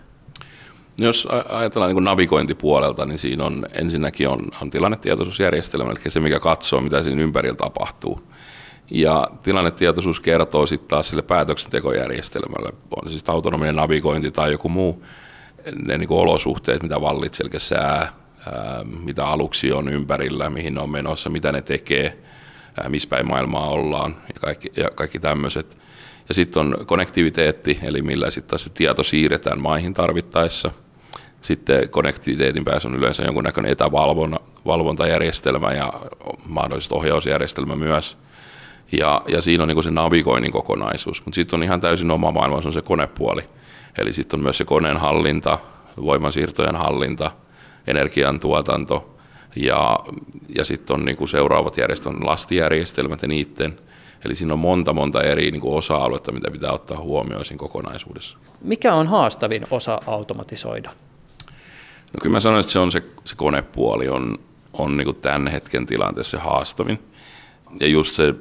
No 0.98 1.06
jos 1.06 1.28
ajatellaan 1.48 1.88
niin 1.88 1.94
kuin 1.94 2.04
navigointipuolelta, 2.04 3.06
niin 3.06 3.18
siinä 3.18 3.44
on 3.44 3.66
ensinnäkin 3.80 4.28
on, 4.28 4.40
on 4.62 4.70
tilannetietoisuusjärjestelmä, 4.70 5.90
eli 5.90 6.10
se 6.10 6.20
mikä 6.20 6.40
katsoo, 6.40 6.80
mitä 6.80 7.02
siinä 7.02 7.22
ympärillä 7.22 7.56
tapahtuu. 7.56 8.20
Ja 8.90 9.28
tilannetietoisuus 9.42 10.20
kertoo 10.20 10.66
sitten 10.66 10.88
taas 10.88 11.08
sille 11.08 11.22
päätöksentekojärjestelmälle, 11.22 12.72
on 13.02 13.08
se 13.08 13.14
sitten 13.14 13.34
autonominen 13.34 13.76
navigointi 13.76 14.30
tai 14.30 14.52
joku 14.52 14.68
muu, 14.68 15.04
ne 15.86 15.98
niin 15.98 16.08
kuin 16.08 16.20
olosuhteet, 16.20 16.82
mitä 16.82 17.00
vallitsee, 17.00 17.46
eli 17.52 17.60
sää, 17.60 18.12
ää, 18.46 18.84
mitä 18.84 19.26
aluksi 19.26 19.72
on 19.72 19.88
ympärillä, 19.88 20.50
mihin 20.50 20.74
ne 20.74 20.80
on 20.80 20.90
menossa, 20.90 21.30
mitä 21.30 21.52
ne 21.52 21.62
tekee, 21.62 22.18
ää, 22.80 22.88
missä 22.88 23.08
päin 23.08 23.28
maailmaa 23.28 23.68
ollaan 23.68 24.16
ja 24.34 24.40
kaikki, 24.40 24.72
ja 24.76 24.90
kaikki 24.94 25.18
tämmöiset. 25.18 25.76
Ja 26.28 26.34
sitten 26.34 26.60
on 26.60 26.86
konnektiviteetti, 26.86 27.78
eli 27.82 28.02
millä 28.02 28.30
sitten 28.30 28.58
se 28.58 28.70
tieto 28.70 29.02
siirretään 29.02 29.60
maihin 29.60 29.94
tarvittaessa. 29.94 30.70
Sitten 31.42 31.88
konnektiviteetin 31.88 32.64
päässä 32.64 32.88
on 32.88 32.94
yleensä 32.94 33.22
jonkunnäköinen 33.22 33.72
etävalvontajärjestelmä 33.72 35.72
ja 35.72 35.92
mahdollisesti 36.46 36.94
ohjausjärjestelmä 36.94 37.76
myös. 37.76 38.16
Ja, 38.92 39.22
ja 39.28 39.42
siinä 39.42 39.62
on 39.62 39.68
niin 39.68 39.82
se 39.82 39.90
navigoinnin 39.90 40.52
kokonaisuus, 40.52 41.24
mutta 41.24 41.34
sitten 41.34 41.56
on 41.56 41.62
ihan 41.62 41.80
täysin 41.80 42.10
oma 42.10 42.30
maailma, 42.30 42.62
se 42.62 42.68
on 42.68 42.74
se 42.74 42.82
konepuoli. 42.82 43.42
Eli 43.98 44.12
sitten 44.12 44.38
on 44.38 44.44
myös 44.44 44.58
se 44.58 44.64
koneen 44.64 44.96
hallinta, 44.96 45.58
voimansiirtojen 45.96 46.76
hallinta, 46.76 47.30
energiantuotanto 47.86 49.16
ja, 49.56 50.00
ja 50.56 50.64
sitten 50.64 50.94
on 50.94 51.04
niin 51.04 51.16
kuin 51.16 51.28
seuraavat 51.28 51.76
järjestelmät, 51.76 52.22
lastijärjestelmät 52.22 53.22
ja 53.22 53.28
niiden. 53.28 53.78
Eli 54.24 54.34
siinä 54.34 54.52
on 54.52 54.58
monta 54.58 54.92
monta 54.92 55.22
eri 55.22 55.50
niin 55.50 55.60
kuin 55.60 55.74
osa-aluetta, 55.74 56.32
mitä 56.32 56.50
pitää 56.50 56.72
ottaa 56.72 56.98
huomioon 56.98 57.44
siinä 57.44 57.58
kokonaisuudessa. 57.58 58.38
Mikä 58.62 58.94
on 58.94 59.06
haastavin 59.06 59.66
osa 59.70 60.00
automatisoida? 60.06 60.90
No 62.12 62.18
kyllä 62.22 62.32
mä 62.36 62.40
sanoin, 62.40 62.60
että 62.60 62.72
se 62.72 62.78
on 62.78 62.92
se, 62.92 63.02
se 63.24 63.36
konepuoli 63.36 64.08
on, 64.08 64.38
on 64.72 64.96
niin 64.96 65.04
kuin 65.04 65.16
tämän 65.16 65.48
hetken 65.48 65.86
tilanteessa 65.86 66.36
se 66.36 66.42
haastavin. 66.44 66.98
Ja 67.80 67.86
just 67.86 68.12
se 68.12 68.34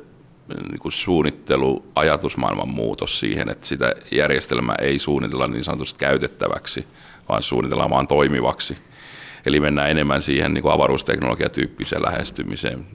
niin 0.47 0.79
kuin 0.79 0.91
suunnittelu, 0.91 1.85
ajatusmaailman 1.95 2.69
muutos 2.69 3.19
siihen, 3.19 3.49
että 3.49 3.67
sitä 3.67 3.95
järjestelmää 4.11 4.75
ei 4.81 4.99
suunnitella 4.99 5.47
niin 5.47 5.63
sanotusti 5.63 5.99
käytettäväksi, 5.99 6.87
vaan 7.29 7.43
suunnitellaan 7.43 7.89
vaan 7.89 8.07
toimivaksi. 8.07 8.77
Eli 9.45 9.59
mennään 9.59 9.91
enemmän 9.91 10.21
siihen 10.21 10.53
niin 10.53 10.61
kuin 10.61 10.73
avaruusteknologiatyyppiseen 10.73 12.01
lähestymiseen. 12.01 12.85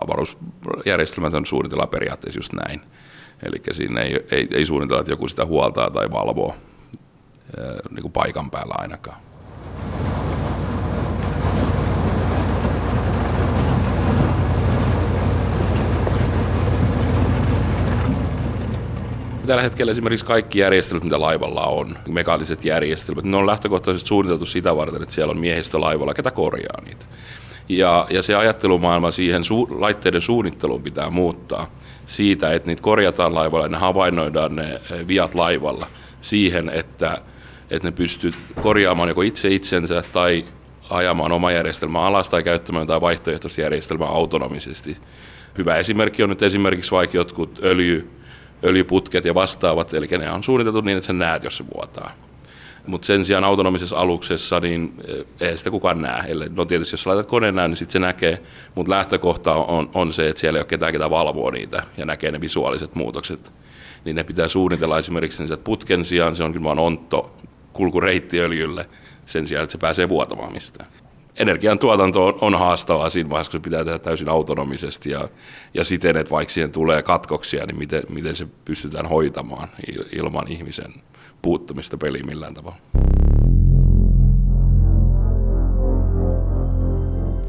Avaruusjärjestelmät 0.00 1.34
on 1.34 1.46
suunnitellaan 1.46 1.88
periaatteessa 1.88 2.38
just 2.38 2.52
näin. 2.52 2.80
Eli 3.42 3.62
siinä 3.72 4.00
ei, 4.00 4.26
ei, 4.30 4.48
ei 4.50 4.66
suunnitella, 4.66 5.00
että 5.00 5.12
joku 5.12 5.28
sitä 5.28 5.46
huoltaa 5.46 5.90
tai 5.90 6.10
valvoo 6.10 6.56
niin 7.90 8.02
kuin 8.02 8.12
paikan 8.12 8.50
päällä 8.50 8.74
ainakaan. 8.78 9.29
Tällä 19.50 19.62
hetkellä 19.62 19.92
esimerkiksi 19.92 20.26
kaikki 20.26 20.58
järjestelmät, 20.58 21.04
mitä 21.04 21.20
laivalla 21.20 21.66
on, 21.66 21.98
mekaaniset 22.08 22.64
järjestelmät, 22.64 23.24
ne 23.24 23.36
on 23.36 23.46
lähtökohtaisesti 23.46 24.08
suunniteltu 24.08 24.46
sitä 24.46 24.76
varten, 24.76 25.02
että 25.02 25.14
siellä 25.14 25.30
on 25.30 25.38
miehistö 25.38 25.80
laivalla, 25.80 26.14
ketä 26.14 26.30
korjaa 26.30 26.80
niitä. 26.84 27.04
Ja, 27.68 28.06
ja 28.10 28.22
se 28.22 28.34
ajattelumaailma 28.34 29.10
siihen 29.10 29.44
su, 29.44 29.68
laitteiden 29.70 30.20
suunnitteluun 30.20 30.82
pitää 30.82 31.10
muuttaa 31.10 31.70
siitä, 32.06 32.52
että 32.52 32.66
niitä 32.66 32.82
korjataan 32.82 33.34
laivalla 33.34 33.64
ja 33.64 33.68
ne 33.68 33.78
havainnoidaan 33.78 34.56
ne 34.56 34.72
eh, 34.72 35.06
viat 35.08 35.34
laivalla 35.34 35.86
siihen, 36.20 36.68
että, 36.68 37.22
että 37.70 37.88
ne 37.88 37.92
pystyy 37.92 38.30
korjaamaan 38.62 39.08
joko 39.08 39.22
itse 39.22 39.48
itsensä 39.48 40.02
tai 40.12 40.44
ajamaan 40.90 41.32
oma 41.32 41.52
järjestelmä 41.52 42.00
alas 42.00 42.28
tai 42.28 42.42
käyttämään 42.42 42.82
jotain 42.82 43.00
vaihtoehtoista 43.00 43.60
järjestelmää 43.60 44.08
autonomisesti. 44.08 44.96
Hyvä 45.58 45.76
esimerkki 45.76 46.22
on 46.22 46.28
nyt 46.28 46.42
esimerkiksi 46.42 46.90
vaikka 46.90 47.16
jotkut 47.16 47.58
öljy, 47.62 48.19
öljyputket 48.64 49.24
ja 49.24 49.34
vastaavat, 49.34 49.94
eli 49.94 50.06
ne 50.06 50.30
on 50.30 50.44
suunniteltu 50.44 50.80
niin, 50.80 50.96
että 50.96 51.06
sen 51.06 51.18
näet, 51.18 51.44
jos 51.44 51.56
se 51.56 51.64
vuotaa. 51.74 52.12
Mutta 52.86 53.06
sen 53.06 53.24
sijaan 53.24 53.44
autonomisessa 53.44 53.96
aluksessa, 53.96 54.60
niin 54.60 54.94
eh, 55.08 55.48
ei 55.48 55.58
sitä 55.58 55.70
kukaan 55.70 56.02
näe. 56.02 56.34
No 56.54 56.64
tietysti 56.64 56.94
jos 56.94 57.06
laitat 57.06 57.26
koneen 57.26 57.54
näin, 57.54 57.70
niin 57.70 57.76
sitten 57.76 57.92
se 57.92 57.98
näkee, 57.98 58.42
mutta 58.74 58.90
lähtökohta 58.92 59.54
on, 59.54 59.90
on 59.94 60.12
se, 60.12 60.28
että 60.28 60.40
siellä 60.40 60.58
ei 60.58 60.60
ole 60.60 60.66
ketään, 60.66 60.92
ketä 60.92 61.10
valvoo 61.10 61.50
niitä 61.50 61.82
ja 61.96 62.06
näkee 62.06 62.30
ne 62.30 62.40
visuaaliset 62.40 62.94
muutokset. 62.94 63.52
Niin 64.04 64.16
ne 64.16 64.24
pitää 64.24 64.48
suunnitella 64.48 64.98
esimerkiksi 64.98 65.42
että 65.42 65.56
putken 65.56 66.04
sijaan 66.04 66.36
se 66.36 66.44
onkin 66.44 66.62
vain 66.62 66.78
ontto 66.78 67.36
kulkureitti 67.72 68.40
öljylle 68.40 68.88
sen 69.26 69.46
sijaan, 69.46 69.62
että 69.64 69.72
se 69.72 69.78
pääsee 69.78 70.08
vuotamaan 70.08 70.52
mistään 70.52 70.88
energiantuotanto 71.36 72.26
on, 72.26 72.38
on 72.40 72.58
haastavaa 72.58 73.10
siinä 73.10 73.30
vaiheessa, 73.30 73.50
kun 73.50 73.60
se 73.60 73.64
pitää 73.64 73.84
tehdä 73.84 73.98
täysin 73.98 74.28
autonomisesti 74.28 75.10
ja, 75.10 75.28
ja 75.74 75.84
siten, 75.84 76.16
että 76.16 76.30
vaikka 76.30 76.52
siihen 76.52 76.72
tulee 76.72 77.02
katkoksia, 77.02 77.66
niin 77.66 77.78
miten, 77.78 78.02
miten 78.08 78.36
se 78.36 78.46
pystytään 78.64 79.06
hoitamaan 79.06 79.68
ilman 80.12 80.48
ihmisen 80.48 80.94
puuttumista 81.42 81.96
peliin 81.96 82.26
millään 82.26 82.54
tavalla. 82.54 82.78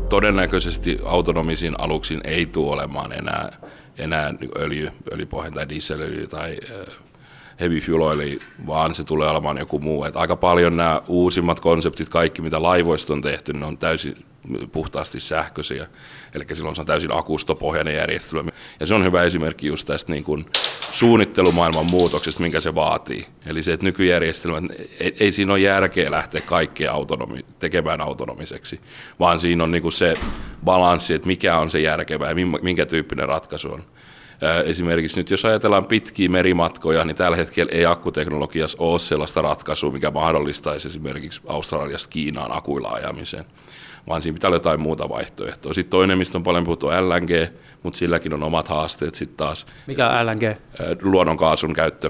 Todennäköisesti 0.09 0.99
autonomisiin 1.05 1.79
aluksiin 1.79 2.21
ei 2.23 2.45
tule 2.45 2.73
olemaan 2.73 3.13
enää, 3.13 3.57
enää 3.97 4.33
öljy, 4.59 4.91
öljypohjan 5.13 5.53
tai 5.53 5.69
dieselöljy 5.69 6.27
tai 6.27 6.57
heavy 7.61 7.79
fuel 7.79 8.01
oil, 8.01 8.39
vaan 8.67 8.95
se 8.95 9.03
tulee 9.03 9.29
olemaan 9.29 9.57
joku 9.57 9.79
muu. 9.79 10.03
Et 10.03 10.15
aika 10.15 10.35
paljon 10.35 10.77
nämä 10.77 11.01
uusimmat 11.07 11.59
konseptit, 11.59 12.09
kaikki 12.09 12.41
mitä 12.41 12.61
laivoista 12.61 13.13
on 13.13 13.21
tehty, 13.21 13.53
ne 13.53 13.65
on 13.65 13.77
täysin 13.77 14.25
puhtaasti 14.71 15.19
sähköisiä. 15.19 15.87
Eli 16.33 16.43
silloin 16.53 16.75
se 16.75 16.81
on 16.81 16.85
täysin 16.85 17.13
akustopohjainen 17.13 17.95
järjestelmä. 17.95 18.51
Ja 18.79 18.87
se 18.87 18.95
on 18.95 19.05
hyvä 19.05 19.23
esimerkki 19.23 19.67
just 19.67 19.87
tästä 19.87 20.11
niin 20.11 20.23
kuin 20.23 20.45
suunnittelumaailman 20.91 21.85
muutoksesta, 21.85 22.41
minkä 22.41 22.61
se 22.61 22.75
vaatii. 22.75 23.25
Eli 23.45 23.63
se, 23.63 23.73
että 23.73 23.85
nykyjärjestelmät, 23.85 24.71
ei, 24.99 25.15
ei 25.19 25.31
siinä 25.31 25.51
ole 25.51 25.59
järkeä 25.59 26.11
lähteä 26.11 26.41
kaikkea 26.41 26.91
autonomi, 26.91 27.45
tekemään 27.59 28.01
autonomiseksi, 28.01 28.79
vaan 29.19 29.39
siinä 29.39 29.63
on 29.63 29.71
niin 29.71 29.81
kuin 29.81 29.91
se 29.91 30.13
balanssi, 30.63 31.13
että 31.13 31.27
mikä 31.27 31.57
on 31.57 31.69
se 31.69 31.79
järkevä 31.79 32.29
ja 32.29 32.35
minkä 32.61 32.85
tyyppinen 32.85 33.27
ratkaisu 33.27 33.71
on. 33.71 33.83
Esimerkiksi 34.65 35.19
nyt 35.19 35.29
jos 35.29 35.45
ajatellaan 35.45 35.85
pitkiä 35.85 36.29
merimatkoja, 36.29 37.05
niin 37.05 37.15
tällä 37.15 37.37
hetkellä 37.37 37.71
ei 37.71 37.85
akkuteknologiassa 37.85 38.77
ole 38.81 38.99
sellaista 38.99 39.41
ratkaisua, 39.41 39.91
mikä 39.91 40.11
mahdollistaisi 40.11 40.87
esimerkiksi 40.87 41.41
Australiasta 41.47 42.09
Kiinaan 42.09 42.57
akuilla 42.57 42.89
ajamiseen, 42.89 43.45
vaan 44.07 44.21
siinä 44.21 44.33
pitää 44.33 44.47
olla 44.47 44.55
jotain 44.55 44.81
muuta 44.81 45.09
vaihtoehtoa. 45.09 45.73
Sitten 45.73 45.91
toinen, 45.91 46.17
mistä 46.17 46.37
on 46.37 46.43
paljon 46.43 46.63
puhuttu, 46.63 46.87
on 46.87 47.09
LNG, 47.09 47.31
mutta 47.83 47.97
silläkin 47.97 48.33
on 48.33 48.43
omat 48.43 48.67
haasteet 48.67 49.15
sitten 49.15 49.37
taas. 49.37 49.65
Mikä 49.87 50.09
on 50.09 50.25
LNG? 50.25 50.57
Luonnonkaasun 51.01 51.73
käyttö, 51.73 52.09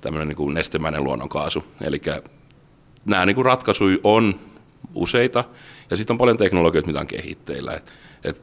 tämmöinen 0.00 0.28
niin 0.28 0.36
kuin 0.36 0.54
nestemäinen 0.54 1.04
luonnonkaasu. 1.04 1.64
Eli 1.82 2.00
nämä 3.04 3.26
niin 3.26 3.34
kuin 3.34 3.44
ratkaisuja 3.44 3.98
on 4.04 4.40
useita, 4.94 5.44
ja 5.90 5.96
sitten 5.96 6.14
on 6.14 6.18
paljon 6.18 6.36
teknologioita, 6.36 6.86
mitä 6.86 7.00
on 7.00 7.06
kehitteillä. 7.06 7.72
Et, 7.72 7.92
et 8.24 8.42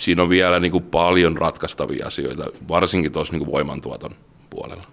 siinä 0.00 0.22
on 0.22 0.28
vielä 0.28 0.60
niin 0.60 0.72
kuin 0.72 0.84
paljon 0.84 1.36
ratkaistavia 1.36 2.06
asioita, 2.06 2.44
varsinkin 2.68 3.12
tuossa 3.12 3.36
niin 3.36 3.52
voimantuoton 3.52 4.10
puolella. 4.50 4.84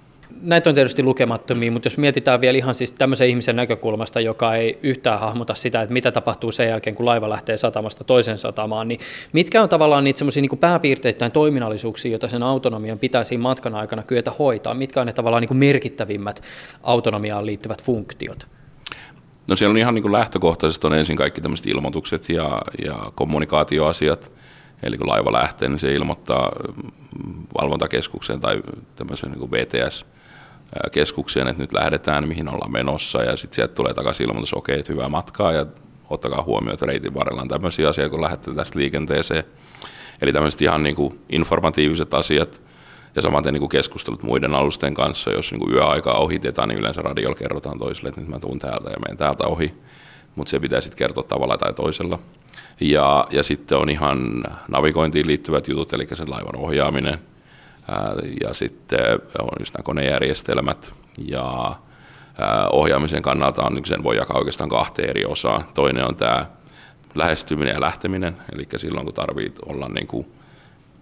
Näitä 0.41 0.69
on 0.69 0.75
tietysti 0.75 1.03
lukemattomia, 1.03 1.71
mutta 1.71 1.85
jos 1.85 1.97
mietitään 1.97 2.41
vielä 2.41 2.57
ihan 2.57 2.75
siis 2.75 2.91
tämmöisen 2.91 3.29
ihmisen 3.29 3.55
näkökulmasta, 3.55 4.19
joka 4.19 4.55
ei 4.55 4.79
yhtään 4.83 5.19
hahmota 5.19 5.55
sitä, 5.55 5.81
että 5.81 5.93
mitä 5.93 6.11
tapahtuu 6.11 6.51
sen 6.51 6.69
jälkeen, 6.69 6.95
kun 6.95 7.05
laiva 7.05 7.29
lähtee 7.29 7.57
satamasta 7.57 8.03
toiseen 8.03 8.37
satamaan, 8.37 8.87
niin 8.87 8.99
mitkä 9.33 9.63
on 9.63 9.69
tavallaan 9.69 10.03
niitä 10.03 10.17
semmoisia 10.17 10.41
niin 10.41 10.57
pääpiirteitä 10.57 11.19
tai 11.19 11.29
toiminnallisuuksia, 11.29 12.11
joita 12.11 12.27
sen 12.27 12.43
autonomian 12.43 12.99
pitäisi 12.99 13.37
matkan 13.37 13.75
aikana 13.75 14.03
kyetä 14.03 14.31
hoitaa? 14.39 14.73
Mitkä 14.73 15.01
on 15.01 15.07
ne 15.07 15.13
tavallaan 15.13 15.41
niin 15.41 15.47
kuin 15.47 15.57
merkittävimmät 15.57 16.43
autonomiaan 16.83 17.45
liittyvät 17.45 17.83
funktiot? 17.83 18.47
No 19.47 19.55
siellä 19.55 19.71
on 19.71 19.77
ihan 19.77 19.93
niin 19.93 20.03
kuin 20.03 20.11
lähtökohtaisesti 20.11 20.87
on 20.87 20.93
ensin 20.93 21.17
kaikki 21.17 21.41
tämmöiset 21.41 21.67
ilmoitukset 21.67 22.29
ja, 22.29 22.61
ja 22.85 23.11
kommunikaatioasiat– 23.15 24.31
Eli 24.83 24.97
kun 24.97 25.07
laiva 25.07 25.31
lähtee, 25.31 25.69
niin 25.69 25.79
se 25.79 25.93
ilmoittaa 25.93 26.51
valvontakeskukseen 27.61 28.39
tai 28.39 28.61
tämmöiseen 28.95 29.31
niin 29.31 29.51
VTS 29.51 30.05
keskukseen, 30.91 31.47
että 31.47 31.63
nyt 31.63 31.73
lähdetään, 31.73 32.27
mihin 32.27 32.49
ollaan 32.49 32.71
menossa, 32.71 33.23
ja 33.23 33.37
sitten 33.37 33.55
sieltä 33.55 33.73
tulee 33.73 33.93
takaisin 33.93 34.27
ilmoitus, 34.27 34.53
okei, 34.53 34.79
että 34.79 34.93
hyvää 34.93 35.09
matkaa, 35.09 35.51
ja 35.51 35.65
ottakaa 36.09 36.43
huomioon, 36.43 36.73
että 36.73 36.85
reitin 36.85 37.13
varrella 37.13 37.41
on 37.41 37.47
tämmöisiä 37.47 37.89
asioita, 37.89 38.11
kun 38.11 38.21
lähdette 38.21 38.53
tästä 38.53 38.79
liikenteeseen. 38.79 39.43
Eli 40.21 40.33
tämmöiset 40.33 40.61
ihan 40.61 40.83
niin 40.83 40.95
kuin 40.95 41.19
informatiiviset 41.29 42.13
asiat, 42.13 42.61
ja 43.15 43.21
samaten 43.21 43.53
niin 43.53 43.59
kuin 43.59 43.69
keskustelut 43.69 44.23
muiden 44.23 44.55
alusten 44.55 44.93
kanssa, 44.93 45.31
jos 45.31 45.51
niin 45.51 45.59
kuin 45.59 45.73
yöaikaa 45.73 46.17
ohitetaan, 46.19 46.69
niin 46.69 46.79
yleensä 46.79 47.01
radiolla 47.01 47.35
kerrotaan 47.35 47.79
toiselle, 47.79 48.09
että 48.09 48.21
nyt 48.21 48.29
mä 48.29 48.39
tuun 48.39 48.59
täältä 48.59 48.89
ja 48.89 48.99
menen 48.99 49.17
täältä 49.17 49.47
ohi, 49.47 49.73
mutta 50.35 50.51
se 50.51 50.59
pitää 50.59 50.81
sitten 50.81 50.97
kertoa 50.97 51.23
tavalla 51.23 51.57
tai 51.57 51.73
toisella. 51.73 52.19
Ja, 52.79 53.27
ja 53.31 53.43
sitten 53.43 53.77
on 53.77 53.89
ihan 53.89 54.43
navigointiin 54.67 55.27
liittyvät 55.27 55.67
jutut, 55.67 55.93
eli 55.93 56.07
sen 56.13 56.29
laivan 56.29 56.55
ohjaaminen, 56.55 57.19
ja 58.41 58.53
sitten 58.53 58.99
on 59.39 59.49
just 59.59 59.73
nämä 59.73 59.83
konejärjestelmät 59.83 60.93
ja 61.27 61.75
ohjaamisen 62.71 63.21
kannalta 63.21 63.63
on, 63.63 63.73
niin 63.73 63.85
sen 63.85 64.03
voi 64.03 64.17
jakaa 64.17 64.37
oikeastaan 64.37 64.69
kahteen 64.69 65.09
eri 65.09 65.25
osaan. 65.25 65.65
Toinen 65.73 66.07
on 66.07 66.15
tämä 66.15 66.45
lähestyminen 67.15 67.73
ja 67.73 67.81
lähteminen, 67.81 68.37
eli 68.53 68.67
silloin 68.77 69.05
kun 69.05 69.13
tarvitsee 69.13 69.65
olla 69.65 69.89
niin 69.89 70.07
kuin 70.07 70.27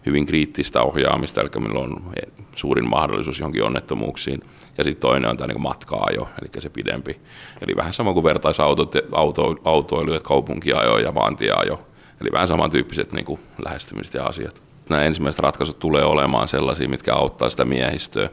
hyvin 0.06 0.26
kriittistä 0.26 0.82
ohjaamista, 0.82 1.42
eli 1.42 1.50
milloin 1.60 1.94
on 1.94 2.14
suurin 2.56 2.90
mahdollisuus 2.90 3.40
johonkin 3.40 3.64
onnettomuuksiin. 3.64 4.42
Ja 4.78 4.84
sitten 4.84 5.02
toinen 5.02 5.30
on 5.30 5.38
tämä 5.38 5.48
niin 5.48 5.62
matka-ajo, 5.62 6.30
eli 6.42 6.62
se 6.62 6.70
pidempi. 6.70 7.20
Eli 7.62 7.76
vähän 7.76 7.94
sama 7.94 8.14
kuin 8.14 8.24
vertaisauto, 8.24 8.92
auto, 9.12 9.56
autoilu, 9.66 10.14
että 10.14 10.28
kaupunkiajo 10.28 10.98
ja 10.98 11.12
maantieajo. 11.12 11.80
Eli 12.22 12.30
vähän 12.32 12.48
samantyyppiset 12.48 13.12
niin 13.12 13.26
kuin 13.26 13.40
lähestymiset 13.66 14.14
ja 14.14 14.24
asiat. 14.24 14.62
Nämä 14.90 15.04
ensimmäiset 15.04 15.40
ratkaisut 15.40 15.80
tulee 15.80 16.04
olemaan 16.04 16.48
sellaisia, 16.48 16.90
mitkä 16.90 17.14
auttaa 17.16 17.50
sitä 17.50 17.66
miehistöä. 17.66 18.30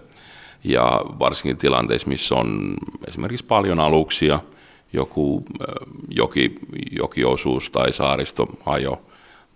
Ja 0.64 1.00
varsinkin 1.18 1.56
tilanteissa, 1.56 2.08
missä 2.08 2.34
on 2.34 2.74
esimerkiksi 3.08 3.44
paljon 3.44 3.80
aluksia, 3.80 4.40
joku 4.92 5.44
joki, 6.08 6.54
jokiosuus 6.90 7.70
tai 7.70 7.92
saaristoajo, 7.92 9.02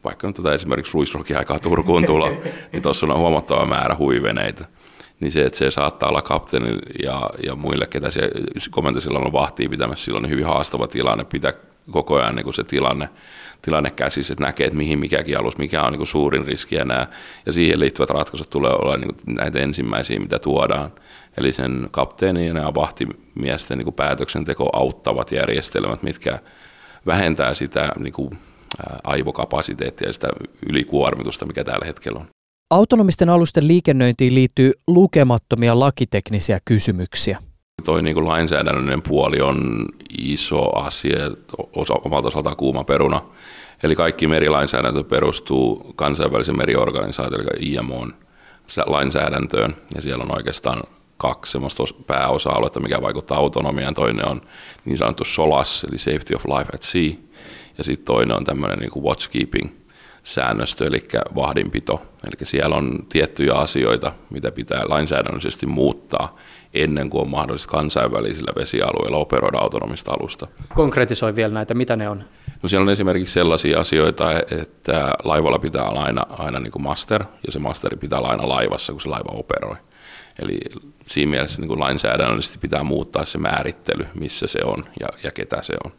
vaikka 0.04 0.26
nyt 0.26 0.36
tota 0.36 0.54
esimerkiksi 0.54 0.94
ruisrokin 0.94 1.38
aikaa 1.38 1.58
Turkuun 1.58 2.06
tulla, 2.06 2.30
niin 2.72 2.82
tuossa 2.82 3.06
on 3.06 3.18
huomattava 3.18 3.66
määrä 3.66 3.96
huiveneitä. 3.96 4.64
Niin 5.20 5.32
se, 5.32 5.44
että 5.44 5.58
se 5.58 5.70
saattaa 5.70 6.08
olla 6.08 6.22
kapteeni 6.22 6.78
ja, 7.02 7.30
ja 7.46 7.54
muille, 7.54 7.86
ketä 7.86 8.10
se 8.10 8.30
komento 8.70 9.00
silloin 9.00 9.26
on 9.26 9.32
vahtii 9.32 9.68
pitämässä, 9.68 10.04
silloin 10.04 10.24
on 10.24 10.30
hyvin 10.30 10.46
haastava 10.46 10.86
tilanne 10.86 11.24
pitää 11.24 11.52
koko 11.90 12.16
ajan 12.16 12.34
niin 12.36 12.44
kuin 12.44 12.54
se 12.54 12.64
tilanne, 12.64 13.08
tilanne 13.62 13.90
käsissä, 13.90 14.32
että 14.32 14.44
näkee, 14.44 14.66
että 14.66 14.76
mihin 14.76 14.98
mikäkin 14.98 15.38
alus, 15.38 15.58
mikä 15.58 15.82
on 15.82 15.92
niin 15.92 15.98
kuin 15.98 16.06
suurin 16.06 16.46
riski 16.46 16.74
ja 16.74 16.84
nämä. 16.84 17.06
Ja 17.46 17.52
siihen 17.52 17.80
liittyvät 17.80 18.10
ratkaisut 18.10 18.50
tulee 18.50 18.72
olla 18.72 18.96
niin 18.96 19.14
kuin 19.14 19.34
näitä 19.36 19.58
ensimmäisiä, 19.58 20.20
mitä 20.20 20.38
tuodaan. 20.38 20.92
Eli 21.36 21.52
sen 21.52 21.88
kapteenin 21.90 22.56
ja 22.56 22.74
vahtimiesten 22.74 23.78
niin 23.78 23.84
kuin 23.84 23.94
päätöksenteko 23.94 24.70
auttavat 24.72 25.32
järjestelmät, 25.32 26.02
mitkä 26.02 26.38
vähentää 27.06 27.54
sitä 27.54 27.92
niin 27.98 28.12
kuin 28.12 28.38
aivokapasiteettia 29.04 30.08
ja 30.08 30.12
sitä 30.12 30.28
ylikuormitusta, 30.68 31.46
mikä 31.46 31.64
tällä 31.64 31.86
hetkellä 31.86 32.18
on. 32.18 32.26
Autonomisten 32.70 33.30
alusten 33.30 33.68
liikennöintiin 33.68 34.34
liittyy 34.34 34.72
lukemattomia 34.86 35.80
lakiteknisiä 35.80 36.60
kysymyksiä. 36.64 37.38
Toi 37.84 38.02
niin 38.02 38.14
kuin 38.14 38.28
lainsäädännöllinen 38.28 39.02
puoli 39.02 39.40
on 39.40 39.86
iso 40.18 40.76
asia, 40.76 41.18
osa, 41.76 41.94
omalta 41.94 42.28
osaltaan 42.28 42.56
kuuma 42.56 42.84
peruna. 42.84 43.22
Eli 43.82 43.96
kaikki 43.96 44.26
merilainsäädäntö 44.26 45.04
perustuu 45.04 45.92
kansainvälisen 45.96 46.56
meriorganisaation, 46.56 47.40
eli 47.40 47.72
IMO 47.72 48.08
lainsäädäntöön, 48.86 49.76
ja 49.94 50.02
siellä 50.02 50.24
on 50.24 50.36
oikeastaan 50.36 50.82
kaksi 51.16 51.52
semmoista 51.52 51.82
pääosa-aluetta, 52.06 52.80
mikä 52.80 53.02
vaikuttaa 53.02 53.38
autonomiaan. 53.38 53.94
Toinen 53.94 54.28
on 54.28 54.42
niin 54.84 54.98
sanottu 54.98 55.24
SOLAS, 55.24 55.84
eli 55.88 55.98
Safety 55.98 56.34
of 56.34 56.44
Life 56.44 56.70
at 56.74 56.82
Sea, 56.82 57.10
ja 57.78 57.84
sitten 57.84 58.04
toinen 58.04 58.36
on 58.36 58.44
tämmöinen 58.44 58.78
niin 58.78 58.90
kuin 58.90 59.04
watchkeeping 59.04 59.70
säännöstö, 60.24 60.86
eli 60.86 61.08
vahdinpito. 61.34 62.02
Eli 62.24 62.46
siellä 62.46 62.76
on 62.76 63.06
tiettyjä 63.08 63.54
asioita, 63.54 64.12
mitä 64.30 64.50
pitää 64.50 64.82
lainsäädännöllisesti 64.88 65.66
muuttaa 65.66 66.36
ennen 66.74 67.10
kuin 67.10 67.22
on 67.22 67.28
mahdollista 67.28 67.70
kansainvälisillä 67.70 68.52
vesialueilla 68.56 69.16
operoida 69.16 69.58
autonomista 69.58 70.10
alusta. 70.10 70.46
Konkretisoi 70.74 71.36
vielä 71.36 71.54
näitä, 71.54 71.74
mitä 71.74 71.96
ne 71.96 72.08
on? 72.08 72.24
No 72.62 72.68
siellä 72.68 72.82
on 72.82 72.90
esimerkiksi 72.90 73.34
sellaisia 73.34 73.80
asioita, 73.80 74.32
että 74.32 75.12
laivalla 75.24 75.58
pitää 75.58 75.84
olla 75.84 76.02
aina, 76.02 76.26
aina 76.30 76.60
niin 76.60 76.72
kuin 76.72 76.82
master, 76.82 77.24
ja 77.46 77.52
se 77.52 77.58
masteri 77.58 77.96
pitää 77.96 78.18
olla 78.18 78.28
aina 78.28 78.48
laivassa, 78.48 78.92
kun 78.92 79.00
se 79.00 79.08
laiva 79.08 79.32
operoi. 79.32 79.76
Eli 80.42 80.58
siinä 81.06 81.30
mielessä 81.30 81.60
niin 81.60 81.68
kuin 81.68 81.80
lainsäädännöllisesti 81.80 82.58
pitää 82.58 82.84
muuttaa 82.84 83.24
se 83.24 83.38
määrittely, 83.38 84.06
missä 84.14 84.46
se 84.46 84.58
on 84.64 84.84
ja, 85.00 85.08
ja 85.22 85.30
ketä 85.30 85.62
se 85.62 85.74
on. 85.84 85.92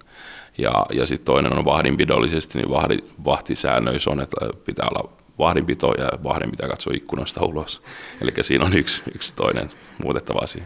Ja, 0.58 0.86
ja 0.94 1.06
sitten 1.06 1.26
toinen 1.26 1.58
on 1.58 1.66
vahdinpidollisesti, 1.66 2.58
niin 2.58 2.70
vahdi, 2.70 2.98
vahtisäännöissä 3.26 4.10
on, 4.10 4.22
että 4.22 4.38
pitää 4.66 4.88
olla 4.92 5.10
vahdinpito 5.40 5.94
ja 5.94 6.10
vahdin 6.24 6.52
pitää 6.52 6.70
katsoa 6.70 6.94
ikkunasta 6.96 7.46
ulos. 7.46 7.82
Eli 8.22 8.32
siinä 8.42 8.66
on 8.66 8.78
yksi, 8.78 9.04
yksi 9.16 9.34
toinen 9.36 9.70
muutettava 10.04 10.40
asia. 10.40 10.64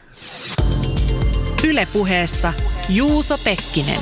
Ylepuheessa 1.68 2.54
Juuso 2.90 3.38
Pekkinen. 3.44 4.00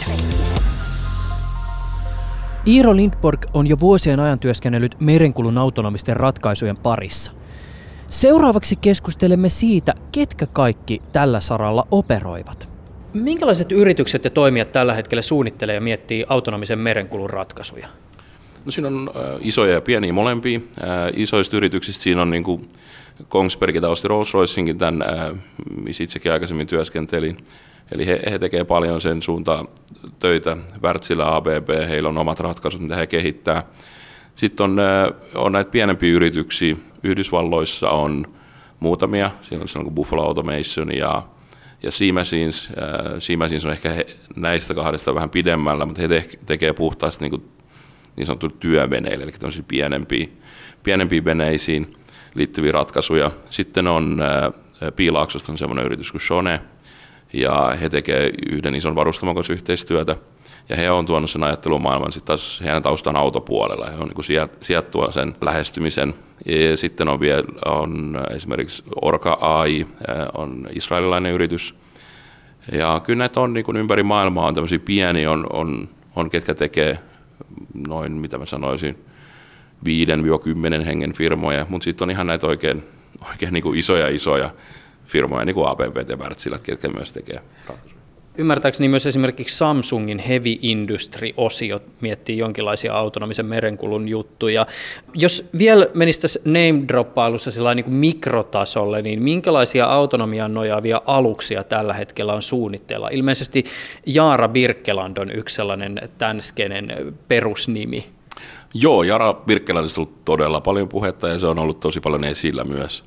Iiro 2.67 2.95
Lindborg 2.95 3.45
on 3.53 3.67
jo 3.67 3.79
vuosien 3.79 4.19
ajan 4.19 4.39
työskennellyt 4.39 4.95
merenkulun 4.99 5.57
autonomisten 5.57 6.17
ratkaisujen 6.17 6.77
parissa. 6.77 7.31
Seuraavaksi 8.07 8.75
keskustelemme 8.75 9.49
siitä, 9.49 9.93
ketkä 10.11 10.45
kaikki 10.45 11.01
tällä 11.11 11.39
saralla 11.39 11.87
operoivat. 11.91 12.74
Minkälaiset 13.15 13.71
yritykset 13.71 14.25
ja 14.25 14.31
toimijat 14.31 14.71
tällä 14.71 14.93
hetkellä 14.93 15.21
suunnittelee 15.21 15.75
ja 15.75 15.81
miettii 15.81 16.25
autonomisen 16.29 16.79
merenkulun 16.79 17.29
ratkaisuja? 17.29 17.87
No 18.65 18.71
siinä 18.71 18.87
on 18.87 19.11
isoja 19.39 19.73
ja 19.73 19.81
pieniä 19.81 20.13
molempia. 20.13 20.59
Isoista 21.13 21.57
yrityksistä 21.57 22.03
siinä 22.03 22.21
on 22.21 22.29
niin 22.29 22.43
Kongsberg 23.27 23.83
osti 23.83 24.07
Rolls-Roycinkin 24.07 24.77
tämän, 24.77 25.01
äh, 25.01 25.37
missä 25.83 26.03
itsekin 26.03 26.31
aikaisemmin 26.31 26.67
työskentelin. 26.67 27.37
Eli 27.91 28.05
he, 28.05 28.21
he 28.31 28.39
tekevät 28.39 28.67
paljon 28.67 29.01
sen 29.01 29.21
suuntaan 29.21 29.67
töitä. 30.19 30.57
Wärtsilä, 30.83 31.35
ABB, 31.35 31.69
heillä 31.89 32.09
on 32.09 32.17
omat 32.17 32.39
ratkaisut, 32.39 32.81
mitä 32.81 32.95
he 32.95 33.07
kehittää. 33.07 33.63
Sitten 34.35 34.63
on, 34.63 34.77
on 35.35 35.51
näitä 35.51 35.71
pienempiä 35.71 36.13
yrityksiä. 36.13 36.75
Yhdysvalloissa 37.03 37.89
on 37.89 38.25
muutamia. 38.79 39.31
Siellä 39.41 39.63
on 39.63 39.67
sellainen 39.67 39.85
kuin 39.85 39.95
Buffalo 39.95 40.23
Automation 40.23 40.97
ja 40.97 41.23
ja 41.85 41.91
Siemens, 41.91 42.33
äh, 42.33 43.15
Siemens 43.19 43.65
on 43.65 43.71
ehkä 43.71 43.89
he, 43.89 44.05
näistä 44.35 44.73
kahdesta 44.73 45.15
vähän 45.15 45.29
pidemmällä, 45.29 45.85
mutta 45.85 46.01
he 46.01 46.07
te, 46.07 46.29
tekee 46.45 46.73
puhtaasti 46.73 47.23
niin, 47.23 47.29
kuin, 47.29 47.43
niin 48.15 48.25
sanottu 48.25 48.49
työveneille, 48.49 49.23
eli 49.23 49.31
tämmöisiä 49.31 49.63
pienempiä, 49.67 50.27
pienempiä 50.83 51.25
veneisiin 51.25 51.97
liittyviä 52.35 52.71
ratkaisuja. 52.71 53.31
Sitten 53.49 53.87
on 53.87 54.21
äh, 54.21 54.53
Piilaaksosta 54.95 55.51
on 55.51 55.57
semmoinen 55.57 55.85
yritys 55.85 56.11
kuin 56.11 56.21
Shone, 56.21 56.61
ja 57.33 57.77
he 57.81 57.89
tekevät 57.89 58.33
yhden 58.49 58.75
ison 58.75 58.95
varustamon 58.95 59.35
kanssa 59.35 59.53
yhteistyötä, 59.53 60.15
ja 60.69 60.75
he 60.75 60.91
on 60.91 61.05
tuonut 61.05 61.29
sen 61.29 61.43
ajattelumaailman 61.43 62.11
sitten 62.11 62.27
taas 62.27 62.61
heidän 62.61 62.83
taustan 62.83 63.15
autopuolella. 63.15 63.89
He 63.89 63.97
on 63.97 64.07
niin 64.07 64.49
sieltä 64.61 64.89
tuo 64.91 65.11
sen 65.11 65.35
lähestymisen. 65.41 66.13
Ja 66.45 66.77
sitten 66.77 67.09
on 67.09 67.19
vielä 67.19 67.43
on 67.65 68.19
esimerkiksi 68.35 68.83
Orca 69.01 69.37
AI, 69.41 69.87
on 70.33 70.67
israelilainen 70.73 71.33
yritys. 71.33 71.75
Ja 72.71 73.01
kyllä 73.03 73.17
näitä 73.17 73.41
on 73.41 73.53
niin 73.53 73.65
kuin 73.65 73.77
ympäri 73.77 74.03
maailmaa, 74.03 74.47
on 74.47 74.53
tämmöisiä 74.53 74.79
pieniä, 74.79 75.31
on, 75.31 75.47
on, 75.53 75.89
on 76.15 76.29
ketkä 76.29 76.53
tekee 76.53 76.99
noin, 77.87 78.11
mitä 78.11 78.37
mä 78.37 78.45
sanoisin, 78.45 79.05
5-10 80.81 80.85
hengen 80.85 81.13
firmoja, 81.13 81.65
mutta 81.69 81.85
sitten 81.85 82.05
on 82.05 82.11
ihan 82.11 82.27
näitä 82.27 82.47
oikein, 82.47 82.83
oikein 83.29 83.53
niin 83.53 83.63
kuin 83.63 83.79
isoja 83.79 84.07
isoja 84.07 84.49
firmoja, 85.05 85.45
niin 85.45 85.53
kuin 85.53 85.67
ABB 85.67 86.09
ja 86.09 86.17
Wärtsilät, 86.17 86.61
ketkä 86.61 86.87
myös 86.87 87.13
tekee 87.13 87.41
ratkaisuja. 87.67 87.84
Ymmärtääkseni 88.37 88.87
myös 88.87 89.05
esimerkiksi 89.05 89.57
Samsungin 89.57 90.19
Heavy 90.19 90.57
Industry-osio 90.61 91.79
miettii 92.01 92.37
jonkinlaisia 92.37 92.93
autonomisen 92.93 93.45
merenkulun 93.45 94.07
juttuja. 94.07 94.65
Jos 95.13 95.45
vielä 95.57 95.87
menisi 95.93 96.39
name-droppailussa 96.45 97.51
sillä 97.51 97.75
niin 97.75 97.83
kuin 97.83 97.93
mikrotasolle, 97.93 99.01
niin 99.01 99.23
minkälaisia 99.23 99.85
autonomiaan 99.85 100.53
nojaavia 100.53 101.01
aluksia 101.05 101.63
tällä 101.63 101.93
hetkellä 101.93 102.33
on 102.33 102.41
suunnitteilla? 102.41 103.09
Ilmeisesti 103.09 103.63
Jaara 104.05 104.47
Birkeland 104.47 105.17
on 105.17 105.31
yksi 105.31 105.55
sellainen 105.55 106.09
tämän 106.17 106.41
skenen 106.41 107.15
perusnimi. 107.27 108.05
Joo, 108.73 109.03
Jaara 109.03 109.33
Birkelandista 109.33 110.01
on 110.01 110.07
ollut 110.07 110.25
todella 110.25 110.61
paljon 110.61 110.89
puhetta 110.89 111.27
ja 111.27 111.39
se 111.39 111.47
on 111.47 111.59
ollut 111.59 111.79
tosi 111.79 111.99
paljon 111.99 112.23
esillä 112.23 112.63
myös 112.63 113.03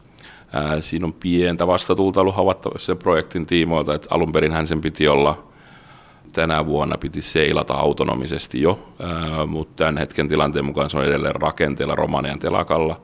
Siinä 0.81 1.07
on 1.07 1.13
pientä 1.13 1.67
vastatulta 1.67 2.21
ollut 2.21 2.37
havattavissa 2.37 2.87
sen 2.87 2.99
projektin 2.99 3.47
tiimoilta, 3.47 3.95
että 3.95 4.09
alun 4.11 4.33
perin 4.33 4.53
hän 4.53 4.67
sen 4.67 4.81
piti 4.81 5.09
olla 5.09 5.45
tänä 6.33 6.67
vuonna 6.67 6.99
piti 6.99 7.23
seilata 7.23 7.75
autonomisesti 7.75 8.63
jo, 8.63 8.89
mutta 9.47 9.75
tämän 9.77 9.99
hetken 9.99 10.29
tilanteen 10.29 10.65
mukaan 10.65 10.91
se 10.91 10.99
on 10.99 11.05
edelleen 11.05 11.35
rakenteella 11.35 11.95
Romanian 11.95 12.39
telakalla, 12.39 13.01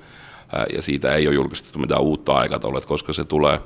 ja 0.75 0.83
siitä 0.83 1.15
ei 1.15 1.27
ole 1.27 1.35
julkistettu 1.35 1.79
mitään 1.79 2.01
uutta 2.01 2.35
aikataulua, 2.35 2.81
koska 2.81 3.13
se 3.13 3.25
tulee. 3.25 3.61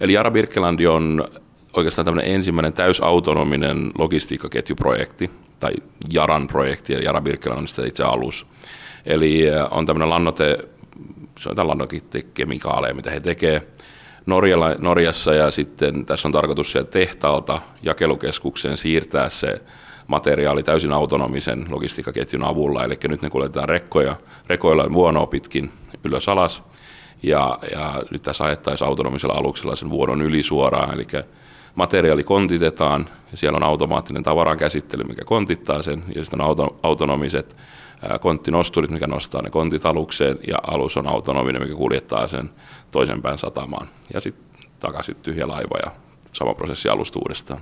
Eli 0.00 0.12
Jara 0.12 0.30
Birkelandi 0.30 0.86
on 0.86 1.28
oikeastaan 1.72 2.04
tämmöinen 2.04 2.34
ensimmäinen 2.34 2.72
täysautonominen 2.72 3.90
logistiikkaketjuprojekti, 3.98 5.30
tai 5.60 5.72
Jaran 6.12 6.46
projekti, 6.46 6.92
ja 6.92 7.00
Jara 7.02 7.20
Birkeland 7.20 7.58
on 7.58 7.68
sitä 7.68 7.86
itse 7.86 8.04
alus. 8.04 8.46
Eli 9.06 9.44
on 9.70 9.86
tämmöinen 9.86 10.10
lannote 10.10 10.58
se 11.38 11.48
on 11.48 11.56
tällainen 11.56 11.88
kemikaaleja, 12.34 12.94
mitä 12.94 13.10
he 13.10 13.20
tekevät 13.20 13.84
Norjalla, 14.26 14.74
Norjassa 14.78 15.34
ja 15.34 15.50
sitten 15.50 16.06
tässä 16.06 16.28
on 16.28 16.32
tarkoitus 16.32 16.72
sieltä 16.72 16.90
tehtaalta 16.90 17.60
jakelukeskukseen 17.82 18.76
siirtää 18.76 19.28
se 19.28 19.62
materiaali 20.06 20.62
täysin 20.62 20.92
autonomisen 20.92 21.66
logistiikkaketjun 21.68 22.44
avulla, 22.44 22.84
eli 22.84 22.98
nyt 23.08 23.22
ne 23.22 23.30
kuljetetaan 23.30 23.68
rekkoja, 23.68 24.16
rekoilla 24.46 24.92
vuonoa 24.92 25.26
pitkin 25.26 25.72
ylös 26.04 26.28
alas, 26.28 26.62
Ja, 27.22 27.58
ja 27.72 28.02
nyt 28.10 28.22
tässä 28.22 28.44
ajettaisiin 28.44 28.88
autonomisella 28.88 29.34
aluksella 29.34 29.76
sen 29.76 29.90
vuodon 29.90 30.22
yli 30.22 30.42
suoraan, 30.42 30.94
eli 30.94 31.06
materiaali 31.74 32.24
kontitetaan, 32.24 33.08
ja 33.32 33.38
siellä 33.38 33.56
on 33.56 33.62
automaattinen 33.62 34.22
tavaran 34.22 34.58
käsittely, 34.58 35.04
mikä 35.04 35.24
kontittaa 35.24 35.82
sen, 35.82 36.04
ja 36.14 36.24
sitten 36.24 36.40
on 36.40 36.46
auto, 36.46 36.78
autonomiset 36.82 37.56
konttinosturit, 38.20 38.90
mikä 38.90 39.06
nostaa 39.06 39.42
ne 39.42 39.50
kontit 39.50 39.86
alukseen, 39.86 40.38
ja 40.46 40.56
alus 40.66 40.96
on 40.96 41.06
autonominen, 41.06 41.62
mikä 41.62 41.74
kuljettaa 41.74 42.28
sen 42.28 42.50
toisen 42.90 43.22
pään 43.22 43.38
satamaan. 43.38 43.88
Ja 44.14 44.20
sitten 44.20 44.44
takaisin 44.80 45.16
tyhjä 45.22 45.48
laiva 45.48 45.78
ja 45.84 45.90
sama 46.32 46.54
prosessi 46.54 46.88
alusta 46.88 47.18
uudestaan. 47.18 47.60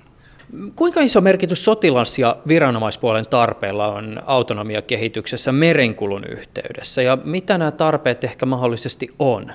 Kuinka 0.77 1.01
iso 1.01 1.21
merkitys 1.21 1.65
sotilas- 1.65 2.19
ja 2.19 2.37
viranomaispuolen 2.49 3.27
tarpeella 3.31 3.89
on 3.89 4.23
autonomiakehityksessä 4.27 5.53
merenkulun 5.53 6.25
yhteydessä, 6.25 7.03
ja 7.03 7.19
mitä 7.25 7.59
nämä 7.59 7.71
tarpeet 7.71 8.25
ehkä 8.25 8.47
mahdollisesti 8.47 9.09
on? 9.19 9.53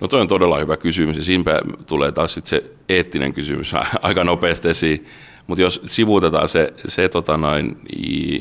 No 0.00 0.08
toi 0.08 0.20
on 0.20 0.28
todella 0.28 0.58
hyvä 0.58 0.76
kysymys, 0.76 1.16
ja 1.16 1.24
siinä 1.24 1.60
tulee 1.86 2.12
taas 2.12 2.34
sit 2.34 2.46
se 2.46 2.64
eettinen 2.88 3.34
kysymys 3.34 3.72
aika 4.02 4.24
nopeasti 4.24 4.68
esiin. 4.68 5.06
Mutta 5.48 5.62
jos 5.62 5.80
sivuutetaan 5.86 6.48
se, 6.48 6.72
se 6.86 7.08
tota 7.08 7.36
noin, 7.36 7.76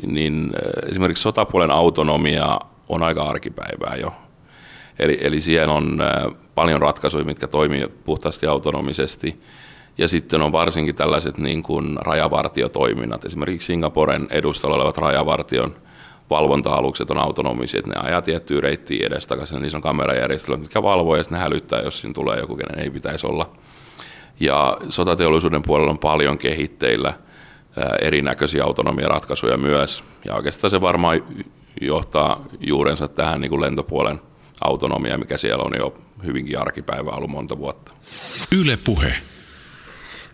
niin 0.07 0.49
esimerkiksi 0.89 1.21
sotapuolen 1.21 1.71
autonomia 1.71 2.59
on 2.89 3.03
aika 3.03 3.23
arkipäivää 3.23 3.95
jo. 3.95 4.13
Eli, 4.99 5.17
eli 5.21 5.41
siellä 5.41 5.73
on 5.73 5.99
paljon 6.55 6.81
ratkaisuja, 6.81 7.25
mitkä 7.25 7.47
toimii 7.47 7.87
puhtaasti 8.05 8.47
autonomisesti. 8.47 9.41
Ja 9.97 10.07
sitten 10.07 10.41
on 10.41 10.51
varsinkin 10.51 10.95
tällaiset 10.95 11.37
niin 11.37 11.63
kuin 11.63 11.97
rajavartiotoiminnat. 12.01 13.25
Esimerkiksi 13.25 13.65
Singaporen 13.65 14.27
edustalla 14.29 14.75
olevat 14.75 14.97
rajavartion 14.97 15.75
valvonta-alukset 16.29 17.11
on 17.11 17.17
autonomisia, 17.17 17.79
että 17.79 17.91
ne 17.91 18.07
ajaa 18.07 18.21
tiettyä 18.21 18.61
reittiä 18.61 19.07
edestakaisin, 19.07 19.61
niissä 19.61 19.77
on 19.77 19.81
kamerajärjestelmät, 19.81 20.61
mitkä 20.61 20.83
valvoo 20.83 21.15
ja 21.15 21.23
ne 21.29 21.37
hälyttää, 21.37 21.81
jos 21.81 21.99
siinä 21.99 22.13
tulee 22.13 22.39
joku, 22.39 22.55
kenen 22.55 22.79
ei 22.79 22.89
pitäisi 22.89 23.27
olla. 23.27 23.51
Ja 24.39 24.77
sotateollisuuden 24.89 25.63
puolella 25.63 25.91
on 25.91 25.99
paljon 25.99 26.37
kehitteillä 26.37 27.13
erinäköisiä 28.01 28.63
autonomiaratkaisuja 28.63 29.57
myös. 29.57 30.03
Ja 30.25 30.35
oikeastaan 30.35 30.71
se 30.71 30.81
varmaan 30.81 31.23
johtaa 31.81 32.45
juurensa 32.59 33.07
tähän 33.07 33.41
niin 33.41 33.49
kuin 33.49 33.61
lentopuolen 33.61 34.21
autonomia, 34.61 35.17
mikä 35.17 35.37
siellä 35.37 35.63
on 35.63 35.71
jo 35.77 35.97
hyvinkin 36.25 36.59
arkipäivää 36.59 37.13
ollut 37.13 37.29
monta 37.29 37.57
vuotta. 37.57 37.91
Yle 38.61 38.77
puhe. 38.85 39.13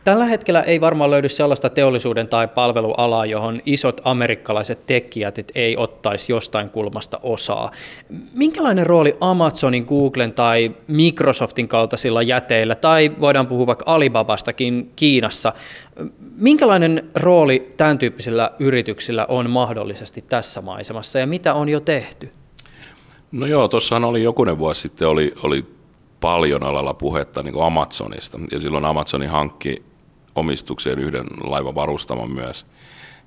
Tällä 0.03 0.25
hetkellä 0.25 0.61
ei 0.61 0.81
varmaan 0.81 1.11
löydy 1.11 1.29
sellaista 1.29 1.69
teollisuuden 1.69 2.27
tai 2.27 2.47
palvelualaa, 2.47 3.25
johon 3.25 3.61
isot 3.65 4.01
amerikkalaiset 4.03 4.85
tekijät 4.85 5.35
ei 5.55 5.77
ottaisi 5.77 6.31
jostain 6.31 6.69
kulmasta 6.69 7.19
osaa. 7.23 7.71
Minkälainen 8.33 8.85
rooli 8.85 9.17
Amazonin, 9.21 9.85
Googlen 9.87 10.33
tai 10.33 10.71
Microsoftin 10.87 11.67
kaltaisilla 11.67 12.21
jäteillä, 12.21 12.75
tai 12.75 13.11
voidaan 13.19 13.47
puhua 13.47 13.67
vaikka 13.67 13.85
Alibabastakin 13.87 14.91
Kiinassa, 14.95 15.53
minkälainen 16.37 17.09
rooli 17.15 17.69
tämän 17.77 17.97
tyyppisillä 17.97 18.51
yrityksillä 18.59 19.25
on 19.29 19.49
mahdollisesti 19.49 20.23
tässä 20.29 20.61
maisemassa 20.61 21.19
ja 21.19 21.27
mitä 21.27 21.53
on 21.53 21.69
jo 21.69 21.79
tehty? 21.79 22.31
No 23.31 23.45
joo, 23.45 23.67
tuossahan 23.67 24.05
oli 24.05 24.23
jokunen 24.23 24.57
vuosi 24.57 24.81
sitten 24.81 25.07
oli, 25.07 25.33
oli 25.43 25.65
paljon 26.19 26.63
alalla 26.63 26.93
puhetta 26.93 27.43
niin 27.43 27.53
kuin 27.53 27.65
Amazonista, 27.65 28.39
ja 28.51 28.59
silloin 28.59 28.85
Amazoni 28.85 29.25
hankki 29.25 29.92
omistukseen 30.35 30.99
yhden 30.99 31.25
laivan 31.43 31.75
varustamon 31.75 32.31
myös. 32.31 32.65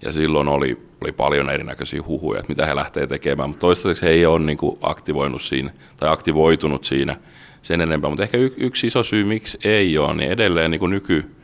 Ja 0.02 0.12
silloin 0.12 0.48
oli, 0.48 0.78
oli 1.00 1.12
paljon 1.12 1.50
erinäköisiä 1.50 2.02
huhuja, 2.06 2.40
että 2.40 2.52
mitä 2.52 2.66
he 2.66 2.76
lähtee 2.76 3.06
tekemään, 3.06 3.48
mutta 3.48 3.60
toistaiseksi 3.60 4.06
he 4.06 4.10
ei 4.10 4.26
ole 4.26 4.38
niin 4.38 4.58
aktivoinut 4.82 5.42
siinä 5.42 5.70
tai 5.96 6.08
aktivoitunut 6.12 6.84
siinä 6.84 7.16
sen 7.62 7.80
enempää. 7.80 8.10
Mutta 8.10 8.22
ehkä 8.22 8.38
y- 8.38 8.54
yksi 8.56 8.86
iso 8.86 9.02
syy, 9.02 9.24
miksi 9.24 9.58
ei 9.64 9.98
ole, 9.98 10.14
niin 10.14 10.30
edelleen 10.30 10.70
niin 10.70 10.90
nyky, 10.90 11.35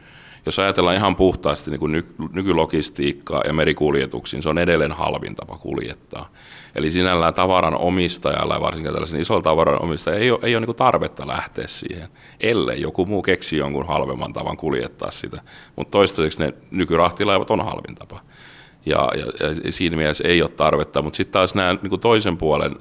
jos 0.47 0.59
ajatellaan 0.59 0.97
ihan 0.97 1.17
puhtaasti 1.17 1.71
niin 1.71 1.81
kuin 1.81 2.05
nykylogistiikkaa 2.33 3.43
ja 3.47 3.53
merikuljetuksiin, 3.53 4.43
se 4.43 4.49
on 4.49 4.59
edelleen 4.59 4.93
halvin 4.93 5.35
tapa 5.35 5.59
kuljettaa. 5.59 6.29
Eli 6.75 6.91
sinällään 6.91 7.35
tavaran 7.35 7.75
omistajalla 7.75 8.55
ja 8.55 8.61
varsinkin 8.61 8.93
tällaisen 8.93 9.21
isolla 9.21 9.43
tavaran 9.43 9.83
omistajalla 9.83 10.25
ei 10.25 10.31
ole, 10.31 10.41
ei 10.43 10.57
ole 10.57 10.67
niin 10.67 10.77
tarvetta 10.77 11.27
lähteä 11.27 11.67
siihen, 11.67 12.09
ellei 12.41 12.81
joku 12.81 13.07
muu 13.07 13.23
keksi 13.23 13.57
jonkun 13.57 13.87
halvemman 13.87 14.33
tavan 14.33 14.57
kuljettaa 14.57 15.11
sitä. 15.11 15.41
Mutta 15.77 15.91
toistaiseksi 15.91 16.39
ne 16.39 16.55
nykyrahtilaivat 16.71 17.51
on 17.51 17.65
halvin 17.65 17.95
tapa. 17.95 18.21
Ja, 18.87 19.09
ja, 19.19 19.49
ja 19.65 19.73
siinä 19.73 19.97
mielessä 19.97 20.25
ei 20.29 20.43
ole 20.43 20.51
tarvetta, 20.51 21.03
mutta 21.03 21.17
sitten 21.17 21.33
taas 21.33 21.55
nämä 21.55 21.77
niin 21.83 22.01
toisen 22.01 22.37
puolen 22.37 22.77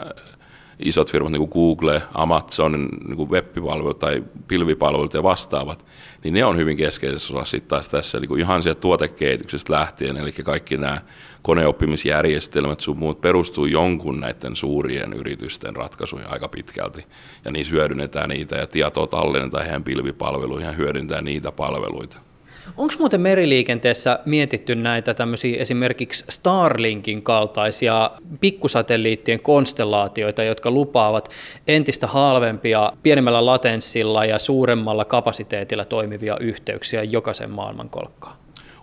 isot 0.82 1.12
firmat, 1.12 1.32
niin 1.32 1.48
kuin 1.48 1.52
Google, 1.52 2.02
Amazon, 2.14 2.90
niin 3.08 3.18
kuin 3.18 3.30
web-palvelut 3.30 4.00
tai 4.00 4.24
pilvipalvelut 4.48 5.14
ja 5.14 5.24
vastaavat, 5.24 5.86
niin 6.24 6.34
ne 6.34 6.46
on 6.46 6.58
hyvin 6.58 6.78
keskeisessä 6.78 7.34
osassa 7.34 7.52
sitten 7.52 7.70
taas 7.70 7.90
tässä 7.90 8.20
niin 8.20 8.30
kuin 8.30 8.42
ihan 8.42 8.64
sieltä 8.64 8.82
tuotekehityksestä 8.82 9.74
lähtien, 9.74 10.18
eli 10.18 10.32
kaikki 10.32 10.78
nämä 10.78 11.02
koneoppimisjärjestelmät 11.42 12.80
sun 12.80 12.98
muut 12.98 13.22
perustuu 13.22 13.66
jonkun 13.66 14.20
näiden 14.20 14.56
suurien 14.56 15.14
yritysten 15.14 15.76
ratkaisuihin 15.76 16.30
aika 16.30 16.48
pitkälti, 16.48 17.06
ja 17.46 17.52
niissä 17.52 17.74
hyödynnetään 17.74 18.30
niitä, 18.30 18.56
ja 18.56 18.68
tietoa 18.68 19.08
tallennetaan 19.08 19.64
heidän 19.64 19.84
pilvipalveluihin 19.84 20.68
ja 20.68 20.72
hyödyntää 20.72 21.22
niitä 21.22 21.52
palveluita. 21.52 22.31
Onko 22.78 22.94
muuten 23.00 23.22
meriliikenteessä 23.22 24.20
mietitty 24.26 24.76
näitä 24.76 25.14
tämmöisiä 25.14 25.62
esimerkiksi 25.62 26.26
Starlinkin 26.30 27.22
kaltaisia 27.22 28.12
pikkusatelliittien 28.40 29.40
konstellaatioita, 29.40 30.44
jotka 30.44 30.72
lupaavat 30.72 31.32
entistä 31.68 32.08
halvempia, 32.08 32.94
pienemmällä 33.04 33.46
latenssilla 33.46 34.26
ja 34.26 34.40
suuremmalla 34.40 35.06
kapasiteetilla 35.06 35.86
toimivia 35.86 36.38
yhteyksiä 36.38 37.04
jokaisen 37.04 37.52
maailmankolkkaan? 37.52 38.38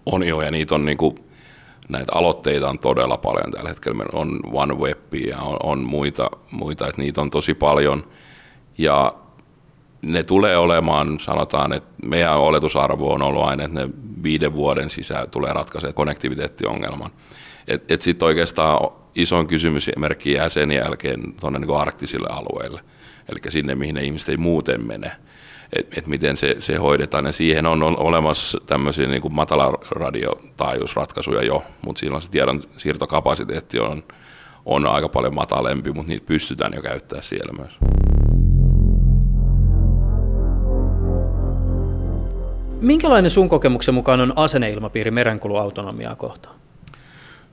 On 0.07 0.23
jo, 0.29 0.43
ja 0.43 0.51
niitä 0.51 0.75
on 0.75 0.85
niin 0.85 0.99
kuin, 0.99 1.15
näitä 1.89 2.13
aloitteita 2.15 2.69
on 2.69 2.79
todella 2.79 3.17
paljon 3.17 3.53
tällä 3.53 3.69
hetkellä. 3.69 3.97
Meillä 3.97 4.21
on 4.21 4.41
OneWeb 4.53 5.15
ja 5.15 5.39
on, 5.39 5.57
on 5.63 5.79
muita, 5.79 6.31
muita, 6.51 6.89
että 6.89 7.03
niitä 7.03 7.21
on 7.21 7.31
tosi 7.31 7.55
paljon. 7.55 8.07
Ja 8.79 9.15
ne 10.03 10.23
tulee 10.23 10.59
olemaan, 10.59 11.21
sanotaan, 11.21 11.73
että 11.73 11.91
meidän 12.03 12.39
oletusarvo 12.39 13.13
on 13.13 13.23
ollut 13.23 13.45
aina, 13.45 13.65
että 13.65 13.81
ne 13.81 13.89
viiden 14.23 14.53
vuoden 14.53 14.91
sisällä 14.91 15.27
tulee 15.27 15.53
ratkaisemaan 15.53 15.95
konnektiviteettiongelman. 15.95 17.11
Että 17.69 17.95
et 17.95 18.03
sitten 18.03 18.27
oikeastaan 18.27 18.91
isoin 19.15 19.47
kysymysmerkki 19.47 20.33
jää 20.33 20.49
sen 20.49 20.71
jälkeen 20.71 21.35
tuonne 21.41 21.59
niin 21.59 21.77
arktisille 21.77 22.29
alueille, 22.31 22.81
eli 23.29 23.39
sinne, 23.49 23.75
mihin 23.75 23.95
ne 23.95 24.03
ihmiset 24.03 24.29
ei 24.29 24.37
muuten 24.37 24.87
mene. 24.87 25.13
Että 25.73 25.95
et 25.99 26.07
miten 26.07 26.37
se, 26.37 26.57
se 26.59 26.77
hoidetaan, 26.77 27.25
ja 27.25 27.33
siihen 27.33 27.67
on, 27.67 27.83
on 27.83 27.99
olemassa 27.99 28.59
tämmöisiä 28.67 29.07
niin 29.07 29.35
matalaradiotaajuusratkaisuja 29.35 31.43
jo, 31.43 31.65
mutta 31.87 32.01
silloin 32.01 32.23
se 32.23 32.31
tiedon 32.31 32.63
siirtokapasiteetti 32.77 33.79
on, 33.79 34.05
on 34.67 34.87
aika 34.87 35.09
paljon 35.09 35.35
matalempi, 35.35 35.93
mutta 35.93 36.09
niitä 36.09 36.27
pystytään 36.27 36.73
jo 36.75 36.83
käyttämään 36.83 37.25
siellä 37.25 37.53
myös. 37.53 37.88
Minkälainen 42.81 43.31
sun 43.31 43.49
kokemuksen 43.49 43.95
mukaan 43.95 44.21
on 44.21 44.33
asenneilmapiiri 44.37 45.11
merenkuluautonomiaa 45.11 46.17
kohtaan? 46.17 46.57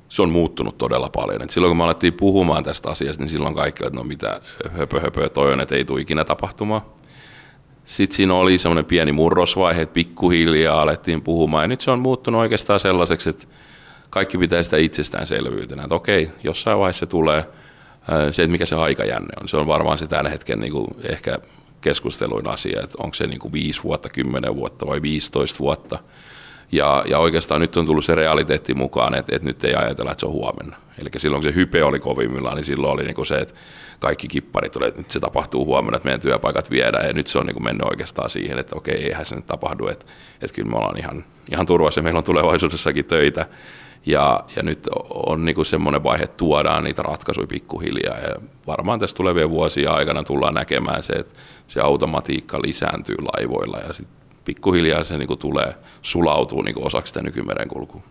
Se 0.09 0.21
on 0.21 0.29
muuttunut 0.29 0.77
todella 0.77 1.09
paljon. 1.09 1.41
Et 1.41 1.49
silloin 1.49 1.69
kun 1.69 1.77
me 1.77 1.83
alettiin 1.83 2.13
puhumaan 2.13 2.63
tästä 2.63 2.89
asiasta, 2.89 3.23
niin 3.23 3.29
silloin 3.29 3.55
kaikki 3.55 3.85
että 3.85 3.97
no 3.97 4.03
mitä 4.03 4.41
höpö 4.71 4.99
höpö 4.99 5.29
toi 5.29 5.53
on, 5.53 5.61
että 5.61 5.75
ei 5.75 5.85
tule 5.85 6.01
ikinä 6.01 6.23
tapahtumaan. 6.23 6.81
Sitten 7.85 8.15
siinä 8.15 8.33
oli 8.33 8.57
semmoinen 8.57 8.85
pieni 8.85 9.11
murrosvaihe, 9.11 9.81
että 9.81 9.93
pikkuhiljaa 9.93 10.81
alettiin 10.81 11.21
puhumaan. 11.21 11.63
Ja 11.63 11.67
nyt 11.67 11.81
se 11.81 11.91
on 11.91 11.99
muuttunut 11.99 12.41
oikeastaan 12.41 12.79
sellaiseksi, 12.79 13.29
että 13.29 13.45
kaikki 14.09 14.37
pitää 14.37 14.63
sitä 14.63 14.77
itsestäänselvyytenä. 14.77 15.83
Että 15.83 15.95
okei, 15.95 16.31
jossain 16.43 16.79
vaiheessa 16.79 17.05
se 17.05 17.09
tulee 17.09 17.45
se, 18.31 18.43
että 18.43 18.51
mikä 18.51 18.65
se 18.65 18.75
aikajänne 18.75 19.33
on. 19.41 19.47
Se 19.47 19.57
on 19.57 19.67
varmaan 19.67 19.97
se 19.97 20.07
tämän 20.07 20.31
hetken 20.31 20.59
niin 20.59 20.71
kuin 20.71 20.87
ehkä 21.03 21.39
keskusteluin 21.85 22.47
asia, 22.47 22.81
että 22.83 22.97
onko 22.97 23.13
se 23.13 23.27
niin 23.27 23.39
kuin 23.39 23.53
5 23.53 23.83
vuotta, 23.83 24.09
10 24.09 24.55
vuotta 24.55 24.87
vai 24.87 25.01
15 25.01 25.59
vuotta. 25.59 25.99
Ja, 26.71 27.03
ja 27.07 27.19
oikeastaan 27.19 27.61
nyt 27.61 27.77
on 27.77 27.85
tullut 27.85 28.05
se 28.05 28.15
realiteetti 28.15 28.73
mukaan, 28.73 29.15
että, 29.15 29.35
että 29.35 29.47
nyt 29.47 29.63
ei 29.63 29.75
ajatella, 29.75 30.11
että 30.11 30.19
se 30.19 30.25
on 30.25 30.31
huomenna. 30.31 30.77
Eli 30.97 31.09
silloin 31.17 31.43
kun 31.43 31.51
se 31.51 31.55
hype 31.55 31.83
oli 31.83 31.99
kovimmillaan, 31.99 32.55
niin 32.55 32.65
silloin 32.65 32.93
oli 32.93 33.03
niin 33.03 33.15
kuin 33.15 33.25
se, 33.25 33.37
että 33.37 33.53
kaikki 33.99 34.27
kipparit 34.27 34.71
tuli, 34.71 34.87
että 34.87 34.99
nyt 34.99 35.11
se 35.11 35.19
tapahtuu 35.19 35.65
huomenna, 35.65 35.95
että 35.97 36.07
meidän 36.07 36.21
työpaikat 36.21 36.71
viedään. 36.71 37.07
Ja 37.07 37.13
nyt 37.13 37.27
se 37.27 37.39
on 37.39 37.45
niin 37.45 37.53
kuin 37.53 37.63
mennyt 37.63 37.87
oikeastaan 37.87 38.29
siihen, 38.29 38.59
että 38.59 38.75
okei, 38.75 39.03
eihän 39.03 39.25
se 39.25 39.35
nyt 39.35 39.45
tapahdu, 39.45 39.87
että, 39.87 40.05
että 40.41 40.55
kyllä 40.55 40.69
me 40.69 40.77
ollaan 40.77 40.97
ihan, 40.97 41.25
ihan 41.51 41.65
turvassa 41.65 41.99
ja 41.99 42.03
meillä 42.03 42.17
on 42.17 42.23
tulevaisuudessakin 42.23 43.05
töitä. 43.05 43.45
Ja, 44.05 44.43
ja 44.55 44.63
nyt 44.63 44.87
on 45.09 45.45
niin 45.45 45.55
kuin 45.55 45.65
semmoinen 45.65 46.03
vaihe, 46.03 46.23
että 46.23 46.37
tuodaan 46.37 46.83
niitä 46.83 47.01
ratkaisuja 47.01 47.47
pikkuhiljaa. 47.47 48.19
Ja 48.19 48.35
varmaan 48.67 48.99
tässä 48.99 49.15
tulevien 49.15 49.49
vuosien 49.49 49.91
aikana 49.91 50.23
tullaan 50.23 50.53
näkemään 50.53 51.03
se, 51.03 51.13
että 51.13 51.39
se 51.67 51.81
automatiikka 51.81 52.61
lisääntyy 52.61 53.15
laivoilla 53.19 53.77
ja 53.77 53.93
sitten 53.93 54.15
pikkuhiljaa 54.45 55.03
se 55.03 55.17
niin 55.17 55.27
kuin 55.27 55.39
tulee, 55.39 55.75
sulautuu 56.01 56.61
niin 56.61 56.75
kuin 56.75 56.87
osaksi 56.87 57.09
sitä 57.09 57.21
nykymerenkulkua. 57.21 58.01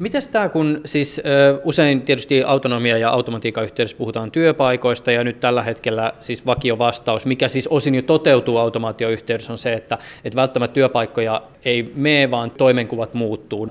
Mitäs 0.00 0.28
tämä, 0.28 0.48
kun 0.48 0.80
siis 0.84 1.20
usein 1.64 2.02
tietysti 2.02 2.42
autonomia 2.42 2.98
ja 2.98 3.10
automatiikan 3.10 3.64
yhteydessä 3.64 3.96
puhutaan 3.96 4.30
työpaikoista 4.30 5.12
ja 5.12 5.24
nyt 5.24 5.40
tällä 5.40 5.62
hetkellä 5.62 6.12
siis 6.20 6.46
vakio 6.46 6.78
vastaus, 6.78 7.26
mikä 7.26 7.48
siis 7.48 7.66
osin 7.66 7.94
jo 7.94 8.02
toteutuu 8.02 8.56
automaatioyhteydessä 8.56 9.52
on 9.52 9.58
se, 9.58 9.72
että, 9.72 9.98
että 10.24 10.36
välttämättä 10.36 10.74
työpaikkoja 10.74 11.42
ei 11.64 11.92
mene, 11.94 12.30
vaan 12.30 12.50
toimenkuvat 12.50 13.14
muuttuu. 13.14 13.68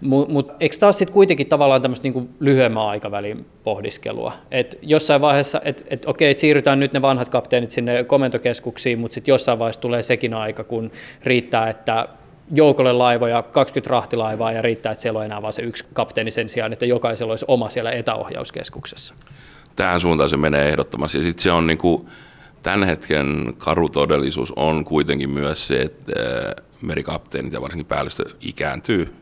Mutta 0.00 0.32
mut, 0.32 0.52
eikö 0.60 0.76
taas 0.80 0.98
sitten 0.98 1.14
kuitenkin 1.14 1.46
tavallaan 1.46 1.82
tämmöistä 1.82 2.04
niinku 2.04 2.28
lyhyemmän 2.40 2.86
aikavälin 2.86 3.46
pohdiskelua? 3.64 4.32
Et 4.50 4.78
jossain 4.82 5.20
vaiheessa, 5.20 5.60
että 5.64 5.84
et, 5.90 6.04
okei, 6.06 6.30
et 6.30 6.38
siirrytään 6.38 6.80
nyt 6.80 6.92
ne 6.92 7.02
vanhat 7.02 7.28
kapteenit 7.28 7.70
sinne 7.70 8.04
komentokeskuksiin, 8.04 8.98
mutta 8.98 9.14
sitten 9.14 9.32
jossain 9.32 9.58
vaiheessa 9.58 9.80
tulee 9.80 10.02
sekin 10.02 10.34
aika, 10.34 10.64
kun 10.64 10.92
riittää, 11.24 11.68
että 11.68 12.08
joukolle 12.52 12.92
laivoja, 12.92 13.42
20 13.42 13.90
rahtilaivaa 13.90 14.52
ja 14.52 14.62
riittää, 14.62 14.92
että 14.92 15.02
siellä 15.02 15.18
on 15.18 15.24
enää 15.24 15.42
vain 15.42 15.52
se 15.52 15.62
yksi 15.62 15.84
kapteeni 15.92 16.30
sen 16.30 16.48
sijaan, 16.48 16.72
että 16.72 16.86
jokaisella 16.86 17.32
olisi 17.32 17.44
oma 17.48 17.70
siellä 17.70 17.92
etäohjauskeskuksessa. 17.92 19.14
Tähän 19.76 20.00
suuntaan 20.00 20.30
se 20.30 20.36
menee 20.36 20.68
ehdottomasti. 20.68 21.18
Ja 21.18 21.24
sitten 21.24 21.42
se 21.42 21.52
on 21.52 21.66
niin 21.66 21.78
kuin, 21.78 22.08
tämän 22.62 22.88
hetken 22.88 23.54
karu 23.58 23.88
todellisuus 23.88 24.52
on 24.56 24.84
kuitenkin 24.84 25.30
myös 25.30 25.66
se, 25.66 25.80
että 25.80 26.12
merikapteenit 26.82 27.52
ja 27.52 27.62
varsinkin 27.62 27.86
päällystö 27.86 28.24
ikääntyy 28.40 29.14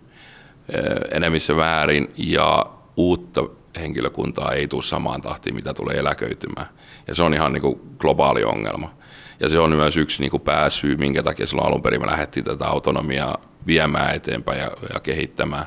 enemmissä 1.11 1.57
väärin 1.57 2.11
ja 2.17 2.67
uutta 2.97 3.45
henkilökuntaa 3.81 4.53
ei 4.53 4.69
tule 4.69 4.83
samaan 4.83 5.23
tahtiin, 5.23 5.55
mitä 5.55 5.75
tulee 5.75 5.97
eläköitymään. 5.97 6.67
Ja 7.07 7.15
se 7.15 7.23
on 7.23 7.35
ihan 7.35 7.53
niin 7.53 7.63
kuin 7.63 7.81
globaali 7.99 8.45
ongelma. 8.45 8.95
Ja 9.41 9.49
se 9.49 9.59
on 9.59 9.71
myös 9.71 9.97
yksi 9.97 10.21
niin 10.21 10.31
kuin 10.31 10.41
pääsyy, 10.41 10.97
minkä 10.97 11.23
takia 11.23 11.47
silloin 11.47 11.69
alun 11.69 11.83
perin 11.83 12.01
me 12.01 12.07
lähdettiin 12.07 12.45
tätä 12.45 12.67
autonomiaa 12.67 13.39
viemään 13.67 14.15
eteenpäin 14.15 14.61
ja, 14.61 14.71
ja 14.95 15.01
kehittämään. 15.01 15.67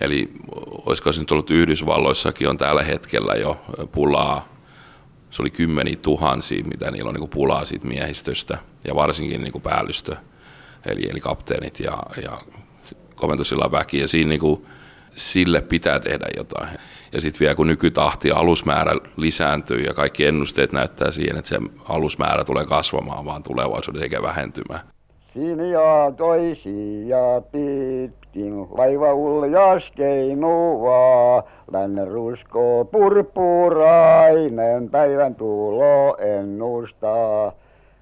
Eli 0.00 0.30
olisiko 0.86 1.12
se 1.12 1.20
nyt 1.20 1.32
ollut 1.32 1.50
Yhdysvalloissakin 1.50 2.48
on 2.48 2.56
tällä 2.56 2.82
hetkellä 2.82 3.34
jo 3.34 3.60
pulaa, 3.92 4.48
se 5.30 5.42
oli 5.42 5.50
kymmeniä 5.50 5.96
tuhansia, 5.96 6.64
mitä 6.64 6.90
niillä 6.90 7.08
on 7.08 7.14
niin 7.14 7.20
kuin 7.20 7.30
pulaa 7.30 7.64
siitä 7.64 7.86
miehistöstä 7.86 8.58
ja 8.84 8.94
varsinkin 8.94 9.42
niin 9.42 9.52
kuin 9.52 9.62
päällystö, 9.62 10.16
eli, 10.86 11.10
eli 11.10 11.20
kapteenit 11.20 11.80
ja, 11.80 11.98
ja 12.22 12.40
komentosilla 13.14 13.72
väki. 13.72 13.98
Ja 13.98 14.08
siinä 14.08 14.28
niin 14.28 14.40
kuin, 14.40 14.66
sille 15.20 15.60
pitää 15.60 16.00
tehdä 16.00 16.26
jotain. 16.36 16.68
Ja 17.12 17.20
sitten 17.20 17.40
vielä 17.40 17.54
kun 17.54 17.66
nykytahti 17.66 18.30
alusmäärä 18.30 18.92
lisääntyy 19.16 19.80
ja 19.80 19.94
kaikki 19.94 20.26
ennusteet 20.26 20.72
näyttää 20.72 21.10
siihen, 21.10 21.36
että 21.36 21.48
se 21.48 21.58
alusmäärä 21.88 22.44
tulee 22.44 22.66
kasvamaan 22.66 23.24
vaan 23.24 23.42
tulevaisuudessa 23.42 24.04
eikä 24.04 24.22
vähentymään. 24.22 24.80
Sinja 25.34 26.12
toisia 26.16 27.42
pitkin 27.52 28.66
laiva 28.70 29.14
uljas 29.14 29.90
keinuvaa, 29.90 31.42
lännen 31.72 32.08
rusko 32.08 32.84
purpurainen 32.84 34.90
päivän 34.90 35.34
tulo 35.34 36.16
ennustaa. 36.16 37.52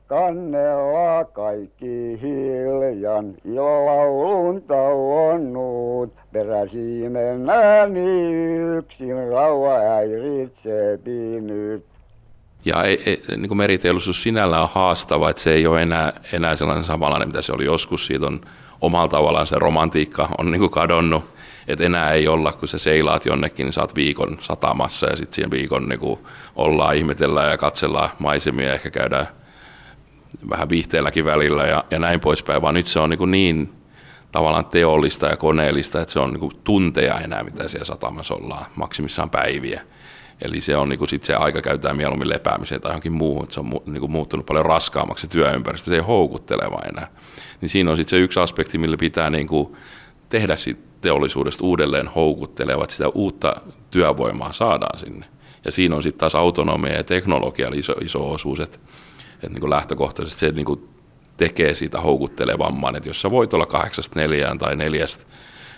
Kannella 0.09 1.24
kaikki 1.24 2.18
hiljan 2.22 3.34
ilolaulun 3.44 4.62
tauonnut, 4.62 6.14
peräsinen 6.32 7.50
ääni 7.50 8.56
yksin 8.78 9.28
rauha 9.30 9.78
häiritsepi 9.78 11.40
nyt. 11.40 11.84
Ja 12.64 12.84
ei, 12.84 13.02
ei, 13.06 13.22
niin 13.36 13.48
kuin 13.48 13.59
meriteollisuus 13.59 14.22
sinällään 14.22 14.62
on 14.62 14.68
haastava, 14.72 15.30
että 15.30 15.42
se 15.42 15.52
ei 15.52 15.66
ole 15.66 15.82
enää, 15.82 16.12
enää 16.32 16.56
sellainen 16.56 16.84
samanlainen, 16.84 17.28
mitä 17.28 17.42
se 17.42 17.52
oli 17.52 17.64
joskus. 17.64 18.06
Siitä 18.06 18.26
on 18.26 18.40
omalla 18.80 19.09
tavallaan 19.09 19.46
se 19.46 19.59
romantiikka 19.59 20.28
on 20.38 20.50
niin 20.50 20.61
kuin 20.61 20.70
kadonnut. 20.70 21.24
Että 21.66 21.84
enää 21.84 22.12
ei 22.12 22.28
olla, 22.28 22.52
kun 22.52 22.68
sä 22.68 22.78
seilaat 22.78 23.26
jonnekin, 23.26 23.64
niin 23.64 23.72
saat 23.72 23.94
viikon 23.94 24.38
satamassa 24.40 25.06
ja 25.06 25.16
sitten 25.16 25.34
siihen 25.34 25.50
viikon 25.50 25.88
niin 25.88 26.00
kuin 26.00 26.18
ollaan, 26.56 26.96
ihmetellään 26.96 27.50
ja 27.50 27.59
katsellaan 27.59 28.11
maisemia 28.18 28.74
ehkä 28.74 28.90
käydään 28.90 29.38
vähän 30.51 30.68
viihteelläkin 30.68 31.24
välillä 31.24 31.66
ja, 31.66 31.85
ja 31.91 31.99
näin 31.99 32.20
poispäin, 32.20 32.62
vaan 32.62 32.74
nyt 32.74 32.87
se 32.87 33.01
on 33.01 33.11
niin, 33.11 33.31
niin 33.31 33.72
tavallaan 34.33 34.64
teollista 34.64 35.26
ja 35.26 35.37
koneellista, 35.37 36.01
että 36.01 36.12
se 36.12 36.18
on 36.18 36.33
niin 36.33 36.61
tunteja 36.64 37.20
enää, 37.20 37.45
mitä 37.45 37.68
siellä 37.68 37.85
satamassa 37.85 38.35
ollaan, 38.35 38.66
maksimissaan 38.76 39.31
päiviä. 39.31 39.83
Eli 40.43 40.61
se 40.61 40.76
on 40.76 40.89
niin 40.89 40.99
kuin 40.99 41.09
sit 41.09 41.24
se 41.24 41.35
aika 41.35 41.62
käytetään 41.62 41.97
mieluummin 41.97 42.29
lepäämiseen 42.29 42.81
tai 42.81 42.91
johonkin 42.91 43.12
muuhun, 43.12 43.43
että 43.43 43.55
se 43.55 43.61
on 43.61 43.70
niin 43.87 44.01
kuin 44.01 44.12
muuttunut 44.12 44.47
paljon 44.47 44.66
raskaammaksi 44.66 45.22
se 45.22 45.33
työympäristö, 45.33 45.91
se 45.91 45.95
ei 45.95 46.01
houkutteleva 46.01 46.83
enää. 46.89 47.09
Niin 47.61 47.68
siinä 47.68 47.91
on 47.91 47.97
sitten 47.97 48.11
se 48.11 48.24
yksi 48.24 48.41
aspekti, 48.41 48.79
millä 48.79 48.97
pitää 48.97 49.31
niin 49.31 49.47
kuin 49.47 49.76
tehdä 50.29 50.57
siitä 50.57 50.81
teollisuudesta 51.01 51.64
uudelleen 51.64 52.09
houkutteleva, 52.09 52.85
että 52.85 52.97
sitä 52.97 53.09
uutta 53.09 53.57
työvoimaa 53.91 54.53
saadaan 54.53 54.99
sinne. 54.99 55.26
Ja 55.64 55.72
siinä 55.72 55.97
on 55.97 56.03
sitten 56.03 56.20
taas 56.20 56.35
autonomia 56.35 56.93
ja 56.93 57.05
teknologia 57.05 57.70
iso, 57.74 57.93
iso 57.93 58.33
osuus, 58.33 58.61
että 58.61 58.79
että 59.43 59.49
niin 59.49 59.61
kuin 59.61 59.70
lähtökohtaisesti 59.70 60.41
se 60.41 60.53
niin 60.53 60.66
kuin 60.66 60.89
tekee 61.36 61.74
siitä 61.74 62.01
houkuttelevamman, 62.01 62.97
että 62.97 63.09
jos 63.09 63.20
sä 63.20 63.30
voit 63.30 63.55
olla 63.55 63.66
kahdeksasta 63.66 64.20
neljään 64.20 64.59
tai 64.59 64.76
neljästä, 64.76 65.24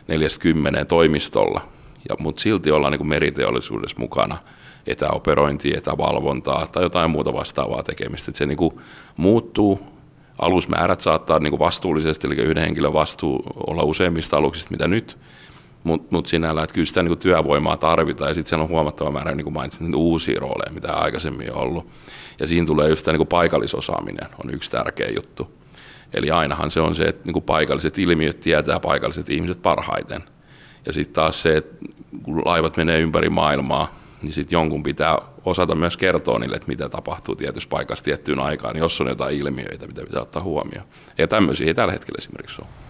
neljästä 0.08 0.40
kymmeneen 0.40 0.86
toimistolla, 0.86 1.68
ja, 2.08 2.16
mutta 2.18 2.42
silti 2.42 2.70
olla 2.70 2.90
niin 2.90 2.98
kuin 2.98 3.08
meriteollisuudessa 3.08 3.96
mukana, 3.98 4.38
etäoperointia, 4.86 5.78
etävalvontaa 5.78 6.66
tai 6.66 6.82
jotain 6.82 7.10
muuta 7.10 7.32
vastaavaa 7.32 7.82
tekemistä, 7.82 8.30
että 8.30 8.38
se 8.38 8.46
niin 8.46 8.58
kuin 8.58 8.80
muuttuu, 9.16 9.80
alusmäärät 10.38 11.00
saattaa 11.00 11.38
niin 11.38 11.50
kuin 11.50 11.60
vastuullisesti, 11.60 12.26
eli 12.26 12.36
yhden 12.36 12.62
henkilön 12.62 12.92
vastuu 12.92 13.42
olla 13.66 13.82
useimmista 13.82 14.36
aluksista, 14.36 14.70
mitä 14.70 14.88
nyt, 14.88 15.18
mutta 15.84 16.08
mut 16.10 16.26
sinällään, 16.26 16.64
että 16.64 16.74
kyllä 16.74 16.86
sitä 16.86 17.02
niin 17.02 17.10
kuin 17.10 17.18
työvoimaa 17.18 17.76
tarvitaan, 17.76 18.30
ja 18.30 18.34
sitten 18.34 18.48
siellä 18.48 18.62
on 18.62 18.68
huomattava 18.68 19.10
määrä, 19.10 19.34
niin 19.34 19.44
kuin 19.44 19.54
mainitsin, 19.54 19.84
niin 19.84 19.94
uusia 19.94 20.40
rooleja, 20.40 20.72
mitä 20.72 20.92
aikaisemmin 20.92 21.52
on 21.52 21.58
ollut. 21.58 21.86
Ja 22.40 22.46
siinä 22.46 22.66
tulee 22.66 22.88
just 22.88 23.04
tämä 23.04 23.18
niin 23.18 23.26
paikallisosaaminen 23.26 24.28
on 24.44 24.54
yksi 24.54 24.70
tärkeä 24.70 25.08
juttu. 25.08 25.60
Eli 26.14 26.30
ainahan 26.30 26.70
se 26.70 26.80
on 26.80 26.94
se, 26.94 27.02
että 27.02 27.32
niin 27.32 27.42
paikalliset 27.42 27.98
ilmiöt 27.98 28.40
tietää 28.40 28.80
paikalliset 28.80 29.30
ihmiset 29.30 29.62
parhaiten. 29.62 30.22
Ja 30.86 30.92
sitten 30.92 31.14
taas 31.14 31.42
se, 31.42 31.56
että 31.56 31.86
kun 32.22 32.42
laivat 32.44 32.76
menee 32.76 33.00
ympäri 33.00 33.28
maailmaa, 33.28 33.94
niin 34.22 34.32
sitten 34.32 34.56
jonkun 34.56 34.82
pitää 34.82 35.18
osata 35.44 35.74
myös 35.74 35.96
kertoa 35.96 36.38
niille, 36.38 36.56
että 36.56 36.68
mitä 36.68 36.88
tapahtuu 36.88 37.34
tietyssä 37.34 37.68
paikassa 37.68 38.04
tiettyyn 38.04 38.40
aikaan, 38.40 38.76
jos 38.76 39.00
on 39.00 39.08
jotain 39.08 39.36
ilmiöitä, 39.36 39.86
mitä 39.86 40.00
pitää 40.00 40.22
ottaa 40.22 40.42
huomioon. 40.42 40.86
Ja 41.18 41.28
tämmöisiä 41.28 41.66
ei 41.66 41.74
tällä 41.74 41.92
hetkellä 41.92 42.18
esimerkiksi 42.18 42.62
ole. 42.62 42.89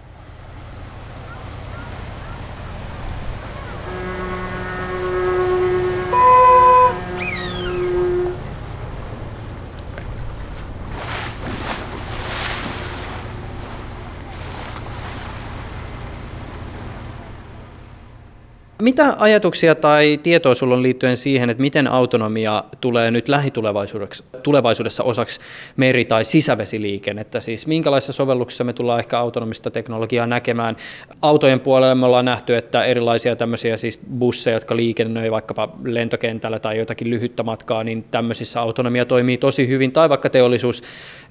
Mitä 18.80 19.16
ajatuksia 19.18 19.74
tai 19.74 20.20
tietoa 20.22 20.54
sulla 20.54 20.74
on 20.74 20.82
liittyen 20.82 21.16
siihen, 21.16 21.50
että 21.50 21.60
miten 21.60 21.88
autonomia 21.88 22.64
tulee 22.80 23.10
nyt 23.10 23.28
lähitulevaisuudessa 23.28 24.24
tulevaisuudessa 24.42 25.02
osaksi 25.02 25.40
meri- 25.76 26.04
tai 26.04 26.24
sisävesiliikennettä? 26.24 27.40
Siis 27.40 27.66
minkälaisissa 27.66 28.12
sovelluksissa 28.12 28.64
me 28.64 28.72
tullaan 28.72 28.98
ehkä 28.98 29.18
autonomista 29.18 29.70
teknologiaa 29.70 30.26
näkemään? 30.26 30.76
Autojen 31.22 31.60
puolella 31.60 31.94
me 31.94 32.06
ollaan 32.06 32.24
nähty, 32.24 32.56
että 32.56 32.84
erilaisia 32.84 33.36
tämmöisiä 33.36 33.76
siis 33.76 34.00
busseja, 34.18 34.56
jotka 34.56 34.76
liikennöi 34.76 35.30
vaikkapa 35.30 35.68
lentokentällä 35.84 36.58
tai 36.58 36.78
jotakin 36.78 37.10
lyhyttä 37.10 37.42
matkaa, 37.42 37.84
niin 37.84 38.04
tämmöisissä 38.10 38.60
autonomia 38.60 39.04
toimii 39.04 39.38
tosi 39.38 39.68
hyvin. 39.68 39.92
Tai 39.92 40.08
vaikka 40.08 40.30
teollisuus 40.30 40.82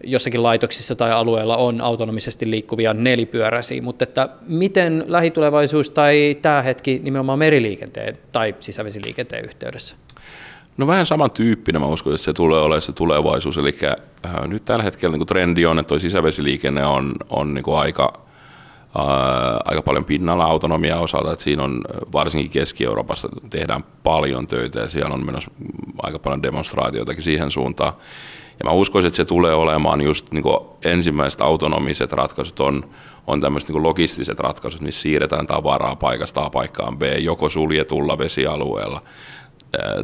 jossakin 0.04 0.44
laitoksissa 0.44 0.96
tai 0.96 1.12
alueella 1.12 1.58
on 1.58 1.82
autonomisesti 1.82 2.52
liikkuvia 2.52 2.94
nelipyöräisiä, 2.94 3.82
mutta 3.82 4.04
että 4.04 4.30
miten 4.48 5.04
lähitulevaisuus 5.08 5.92
tai 5.92 6.38
tämä 6.42 6.62
hetki 6.62 7.00
nimenomaan 7.04 7.39
meriliikenteen 7.40 8.18
tai 8.32 8.56
sisävesiliikenteen 8.60 9.46
yhteydessä? 9.46 9.96
No 10.78 10.88
vähän 10.88 11.06
samantyyppinen, 11.06 11.82
mä 11.82 11.88
uskon, 11.88 12.14
että 12.14 12.24
se 12.24 12.34
tulee 12.34 12.60
olemaan 12.60 12.82
se 12.82 12.92
tulevaisuus. 12.92 13.58
Eli 13.58 13.78
äh, 13.84 14.48
nyt 14.48 14.66
tällä 14.66 14.84
hetkellä 14.84 15.18
niin 15.18 15.28
trendi 15.28 15.66
on, 15.66 15.80
että 15.80 15.88
tuo 15.88 16.00
sisävesiliikenne 16.00 16.86
on, 16.86 17.14
on 17.30 17.54
niin 17.54 17.66
aika, 17.76 18.14
äh, 19.00 19.06
aika 19.66 19.82
paljon 19.82 20.06
pinnalla 20.06 20.46
autonomia 20.46 21.00
osalta, 21.00 21.32
että 21.32 21.44
siinä 21.44 21.64
on 21.64 21.82
varsinkin 22.12 22.52
Keski-Euroopassa 22.52 23.30
tehdään 23.50 23.84
paljon 24.04 24.48
töitä 24.48 24.80
ja 24.80 24.90
siellä 24.90 25.14
on 25.14 25.26
menossa 25.26 25.52
aika 26.04 26.20
paljon 26.20 26.44
demonstraatioitakin 26.44 27.24
siihen 27.24 27.52
suuntaan. 27.52 27.94
Ja 28.60 28.66
mä 28.66 28.72
uskoisin, 28.72 29.08
että 29.08 29.18
se 29.18 29.26
tulee 29.26 29.54
olemaan 29.54 30.02
just 30.02 30.32
niin 30.32 30.44
ensimmäiset 30.86 31.42
autonomiset 31.42 32.14
ratkaisut 32.14 32.60
on, 32.60 32.90
on 33.30 33.42
tämmöiset 33.42 33.70
niin 33.70 33.84
logistiset 33.84 34.40
ratkaisut, 34.40 34.82
missä 34.82 35.02
siirretään 35.02 35.48
tavaraa 35.48 35.96
paikasta 35.96 36.46
A 36.46 36.50
paikkaan 36.50 36.98
B, 36.98 37.02
joko 37.20 37.50
suljetulla 37.50 38.18
vesialueella 38.18 39.02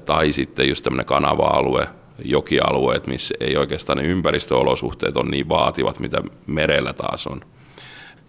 tai 0.06 0.32
sitten 0.32 0.70
just 0.70 0.84
tämmöinen 0.84 1.06
kanava-alue, 1.06 1.88
jokialueet, 2.24 3.08
missä 3.08 3.36
ei 3.40 3.58
oikeastaan 3.58 3.98
ne 3.98 4.04
ympäristöolosuhteet 4.04 5.18
on 5.18 5.32
niin 5.32 5.50
vaativat, 5.50 6.00
mitä 6.00 6.22
merellä 6.48 6.94
taas 6.94 7.28
on. 7.28 7.42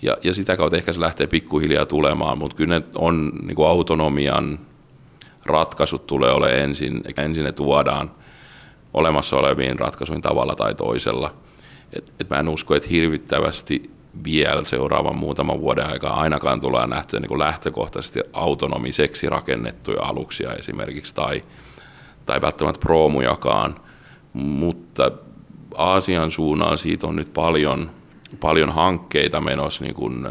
Ja, 0.02 0.16
ja 0.22 0.34
sitä 0.34 0.56
kautta 0.56 0.76
ehkä 0.76 0.92
se 0.92 1.00
lähtee 1.00 1.26
pikkuhiljaa 1.26 1.86
tulemaan, 1.86 2.38
mutta 2.38 2.56
kyllä 2.56 2.78
ne 2.78 2.86
on 2.94 3.32
niin 3.42 3.56
kuin 3.56 3.68
autonomian 3.68 4.58
ratkaisut 5.44 6.06
tulee 6.06 6.32
ole 6.32 6.62
ensin. 6.62 7.02
Ensin 7.16 7.44
ne 7.44 7.52
tuodaan 7.52 8.10
olemassa 8.94 9.36
oleviin 9.36 9.78
ratkaisuihin 9.78 10.22
tavalla 10.22 10.54
tai 10.54 10.74
toisella. 10.74 11.34
Et, 11.92 12.12
et 12.20 12.30
mä 12.30 12.38
en 12.38 12.48
usko, 12.48 12.74
että 12.74 12.88
hirvittävästi 12.88 13.95
vielä 14.24 14.64
seuraavan 14.64 15.16
muutaman 15.16 15.60
vuoden 15.60 15.86
aikaa 15.86 16.20
ainakaan 16.20 16.60
tulee 16.60 16.86
nähtyä 16.86 17.20
niin 17.20 17.38
lähtökohtaisesti 17.38 18.20
autonomiseksi 18.32 19.28
rakennettuja 19.28 20.02
aluksia 20.02 20.54
esimerkiksi 20.54 21.14
tai, 21.14 21.44
tai 22.26 22.40
välttämättä 22.40 22.80
proomujakaan, 22.80 23.76
mutta 24.32 25.10
Aasian 25.76 26.30
suunnan 26.30 26.78
siitä 26.78 27.06
on 27.06 27.16
nyt 27.16 27.32
paljon, 27.32 27.90
paljon 28.40 28.72
hankkeita 28.72 29.40
menossa 29.40 29.84
niin 29.84 29.94
kuin 29.94 30.28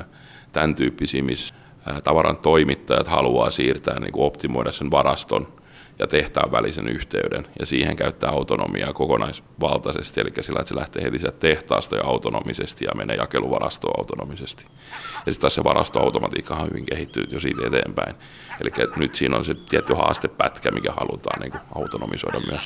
tämän 0.51 0.75
tyyppisiä, 0.75 1.23
missä 1.23 1.55
tavaran 2.03 2.38
toimittajat 2.38 3.07
haluaa 3.07 3.51
siirtää, 3.51 3.99
niin 3.99 4.11
kuin 4.11 4.25
optimoida 4.25 4.71
sen 4.71 4.91
varaston 4.91 5.47
ja 5.99 6.07
tehtaan 6.07 6.51
välisen 6.51 6.87
yhteyden, 6.87 7.47
ja 7.59 7.65
siihen 7.65 7.95
käyttää 7.95 8.29
autonomiaa 8.29 8.93
kokonaisvaltaisesti, 8.93 10.21
eli 10.21 10.29
sillä, 10.41 10.59
että 10.59 10.69
se 10.69 10.75
lähtee 10.75 11.03
heti 11.03 11.19
sieltä 11.19 11.37
tehtaasta 11.37 11.95
jo 11.95 12.03
autonomisesti 12.05 12.85
ja 12.85 12.91
menee 12.95 13.15
jakeluvarastoon 13.15 13.99
autonomisesti. 13.99 14.65
Ja 15.25 15.31
sitten 15.31 15.41
taas 15.41 15.55
se 15.55 15.63
varastoautomatiikka 15.63 16.55
on 16.55 16.69
hyvin 16.69 16.85
kehittynyt 16.85 17.31
jo 17.31 17.39
siitä 17.39 17.67
eteenpäin. 17.67 18.15
Eli 18.61 18.69
nyt 18.95 19.15
siinä 19.15 19.37
on 19.37 19.45
se 19.45 19.53
tietty 19.53 19.93
haastepätkä, 19.93 20.71
mikä 20.71 20.91
halutaan 20.91 21.41
niin 21.41 21.53
autonomisoida 21.75 22.39
myös. 22.39 22.61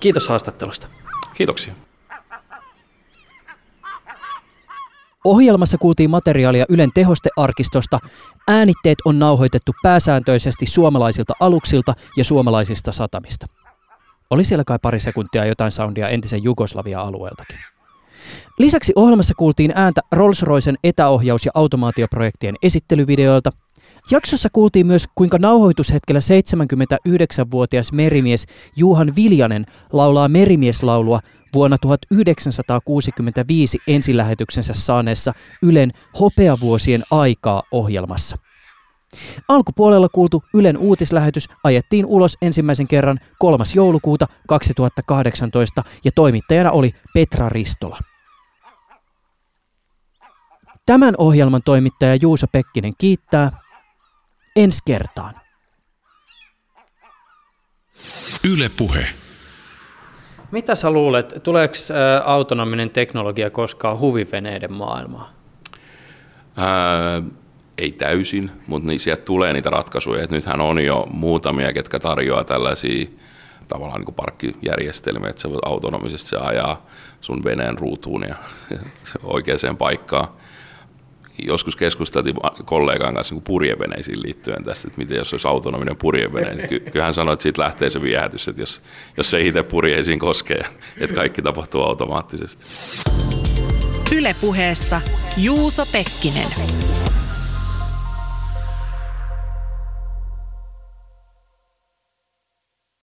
Kiitos 0.00 0.28
haastattelusta. 0.28 0.88
Kiitoksia. 1.34 1.74
Ohjelmassa 5.24 5.78
kuultiin 5.78 6.10
materiaalia 6.10 6.66
Ylen 6.68 6.90
tehostearkistosta. 6.94 7.98
Äänitteet 8.48 8.98
on 9.04 9.18
nauhoitettu 9.18 9.72
pääsääntöisesti 9.82 10.66
suomalaisilta 10.66 11.32
aluksilta 11.40 11.94
ja 12.16 12.24
suomalaisista 12.24 12.92
satamista. 12.92 13.46
Oli 14.30 14.44
siellä 14.44 14.64
kai 14.64 14.78
pari 14.82 15.00
sekuntia 15.00 15.46
jotain 15.46 15.72
soundia 15.72 16.08
entisen 16.08 16.44
Jugoslavia-alueeltakin. 16.44 17.58
Lisäksi 18.58 18.92
ohjelmassa 18.96 19.34
kuultiin 19.34 19.72
ääntä 19.74 20.00
Rolls-Roycen 20.14 20.76
etäohjaus- 20.84 21.46
ja 21.46 21.52
automaatioprojektien 21.54 22.54
esittelyvideoilta. 22.62 23.52
Jaksossa 24.10 24.48
kuultiin 24.52 24.86
myös, 24.86 25.04
kuinka 25.14 25.38
nauhoitushetkellä 25.38 26.20
79-vuotias 26.20 27.92
merimies 27.92 28.46
Juhan 28.76 29.16
Viljanen 29.16 29.66
laulaa 29.92 30.28
merimieslaulua 30.28 31.20
vuonna 31.54 31.78
1965 31.78 33.78
ensilähetyksensä 33.86 34.74
saaneessa 34.74 35.32
Ylen 35.62 35.90
Hopeavuosien 36.20 37.04
aikaa 37.10 37.62
ohjelmassa. 37.72 38.38
Alkupuolella 39.48 40.08
kuultu 40.08 40.44
Ylen 40.54 40.78
uutislähetys 40.78 41.48
ajettiin 41.64 42.06
ulos 42.06 42.36
ensimmäisen 42.42 42.88
kerran 42.88 43.18
3. 43.38 43.64
joulukuuta 43.74 44.26
2018 44.48 45.84
ja 46.04 46.10
toimittajana 46.14 46.70
oli 46.70 46.92
Petra 47.14 47.48
Ristola. 47.48 47.98
Tämän 50.86 51.14
ohjelman 51.18 51.62
toimittaja 51.64 52.14
Juusa 52.14 52.46
Pekkinen 52.46 52.92
kiittää. 52.98 53.52
Ensi 54.56 54.78
kertaan. 54.86 55.34
Yle 58.44 58.68
Puhe. 58.68 59.06
Mitä 60.50 60.74
sä 60.74 60.90
luulet, 60.90 61.34
tuleeko 61.42 61.74
autonominen 62.24 62.90
teknologia 62.90 63.50
koskaan 63.50 63.98
huviveneiden 63.98 64.72
maailmaan? 64.72 65.32
Ää, 66.56 67.22
ei 67.78 67.92
täysin, 67.92 68.50
mutta 68.66 68.88
niin 68.88 69.00
sieltä 69.00 69.22
tulee 69.22 69.52
niitä 69.52 69.70
ratkaisuja. 69.70 70.22
Et 70.22 70.30
nythän 70.30 70.60
on 70.60 70.84
jo 70.84 71.06
muutamia, 71.10 71.72
ketkä 71.72 71.98
tarjoaa 71.98 72.44
tällaisia 72.44 73.06
tavallaan 73.68 74.00
niin 74.00 74.14
parkkijärjestelmiä, 74.14 75.30
että 75.30 75.42
se 75.42 75.50
voi 75.50 75.58
autonomisesti 75.64 76.30
se 76.30 76.36
ajaa 76.36 76.86
sun 77.20 77.44
veneen 77.44 77.78
ruutuun 77.78 78.22
ja, 78.22 78.34
ja 78.70 78.78
oikeaan 79.22 79.76
paikkaan 79.78 80.28
joskus 81.38 81.76
keskusteltiin 81.76 82.36
kollegan 82.64 83.14
kanssa 83.14 83.34
niin 83.34 83.42
purjeveneisiin 83.42 84.22
liittyen 84.22 84.64
tästä, 84.64 84.88
että 84.88 84.98
miten 84.98 85.16
jos 85.16 85.32
olisi 85.32 85.48
autonominen 85.48 85.96
purjevene, 85.96 86.54
niin 86.54 86.68
ky- 86.68 86.80
kyllähän 86.80 87.14
sanoi, 87.14 87.32
että 87.32 87.42
siitä 87.42 87.62
lähtee 87.62 87.90
se 87.90 88.02
viehätys, 88.02 88.48
että 88.48 88.62
jos, 88.62 88.82
jos 89.16 89.30
se 89.30 89.40
itse 89.40 89.62
purjeisiin 89.62 90.18
koskee, 90.18 90.64
että 90.98 91.14
kaikki 91.14 91.42
tapahtuu 91.42 91.82
automaattisesti. 91.82 92.64
Ylepuheessa 94.16 95.00
Juuso 95.36 95.86
Pekkinen. 95.92 96.48